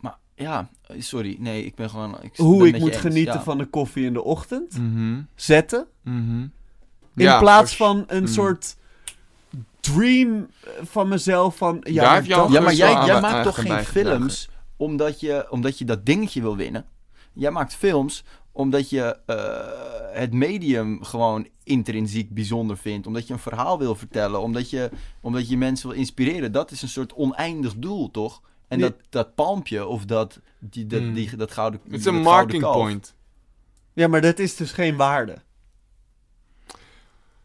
[0.00, 0.68] Maar ja,
[0.98, 1.36] sorry.
[1.38, 2.22] Nee, ik ben gewoon...
[2.22, 3.42] Ik hoe ben ik moet genieten ja.
[3.42, 4.78] van de koffie in de ochtend.
[4.78, 5.22] Mhm.
[5.34, 5.86] Zetten.
[6.02, 6.46] Mhm.
[7.16, 8.76] In Ja, plaats van een soort
[9.94, 11.80] dream eh, van mezelf van...
[11.82, 16.06] Ja, Daar Ja, maar jij, jij maakt toch geen films omdat je, omdat je dat
[16.06, 16.84] dingetje wil winnen.
[17.32, 23.06] Jij maakt films omdat je eh, het medium gewoon intrinsiek bijzonder vindt.
[23.06, 24.40] Omdat je een verhaal wil vertellen.
[24.40, 24.90] Omdat je,
[25.20, 26.52] omdat je mensen wil inspireren.
[26.52, 28.40] Dat is een soort oneindig doel, toch?
[28.68, 31.14] En dat, dat palmpje of dat, die, dat, Hmm.
[31.14, 32.76] die, dat gouden Het is een kalf.
[32.76, 33.14] point.
[33.92, 35.36] Ja, maar dat is dus geen waarde.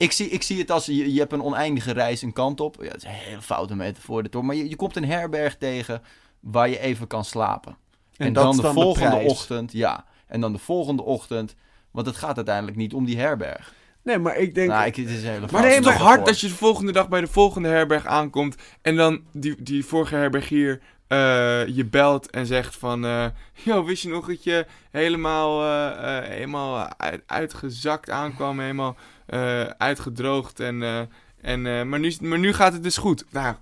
[0.01, 2.75] Ik zie, ik zie het als, je, je hebt een oneindige reis een kant op.
[2.79, 4.45] Ja, dat is een hele foute metafoor dit hoor.
[4.45, 6.01] Maar je, je komt een herberg tegen
[6.39, 7.77] waar je even kan slapen.
[8.17, 10.05] En, dat dan de dan de volgende ochtend, ja.
[10.27, 11.55] En dan de volgende ochtend,
[11.91, 13.73] want het gaat uiteindelijk niet om die herberg.
[14.03, 14.69] Nee, maar ik denk...
[14.69, 17.21] Nou, ik, het is hele Maar is toch hard als je de volgende dag bij
[17.21, 22.75] de volgende herberg aankomt en dan die, die vorige herbergier eh, je belt en zegt
[22.75, 23.05] van...
[23.05, 28.95] eh yo, wist je nog dat je helemaal, eh, eh, helemaal uit- uitgezakt aankwam, helemaal
[29.31, 30.83] eh, uitgedroogd en...
[30.83, 31.01] eh,
[31.41, 33.25] en eh, maar, nu, maar nu gaat het dus goed.
[33.29, 33.55] Nou,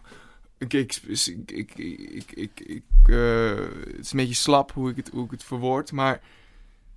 [0.58, 3.56] ik, ik, ik, ik, ik, ik, ik, eh,
[3.86, 6.22] het is een beetje slap hoe ik het, hoe ik het verwoord, maar...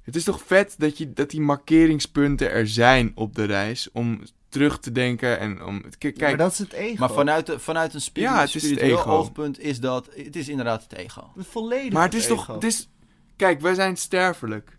[0.02, 4.20] Het is toch vet dat, je, dat die markeringspunten er zijn op de reis om
[4.48, 5.82] terug te denken en om...
[5.98, 6.98] Kijk, maar dat is het ego.
[7.00, 9.10] Maar vanuit, de, vanuit een spiri- Ja, het is het spiritueel ego.
[9.10, 10.08] oogpunt is dat...
[10.16, 11.32] Het is inderdaad het ego.
[11.36, 12.34] Volledig maar het is ego.
[12.34, 12.46] toch...
[12.46, 12.88] Het is,
[13.36, 14.78] kijk, wij zijn sterfelijk.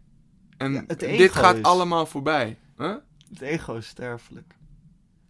[0.58, 2.58] En Ja, het dit gaat is- allemaal voorbij.
[2.78, 2.96] Huh?
[3.34, 4.56] Het ego is sterfelijk.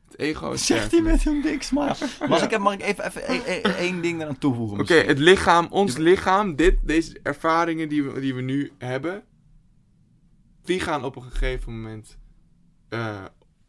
[0.10, 1.26] Het ego is Zegt hij sterfelijk.
[1.26, 1.96] met een dik smile.
[2.30, 4.80] Mag ik, mag ik even, even één- één- één ding eraan toevoegen?
[4.80, 5.10] Oké, misschien?
[5.10, 9.24] het lichaam, ons lichaam, dit, deze ervaringen die we, die we nu hebben,
[10.64, 12.18] die gaan op een gegeven moment
[12.90, 13.24] eh,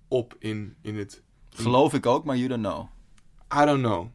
[0.08, 2.88] op in, in het Geloof ik ook, maar you don't know.
[3.62, 4.06] I don't know.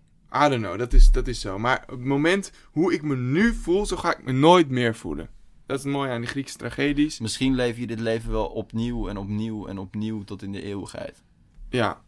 [0.46, 0.78] I don't know.
[0.78, 1.60] Dat is, dat is zo.
[1.60, 4.96] Maar op het moment hoe ik me nu voel, zo ga ik me nooit meer
[4.96, 5.30] voelen.
[5.70, 7.20] Dat is het mooie aan die Griekse tragedies.
[7.20, 11.24] Misschien leef je dit leven wel opnieuw en opnieuw en opnieuw tot in de eeuwigheid.
[11.70, 12.02] Ja.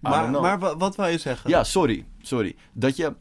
[0.00, 1.50] Maar, maar wa- wat wou je zeggen?
[1.50, 2.06] Ja, sorry.
[2.22, 2.56] Sorry.
[2.72, 3.14] Dat je...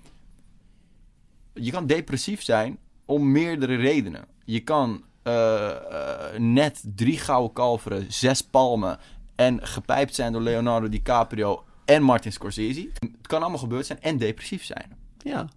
[1.54, 4.26] Je kan depressief zijn om meerdere redenen.
[4.44, 9.00] Je kan eh, eh, net drie gouden kalveren, zes palmen...
[9.36, 12.90] en gepijpt zijn door Leonardo DiCaprio en Martin Scorsese.
[13.00, 14.98] Het kan allemaal gebeurd zijn en depressief zijn.
[15.18, 15.48] Ja.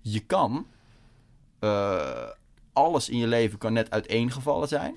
[0.00, 0.66] Je kan...
[1.58, 2.28] eh,
[2.72, 4.94] alles in je leven kan net uiteengevallen zijn...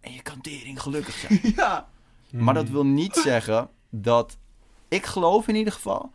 [0.00, 1.40] en je kan tering gelukkig zijn.
[1.56, 1.88] ja.
[2.30, 4.38] Maar dat wil niet zeggen dat
[4.88, 6.12] ik geloof in ieder geval.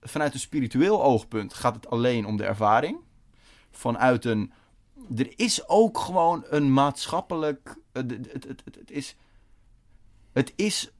[0.00, 2.98] Vanuit een spiritueel oogpunt gaat het alleen om de ervaring.
[3.70, 4.52] Vanuit een.
[5.16, 7.76] Er is ook gewoon een maatschappelijk.
[7.92, 9.16] Het, het, het, het, het is.
[10.32, 10.90] Het is.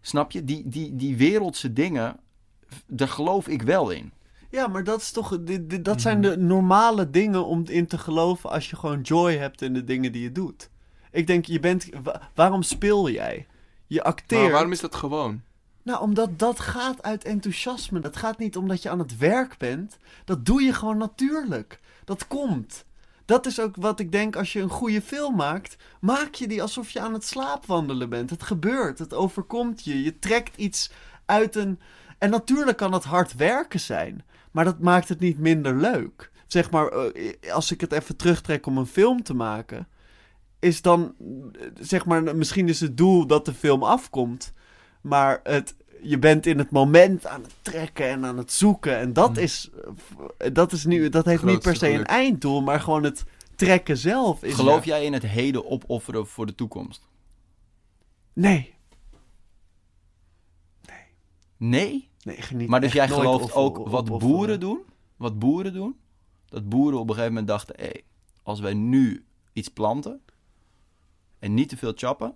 [0.00, 0.44] Snap je?
[0.44, 2.20] Die, die, die wereldse dingen.
[2.86, 4.12] Daar geloof ik wel in.
[4.54, 5.38] Ja, maar dat is toch.
[5.40, 9.62] dit- Dat zijn de normale dingen om in te geloven als je gewoon joy hebt
[9.62, 10.70] in de dingen die je doet.
[11.10, 11.88] Ik denk, je bent.
[12.02, 13.46] wa- waarom speel jij?
[13.86, 14.42] Je acteert.
[14.42, 15.40] Maar waarom is dat gewoon?
[15.82, 18.00] Nou, omdat dat gaat uit enthousiasme.
[18.00, 19.96] Dat gaat niet omdat je aan het werk bent.
[20.24, 21.80] Dat doe je gewoon natuurlijk.
[22.04, 22.84] Dat komt.
[23.24, 25.76] Dat is ook wat ik denk als je een goede film maakt.
[26.00, 28.30] Maak je die alsof je aan het slaapwandelen bent.
[28.30, 28.98] Het gebeurt.
[28.98, 30.02] Het overkomt je.
[30.02, 30.90] Je trekt iets
[31.26, 31.80] uit een.
[32.18, 34.24] En natuurlijk kan het hard werken zijn.
[34.54, 36.30] Maar dat maakt het niet minder leuk.
[36.46, 39.88] Zeg maar, eh, als ik het even terugtrek om een film te maken.
[40.58, 44.52] Is dan, eh, zeg maar, misschien is het doel dat de film afkomt.
[45.00, 48.98] Maar het, je bent in het moment aan het trekken en aan het zoeken.
[48.98, 49.70] En dat is,
[50.38, 53.24] eh, dat is nu, dat heeft niet per se een einddoel, maar gewoon het
[53.56, 54.42] trekken zelf.
[54.42, 57.06] Is Geloof jij in het heden opofferen voor de toekomst?
[58.32, 58.74] Nee.
[60.86, 61.04] Nee?
[61.56, 64.80] Nee, geniet Maar dus jij gelooft ook wat boeren doen?
[65.16, 65.96] Wat boeren doen?
[66.48, 67.90] Dat boeren op een gegeven moment dachten: hé,
[68.42, 70.20] als wij nu iets planten
[71.38, 72.34] en niet te veel chappen,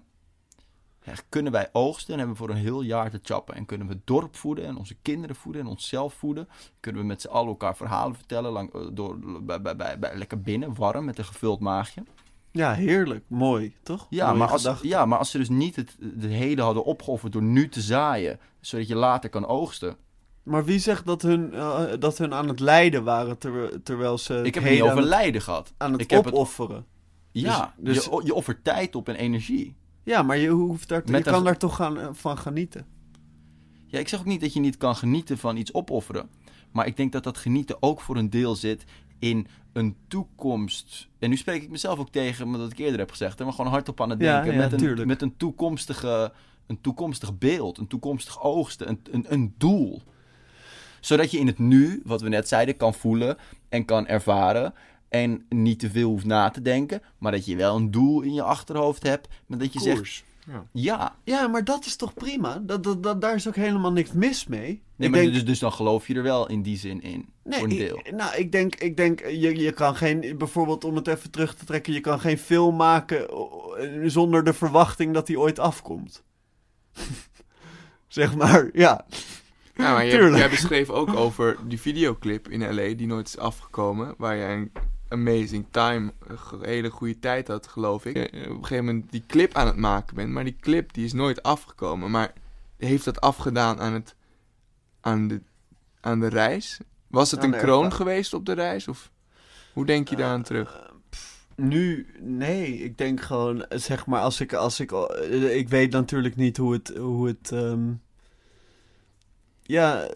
[1.02, 3.54] ja, kunnen wij oogsten en hebben we voor een heel jaar te chappen.
[3.54, 6.48] En kunnen we het dorp voeden en onze kinderen voeden en onszelf voeden.
[6.80, 10.16] Kunnen we met z'n allen elkaar verhalen vertellen, lang, eh, door, bij, bij, bij, bij-
[10.16, 12.02] lekker binnen, warm, met een gevuld maagje.
[12.52, 13.24] Ja, heerlijk.
[13.28, 14.06] Mooi, toch?
[14.10, 14.88] Ja, Mooie maar als, gedachte.
[14.88, 18.38] ja, maar als ze dus niet het, het heden hadden opgeofferd door nu te zaaien,
[18.60, 19.96] zodat je later kan oogsten.
[20.42, 24.40] Maar wie zegt dat hun, eh, dat hun aan het lijden waren ter- terwijl ze
[24.42, 25.72] Ik heb het niet over lijden gehad.
[25.76, 26.84] aan het ik heb het opofferen?
[27.32, 29.76] Ja, Dus- dus- je, je offert tijd op en energie.
[30.02, 32.86] Ja, maar je, hoeft daar, je een- kan daar toch gaan, eh, van genieten.
[33.86, 36.30] Ja, ik zeg ook niet dat je niet kan genieten van iets opofferen.
[36.72, 38.84] Maar ik denk dat dat genieten ook voor een deel zit
[39.18, 41.08] in een toekomst.
[41.18, 43.38] En nu spreek ik mezelf ook tegen, omdat ik eerder heb gezegd.
[43.38, 44.52] hè, Maar gewoon hardop aan het denken.
[44.52, 46.32] ja, met, een, met een, toekomstige,
[46.66, 50.02] een toekomstig beeld, een toekomstig oogsten, een, een, een doel.
[51.00, 53.36] Zodat je in het nu, wat we net zeiden, kan voelen
[53.68, 54.74] en kan ervaren.
[55.08, 57.02] En niet te veel hoeft na te denken.
[57.18, 59.28] Maar dat je wel een doel in je achterhoofd hebt.
[59.46, 60.24] Maar dat je zegt.
[60.52, 60.66] Ja.
[60.72, 62.58] ja, Ja, maar dat is toch prima?
[62.58, 64.60] Dat, dat, dat, daar is ook helemaal niks mis mee.
[64.60, 67.28] Nee, Ik maar denk- dus, dus dan geloof je er wel in die zin in.
[67.44, 68.02] Nee, voor een ik- deel.
[68.16, 71.64] nou, ik denk, ik denk je, je kan geen, bijvoorbeeld om het even terug te
[71.64, 73.26] trekken, je kan geen film maken
[74.10, 76.24] zonder de verwachting dat die ooit afkomt.
[78.08, 79.06] zeg maar, ja.
[79.74, 80.36] Ja, maar jij, Tuurlijk.
[80.38, 82.94] jij beschreef ook over die videoclip in L.A.
[82.94, 84.14] die nooit is afgekomen.
[84.18, 84.72] Waar jij een
[85.08, 88.16] amazing time, een hele goede tijd had, geloof ik.
[88.16, 90.30] Op een gegeven moment die clip aan het maken bent.
[90.30, 92.10] Maar die clip die is nooit afgekomen.
[92.10, 92.32] Maar
[92.76, 94.14] heeft dat afgedaan aan, het,
[95.00, 95.40] aan, de,
[96.00, 96.78] aan de reis?
[97.06, 98.88] Was het een kroon geweest op de reis?
[98.88, 99.10] Of
[99.72, 100.74] hoe denk je daaraan terug?
[100.74, 102.78] Eh, pff, Nu, nee.
[102.78, 106.72] Ik denk gewoon, zeg maar, als ik, als ik, eh, ik weet natuurlijk niet hoe
[106.72, 107.92] het, hoe het, ehm,
[109.62, 110.08] ja,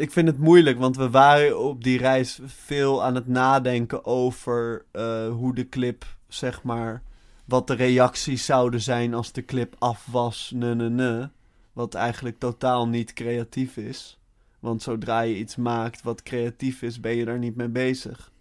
[0.00, 4.84] ik vind het moeilijk, want we waren op die reis veel aan het nadenken over
[4.92, 7.02] eh, hoe de clip, zeg maar,
[7.44, 11.30] wat de reacties zouden zijn als de clip af was, ne, ne, ne.
[11.72, 14.18] Wat eigenlijk totaal niet creatief is.
[14.58, 18.32] Want zodra je iets maakt wat creatief is, ben je daar niet mee bezig.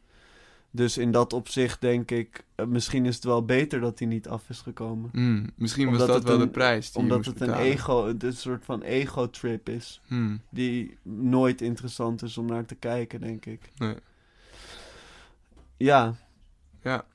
[0.71, 4.27] Dus in dat opzicht denk ik, eh, misschien is het wel beter dat hij niet
[4.27, 5.09] af is gekomen.
[5.13, 8.33] Hmm, misschien Omdat was dat wel een- de prijs die Omdat het een ego, een
[8.33, 10.01] soort van ego-trip is.
[10.07, 13.71] Hmm, Die nooit interessant is om naar te kijken, denk ik.
[13.77, 13.95] nee.
[15.77, 16.15] Ja,
[16.83, 17.05] Ja,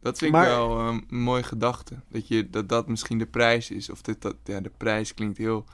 [0.00, 1.94] dat vind Maar- ik wel ehm, een mooie gedachte.
[2.08, 3.90] Dat, je, dat dat misschien de prijs is.
[3.90, 5.64] Of dit, dat, ja, de prijs klinkt heel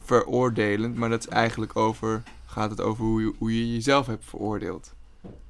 [0.00, 0.96] veroordelend.
[0.96, 4.94] Maar dat is eigenlijk over, gaat het over hoe je, hoe je jezelf hebt veroordeeld.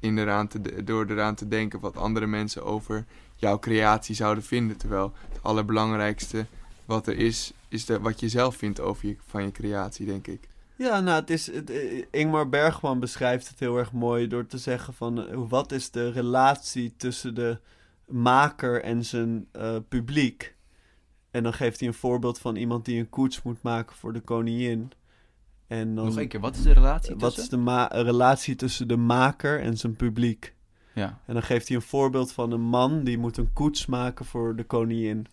[0.01, 0.17] In
[0.49, 3.05] te, door eraan te denken wat andere mensen over
[3.37, 4.77] jouw creatie zouden vinden.
[4.77, 6.47] Terwijl het allerbelangrijkste
[6.85, 10.27] wat er is, is de, wat je zelf vindt over je, van je creatie, denk
[10.27, 10.49] ik.
[10.77, 14.95] Ja, nou, het is, eh, Ingmar Bergman beschrijft het heel erg mooi door te zeggen
[14.95, 15.29] van...
[15.29, 17.59] eh, wat is de relatie tussen de
[18.07, 20.55] maker en zijn eh, publiek?
[21.31, 24.21] En dan geeft hij een voorbeeld van iemand die een koets moet maken voor de
[24.21, 24.93] koningin.
[25.71, 27.43] En dan, Nog één keer, wat is de relatie Wat tussen?
[27.43, 30.55] is de ma- relatie tussen de maker en zijn publiek?
[30.95, 31.19] Ja.
[31.27, 34.57] En dan geeft hij een voorbeeld van een man die moet een koets maken voor
[34.57, 35.27] de koningin.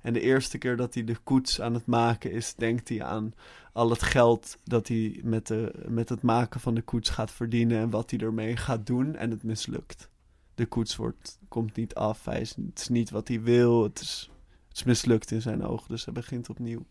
[0.00, 3.34] En de eerste keer dat hij de koets aan het maken is, denkt hij aan
[3.72, 7.78] al het geld dat hij met, de, met het maken van de koets gaat verdienen
[7.78, 9.16] en wat hij ermee gaat doen.
[9.16, 10.08] En het mislukt.
[10.54, 12.24] De koets wordt, komt niet af.
[12.24, 13.82] Hij is, het is niet wat hij wil.
[13.82, 14.30] Het is,
[14.68, 15.88] het is mislukt in zijn ogen.
[15.88, 16.84] Dus hij begint opnieuw.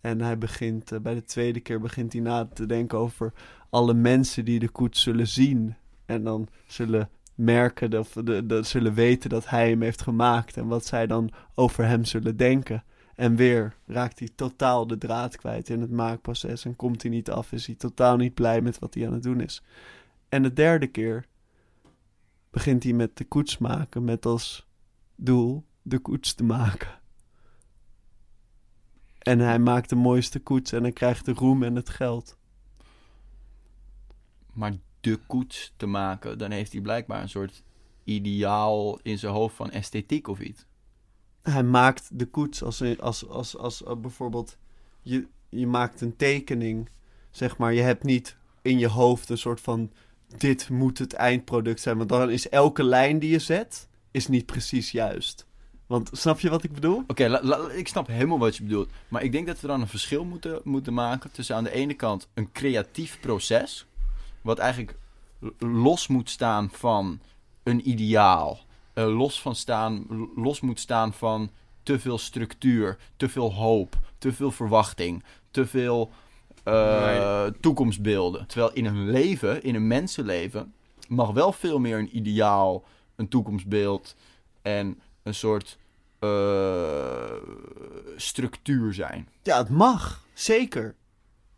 [0.00, 3.32] En hij begint, eh, bij de tweede keer begint hij na te denken over
[3.70, 5.74] alle mensen die de koets zullen zien.
[6.06, 10.56] En dan zullen merken, dat, de, zullen weten dat hij hem heeft gemaakt.
[10.56, 12.84] En wat zij dan over hem zullen denken.
[13.14, 16.64] En weer raakt hij totaal de draad kwijt in het maakproces.
[16.64, 19.22] En komt hij niet af, is hij totaal niet blij met wat hij aan het
[19.22, 19.62] doen is.
[20.28, 21.26] En de derde keer
[22.50, 24.04] begint hij met de koets maken.
[24.04, 24.66] Met als
[25.16, 26.97] doel de koets te maken.
[29.28, 32.36] En hij maakt de mooiste koets en hij krijgt de roem en het geld.
[34.52, 37.62] Maar de koets te maken, dan heeft hij blijkbaar een soort
[38.04, 40.66] ideaal in zijn hoofd van esthetiek of iets.
[41.42, 44.58] Hij maakt de koets als, als, als, als, als eh, bijvoorbeeld
[45.02, 46.88] je, je maakt een tekening,
[47.30, 47.72] zeg maar.
[47.72, 49.92] Je hebt niet in je hoofd een soort van
[50.36, 51.96] dit moet het eindproduct zijn.
[51.96, 55.47] Want dan is elke lijn die je zet, is niet precies juist.
[55.88, 57.04] Want snap je wat ik bedoel?
[57.06, 57.40] Oké,
[57.76, 58.90] ik snap helemaal wat je bedoelt.
[59.08, 61.94] Maar ik denk dat we dan een verschil moeten, moeten maken tussen aan de ene
[61.94, 63.86] kant een creatief proces,
[64.42, 64.96] wat eigenlijk
[65.58, 67.20] los moet staan van
[67.62, 68.58] een ideaal,
[68.92, 70.06] eh, los, van staan,
[70.36, 71.50] los moet staan van
[71.82, 76.10] te veel structuur, te veel hoop, te veel verwachting, te veel
[76.64, 78.46] eh, toekomstbeelden.
[78.46, 80.74] Terwijl in een leven, in een mensenleven,
[81.08, 82.84] mag wel veel meer een ideaal,
[83.16, 84.16] een toekomstbeeld
[84.62, 85.78] en een soort
[86.18, 87.32] eh,
[88.16, 89.28] structuur zijn.
[89.42, 90.24] Ja, het mag.
[90.34, 90.94] Zeker.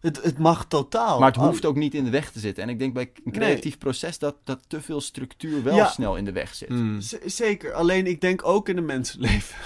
[0.00, 1.18] Het, het mag totaal.
[1.18, 2.62] Maar het hoeft ook niet in de weg te zitten.
[2.62, 5.86] En ik denk bij een creatief proces dat, dat te veel structuur wel Ja.
[5.88, 6.68] snel in de weg zit.
[6.68, 7.00] Hmm.
[7.24, 7.72] Zeker.
[7.72, 9.56] Alleen ik denk ook in een mensenleven.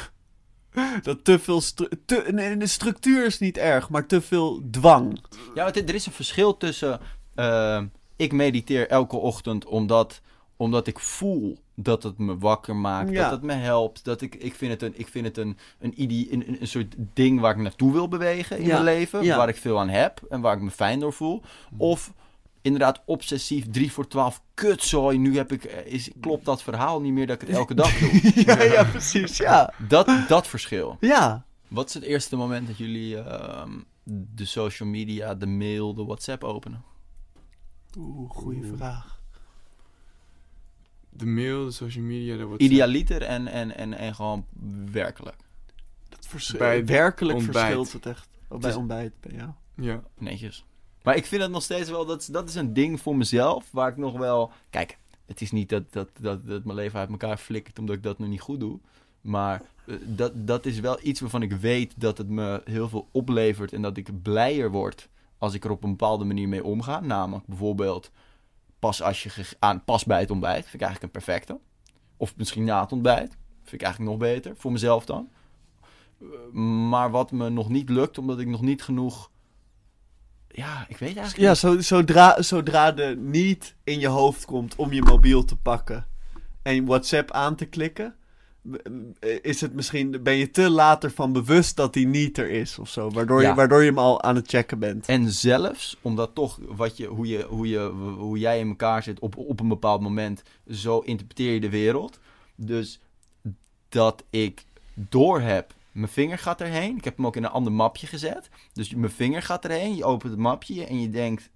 [1.02, 1.60] dat te veel...
[1.60, 5.24] stru- te, nee, de structuur is niet erg, maar te veel dwang.
[5.54, 7.00] Ja, het- er is een verschil tussen...
[7.34, 7.82] eh,
[8.16, 10.20] ik mediteer elke ochtend omdat,
[10.64, 13.10] omdat ik voel dat het me wakker maakt.
[13.10, 13.22] Ja.
[13.22, 14.04] Dat het me helpt.
[14.04, 16.66] Dat ik, ik vind het, een, ik vind het een, een, idee, een, een- een
[16.68, 19.22] soort ding waar ik naartoe wil bewegen in Ja, mijn leven.
[19.24, 19.36] ja.
[19.36, 21.42] Waar ik veel aan heb en waar ik me fijn door voel.
[21.76, 22.12] Of
[22.62, 25.18] inderdaad obsessief 3 voor 12 kutzooi.
[25.18, 27.98] Nu heb ik, eh, is, klopt dat verhaal niet meer dat ik het elke dag
[27.98, 28.32] doe.
[28.46, 29.36] ja, ja, precies.
[29.36, 29.72] Ja.
[29.88, 30.96] Dat, dat verschil.
[31.00, 31.44] Ja.
[31.68, 33.70] Wat is het eerste moment dat jullie ehm,
[34.34, 36.82] de social media, de mail, de WhatsApp openen?
[37.98, 39.22] Oeh, goede vraag.
[41.16, 42.60] De mail, de social media, de WhatsApp.
[42.60, 44.46] Idealiter en, en, en, en gewoon
[44.92, 45.36] werkelijk.
[46.08, 47.56] Dat Bij werkelijk ontbijt.
[47.58, 48.28] verschilt het echt.
[48.48, 49.56] Bij is- ontbijt, ja.
[49.76, 50.02] Ja.
[50.18, 50.64] Netjes.
[51.02, 53.68] Maar ik vind het nog steeds wel, dat, is- dat is een ding voor mezelf,
[53.70, 54.50] waar ik nog wel...
[54.70, 58.02] Kijk, het is niet dat, dat, dat, dat mijn leven uit elkaar flikkert omdat ik
[58.02, 58.78] dat nog niet goed doe.
[59.20, 63.08] Maar eh, dat, dat is wel iets waarvan ik weet dat het me heel veel
[63.12, 65.08] oplevert en dat ik blijer word
[65.38, 67.00] als ik er op een bepaalde manier mee omga.
[67.00, 68.10] Namelijk bijvoorbeeld
[68.84, 71.58] pas, als je aan, pas bij het ontbijt, vind ik eigenlijk een perfecte.
[72.16, 75.28] Of misschien na het ontbijt, vind ik eigenlijk nog beter, voor mezelf dan.
[76.20, 76.26] Eh,
[76.90, 79.30] Maar wat me nog niet lukt, omdat ik nog niet genoeg...
[80.48, 81.58] Ja, ik weet eigenlijk Ja, niet.
[81.86, 86.06] zo, zodra, zodra de niet in je hoofd komt om je mobiel te pakken.
[86.62, 88.14] en WhatsApp aan te klikken,
[89.42, 92.88] is het misschien, ben je te later van bewust dat die niet er is of
[92.88, 93.48] zo, waardoor, Ja.
[93.48, 95.06] je, waardoor je hem al aan het checken bent.
[95.06, 97.80] En zelfs, omdat toch wat je, hoe, je, hoe, je,
[98.16, 102.18] hoe jij in elkaar zit op, op een bepaald moment, zo interpreteer je de wereld.
[102.54, 103.00] Dus
[103.88, 104.64] dat ik
[104.94, 106.96] door heb, mijn vinger gaat erheen.
[106.96, 108.48] Ik heb hem ook in een ander mapje gezet.
[108.72, 111.50] Dus mijn vinger gaat erheen, je opent het mapje en je denkt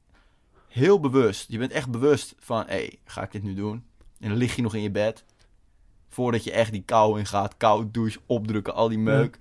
[0.68, 1.50] heel bewust.
[1.50, 3.84] Je bent echt bewust van, hé, hey, ga ik dit nu doen?
[4.20, 5.24] En dan lig je nog in je bed.
[6.08, 9.38] Voordat je echt die kou in gaat, koud douche, opdrukken, al die meuk.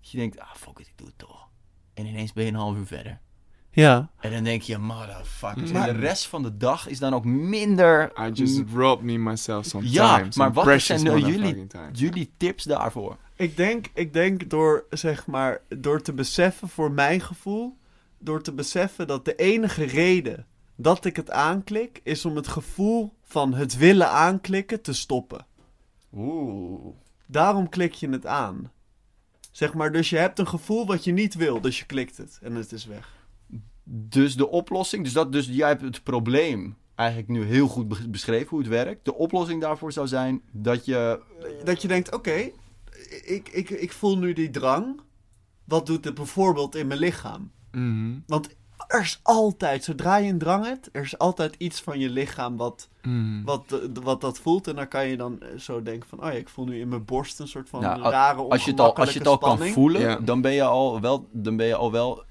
[0.00, 1.48] Dat je denkt, ah fuck it, ik doe het toch.
[1.94, 3.20] En ineens ben je een half uur verder.
[3.72, 5.72] Ja, En dan denk je, motherfuckers.
[5.72, 8.12] Maar- En de rest van de dag is dan ook minder...
[8.26, 11.66] I just robbed me myself some Ja, maar wat zijn nou jullie-.
[11.92, 13.16] Jullie tips daarvoor?
[13.36, 17.78] ik denk, ik denk door, zeg maar, door te beseffen, voor mijn gevoel,
[18.18, 20.46] door te beseffen dat de enige reden
[20.76, 25.46] dat ik het aanklik, is om het gevoel van het willen aanklikken te stoppen.
[26.14, 26.94] Oeh.
[27.26, 28.70] Daarom klik je het aan.
[29.50, 32.38] Zeg maar, dus je hebt een gevoel wat je niet wil, dus je klikt het
[32.42, 33.18] en het is weg.
[33.84, 38.08] Dus de oplossing, dus, dat, dus jij hebt het probleem eigenlijk nu heel goed be-
[38.08, 39.04] beschreven hoe het werkt.
[39.04, 41.20] De oplossing daarvoor zou zijn dat je...
[41.64, 42.50] Dat je denkt, oké,
[43.24, 45.00] ik, ik, ik voel nu die drang.
[45.64, 47.50] Wat doet het bijvoorbeeld in mijn lichaam?
[47.72, 48.48] Mhm, Want
[48.90, 52.56] er is altijd, zodra je een drang hebt, er is altijd iets van je lichaam
[52.56, 53.42] wat, mhm.
[53.44, 54.68] wat, eh, wat dat voelt.
[54.68, 56.88] En dan kan je dan eh, zo denken van, oh ja, ik voel nu in
[56.88, 59.28] mijn borst een soort van Nou, a- rare Als je het al, als je het
[59.28, 60.16] al kan voelen, Ja.
[60.16, 62.24] dan, ben je al wel, dan ben je al wel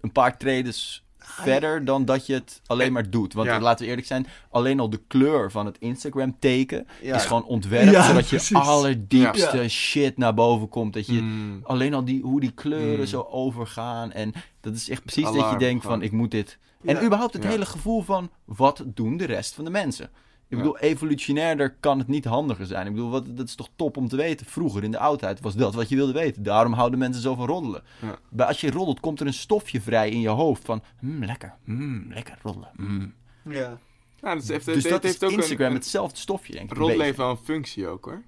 [0.00, 3.32] een paar tredes verder dan dat je het alleen maar doet.
[3.34, 3.60] Want Ja.
[3.60, 7.14] laten we eerlijk zijn, alleen al de kleur van het Instagram teken Ja.
[7.16, 10.92] is gewoon ontwerpt Ja, zodat je allerdiepste shit naar boven komt.
[10.92, 11.60] Dat je Mm.
[11.62, 13.06] alleen al die, hoe die kleuren Mm.
[13.06, 14.12] zo overgaan.
[14.12, 16.58] En dat is echt precies dat je denkt van ik moet dit.
[16.84, 20.10] En überhaupt het hele gevoel van wat doen de rest van de mensen.
[20.52, 20.64] Ik Ja.
[20.64, 22.86] bedoel, evolutionairder kan het niet handiger zijn.
[22.86, 24.46] Ik bedoel, wat, dat is toch top om te weten.
[24.46, 26.42] Vroeger in de oudheid was dat wat je wilde weten.
[26.42, 27.82] Daarom houden mensen zo van roddelen.
[28.00, 28.18] Ja.
[28.30, 30.82] Maar als je roddelt, komt er een stofje vrij in je hoofd van...
[30.98, 32.70] Hmm, lekker, hmm, lekker roddelen.
[32.76, 33.12] hmm."
[33.48, 33.78] Ja.
[34.20, 36.76] Ja, dat heeft, Dus dat heeft ook Instagram een, hetzelfde stofje, denk ik.
[36.76, 38.22] Roddelen heeft wel een functie ook hoor.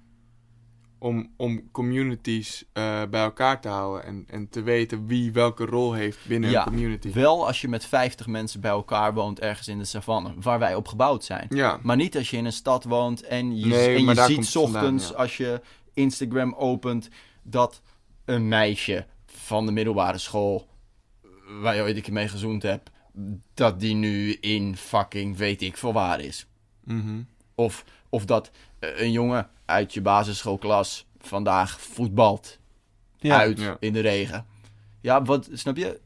[0.99, 5.93] Om, om communities eh, bij elkaar te houden en, en te weten wie welke rol
[5.93, 7.11] heeft binnen Ja, een community.
[7.11, 10.75] Wel als je met 50 mensen bij elkaar woont ergens in de savanne, waar wij
[10.75, 11.45] op gebouwd zijn.
[11.49, 14.49] Ja, Maar niet als je in een stad woont en je, Nee, en je ziet
[14.49, 15.15] vandaan, ochtends ja.
[15.15, 15.61] als je
[15.93, 17.09] Instagram opent
[17.43, 17.81] dat
[18.25, 20.67] een meisje van de middelbare school,
[21.61, 22.89] waar je ooit een keer mee gezoend hebt,
[23.53, 26.47] dat die nu in fucking weet ik veel waar is.
[26.83, 27.21] mhm.
[27.55, 32.59] Of, of dat eh, een jongen uit je basisschoolklas vandaag voetbalt
[33.17, 33.37] Ja.
[33.37, 33.77] uit Ja.
[33.79, 34.45] in de regen.
[35.01, 35.99] Ja, wat, snap je?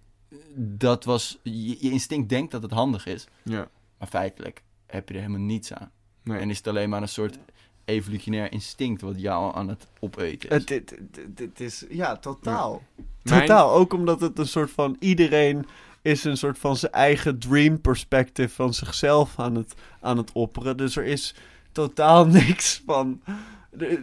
[0.56, 3.68] Dat was, je, je instinct denkt dat het handig is, ja.
[3.98, 5.92] maar feitelijk heb je er helemaal niets aan.
[6.24, 6.40] Nee.
[6.40, 7.38] En is het alleen maar een soort
[7.86, 10.56] evolutionair instinct wat jou aan het opeten is.
[10.56, 12.84] Het, het, het, het is, ja, totaal.
[13.24, 15.66] Totaal, ook omdat het een soort van iedereen
[16.02, 20.78] is een soort van zijn eigen dream perspective van zichzelf aan het, aan het opperen.
[20.78, 21.36] Dus er is
[21.72, 23.22] totaal niks van,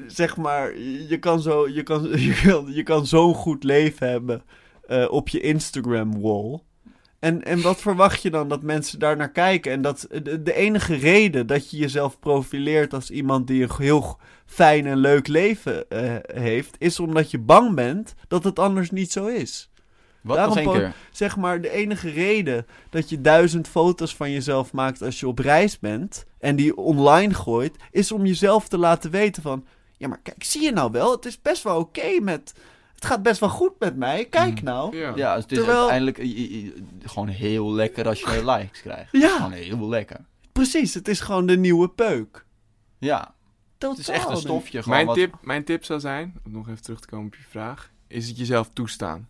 [0.06, 0.78] zeg maar,
[1.08, 4.42] je kan zo, je kan, je kan, je kan zo'n goed leven hebben
[4.86, 6.60] eh, op je Instagram wall.
[7.18, 9.72] En, en wat verwacht je dan dat mensen daar naar kijken?
[9.72, 14.18] En dat de, de enige reden dat je jezelf profileert als iemand die een heel
[14.46, 19.12] fijn en leuk leven eh, heeft, is omdat je bang bent dat het anders niet
[19.12, 19.70] zo is.
[20.22, 20.94] wat daarom één po- keer?
[21.10, 25.38] Zeg maar, de enige reden dat je duizend foto's van jezelf maakt als je op
[25.38, 29.66] reis bent en die online gooit, is om jezelf te laten weten van,
[29.96, 32.54] ja maar kijk, zie je nou wel, het is best wel oké met,
[32.94, 34.96] het gaat best wel goed met mij, kijk nou.
[34.96, 35.12] Ja.
[35.16, 36.18] Ja, het is Terwijl- uiteindelijk
[37.10, 39.08] gewoon heel lekker als je likes krijgt.
[39.12, 39.36] Ja.
[39.36, 40.24] Gewoon heel lekker.
[40.52, 42.44] Precies, het is gewoon de nieuwe peuk.
[42.98, 43.34] Ja,
[43.78, 44.82] Totaal het is echt een stofje.
[44.82, 47.34] Gewoon Mijn wat- tip, mijn tip zou zijn, om nog even terug te komen op
[47.34, 49.28] je vraag, is het jezelf toestaan.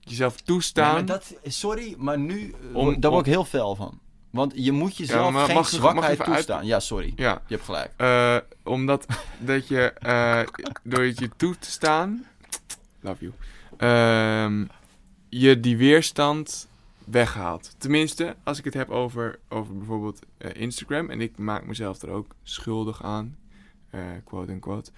[0.00, 0.92] Jezelf Nee, toestaan.
[0.94, 4.00] maar dat, sorry, maar nu, eh, Om- daar word ik heel fel van.
[4.32, 6.66] Want je moet jezelf maar geen mag mag zwakheid uit- toestaan.
[6.66, 7.12] Ja, sorry.
[7.16, 7.90] Ja, Je hebt gelijk.
[7.96, 9.06] eh, omdat
[9.38, 10.40] dat je eh,
[10.82, 12.24] door het je toe te staan,
[13.00, 13.32] love you,
[13.76, 14.64] ehm,
[15.28, 16.68] je die weerstand
[17.04, 17.74] weghaalt.
[17.78, 22.10] Tenminste, als ik het heb over, over bijvoorbeeld eh, Instagram, en ik maak mezelf er
[22.10, 23.36] ook schuldig aan,
[23.90, 24.90] eh, quote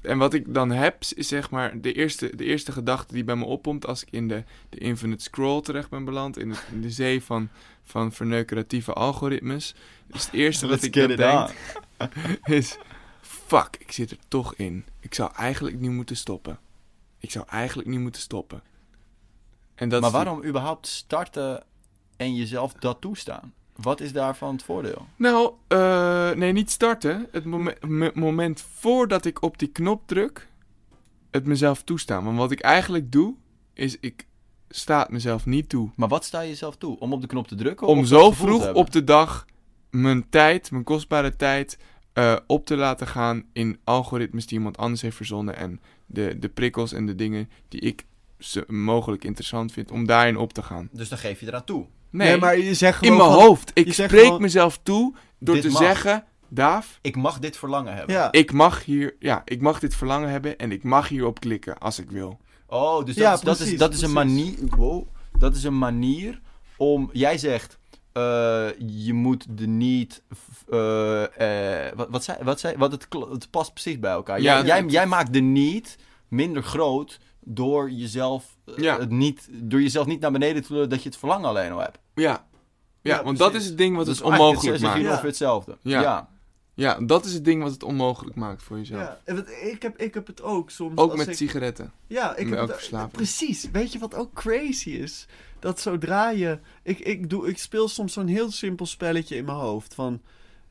[0.00, 3.36] en wat ik dan heb, is zeg maar de eerste, de eerste gedachte die bij
[3.36, 6.80] me opkomt als ik in de, de infinite scroll terecht ben beland, in, het, in
[6.80, 7.48] de zee van,
[7.84, 9.74] van verneukeratieve algoritmes.
[10.12, 11.50] Is het eerste wat ik dan denk,
[12.58, 12.78] is...
[13.20, 14.84] Fuck, ik zit er toch in.
[15.00, 16.58] Ik zou eigenlijk niet moeten stoppen.
[17.18, 18.62] Ik zou eigenlijk niet moeten stoppen.
[19.74, 21.64] En dat maar waarom überhaupt starten
[22.16, 23.54] en jezelf dat toestaan?
[23.82, 25.06] Wat is daarvan het voordeel?
[25.16, 27.26] Nou, eh, nee, niet starten.
[27.32, 30.48] Het momen- me- moment voordat ik op die knop druk,
[31.30, 32.24] het mezelf toestaan.
[32.24, 33.34] Want wat ik eigenlijk doe,
[33.74, 34.26] is ik
[34.68, 35.90] sta het mezelf niet toe.
[35.96, 36.98] Maar wat sta je jezelf toe?
[36.98, 37.86] Om op de knop te drukken?
[37.86, 39.46] Om zo vroeg op de dag
[39.90, 41.78] mijn tijd, mijn kostbare tijd,
[42.12, 45.56] eh, op te laten gaan in algoritmes die iemand anders heeft verzonnen.
[45.56, 48.04] En de, de prikkels en de dingen die ik
[48.66, 50.88] mogelijk interessant vind, om daarin op te gaan.
[50.92, 51.86] Dus dan geef je eraan toe.
[52.10, 53.70] Nee, maar je zegt in mijn van- hoofd.
[53.74, 55.82] Ik spreek gewoon- mezelf toe door te mag.
[55.82, 58.14] zeggen, Daaf, Ik mag dit verlangen hebben.
[58.14, 58.32] Ja.
[58.32, 61.98] ik mag hier, ja, ik mag dit verlangen hebben en ik mag hierop klikken als
[61.98, 62.40] ik wil.
[62.66, 64.54] Oh, dus dat, Ja, is, dat, is, dat is een manier.
[64.76, 65.06] Wow,
[65.38, 66.40] dat is een manier
[66.76, 67.10] om.
[67.12, 67.78] Jij zegt.
[68.12, 70.22] eh, je moet de niet.
[70.68, 74.40] eh, eh, wat, wat zei, wat zei, wat het, het past precies bij elkaar.
[74.40, 78.98] Ja, jij, jij, maakt de niet minder groot door jezelf, Ja.
[78.98, 81.78] het niet, door jezelf niet naar beneden te lullen dat je het verlangen alleen al
[81.78, 81.98] hebt.
[82.14, 85.00] Ja, ja, Ja, want dat is het ding wat Dus het onmogelijk je maakt.
[85.00, 85.08] Ja.
[85.08, 85.78] ongeveer hetzelfde.
[85.82, 86.00] Ja.
[86.00, 86.28] ja.
[86.74, 89.00] Ja, dat is het ding wat het onmogelijk maakt voor jezelf.
[89.00, 90.96] Ja, en ik, heb, ik heb het ook soms.
[90.96, 91.92] Ook als met ik, sigaretten.
[92.06, 93.70] Ja, ik heb het, precies.
[93.70, 95.26] Weet je wat ook crazy is?
[95.58, 96.58] Dat zodra je...
[96.82, 99.94] Ik, ik, doe, ik speel soms zo'n heel simpel spelletje in mijn hoofd.
[99.94, 100.22] Van,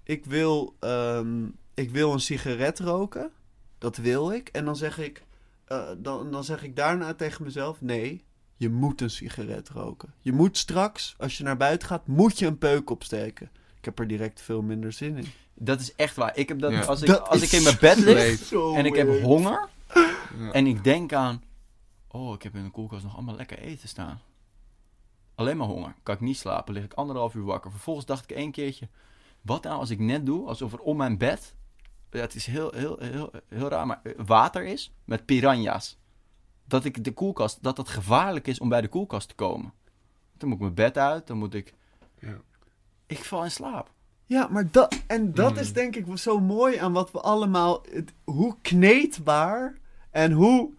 [0.04, 3.32] ik wil, ehm, ik wil een sigaret roken.
[3.78, 4.48] Dat wil ik.
[4.48, 5.24] En dan zeg ik,
[5.70, 7.82] eh, dan, dan zeg ik daarna tegen mezelf...
[7.82, 8.26] Nee,
[8.56, 10.14] je moet een sigaret roken.
[10.20, 13.50] Je moet straks, als je naar buiten gaat, moet je een peuk opsteken.
[13.78, 15.26] Ik heb er direct veel minder zin in.
[15.54, 16.38] Dat is echt waar.
[16.38, 16.82] Ik heb dat, Ja.
[16.82, 19.70] als ik, Dat als ik in mijn bed lig en ik heb honger
[20.38, 20.52] Ja.
[20.52, 21.44] en ik denk aan,
[22.08, 24.22] oh, ik heb in de koelkast nog allemaal lekker eten staan.
[25.36, 25.96] Alleen maar honger.
[26.04, 27.72] Kan ik niet slapen, lig ik anderhalf uur wakker.
[27.72, 28.88] Vervolgens dacht ik één keertje,
[29.42, 31.56] wat nou als ik net doe alsof er om mijn bed,
[32.12, 35.98] ja, het is heel, heel, heel, heel raar, maar eh, water is met piranha's.
[36.66, 39.74] Dat ik de koelkast, dat het gevaarlijk is om bij de koelkast te komen.
[40.38, 41.74] Dan moet ik mijn bed uit, dan moet ik,
[42.20, 42.38] Ja.
[43.08, 43.92] ik val in slaap.
[44.26, 45.58] Ja, maar dat, en dat Mm.
[45.58, 49.78] is denk ik zo mooi aan wat we allemaal, het- hoe kneedbaar
[50.12, 50.70] en hoe,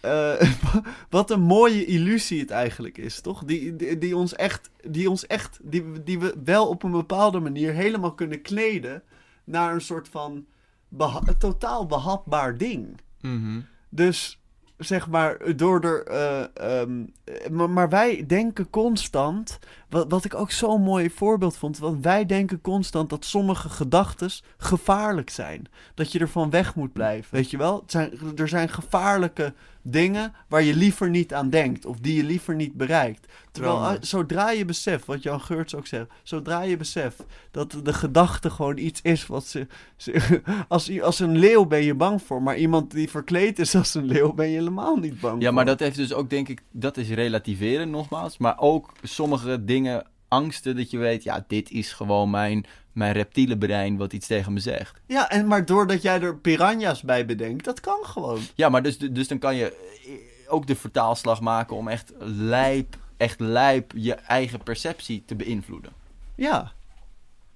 [0.00, 0.40] eh,
[1.10, 3.44] wat een mooie illusie het eigenlijk is, toch?
[3.44, 7.40] Die, die, die ons echt, die ons echt, die, die we wel op een bepaalde
[7.40, 9.02] manier helemaal kunnen kneden
[9.44, 10.46] naar een soort van
[10.88, 13.00] beha- totaal behapbaar ding.
[13.20, 13.60] Mhm.
[13.88, 14.40] Dus
[14.76, 16.06] zeg maar, door er.
[16.06, 19.58] eh, ehm, eh, maar, maar wij denken constant.
[19.88, 21.78] Wat, wat ik ook zo'n mooi voorbeeld vond.
[21.78, 25.66] Want wij denken constant dat sommige gedachten gevaarlijk zijn.
[25.94, 27.34] Dat je ervan weg moet blijven.
[27.34, 27.80] Weet je wel?
[27.80, 29.54] Het zijn, er zijn gevaarlijke
[29.90, 31.86] dingen waar je liever niet aan denkt.
[31.86, 33.26] Of die je liever niet bereikt.
[33.52, 36.06] Terwijl zodra je beseft, wat Jan Geurts ook zegt.
[36.22, 39.66] Zodra je beseft dat de gedachte gewoon iets is wat ze.
[39.96, 42.42] ze- als, als een leeuw ben je bang voor.
[42.42, 45.54] Maar iemand die verkleed is als een leeuw ben je helemaal niet bang Ja, voor.
[45.54, 48.38] maar dat heeft dus ook, denk ik, dat is relativeren nogmaals.
[48.38, 52.64] Maar ook sommige dingen, angsten, dat je weet, ja, dit is gewoon mijn,
[52.98, 55.00] mijn reptiele brein wat iets tegen me zegt.
[55.06, 58.40] Ja, en maar doordat jij er piranha's bij bedenkt, dat kan gewoon.
[58.54, 59.72] Ja, maar dus, dus dan kan je
[60.06, 65.92] eh, ook de vertaalslag maken om echt lijp, echt lijp je eigen perceptie te beïnvloeden.
[66.34, 66.72] Ja.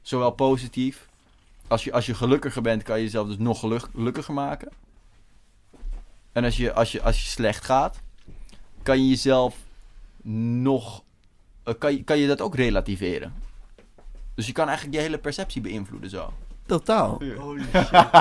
[0.02, 1.08] Zowel positief,
[1.68, 4.68] als je, als je gelukkiger bent, kan je jezelf dus nog geluk- gelukkiger maken.
[6.32, 8.00] En als je, als, je, als je slecht gaat,
[8.82, 9.56] kan je jezelf
[10.62, 11.02] nog.
[11.62, 13.34] eh, kan, je, kan je dat ook relativeren.
[14.34, 16.32] Dus je kan eigenlijk je hele perceptie beïnvloeden zo.
[16.66, 17.20] Totaal.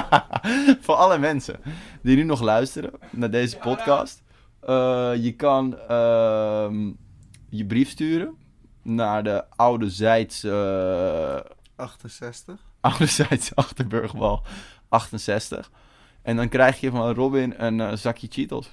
[0.82, 1.60] Voor alle mensen
[2.02, 4.24] die nu nog luisteren naar deze podcast.
[4.62, 6.92] eh, je kan ehm,
[7.50, 8.36] je brief sturen
[8.82, 11.40] naar de oude Zijds, eh,
[11.76, 12.60] 68.
[12.82, 14.44] oude Zijds Achterburgwal
[14.90, 15.72] 68.
[16.22, 18.70] En dan krijg je van Robin een eh, zakje Cheetos.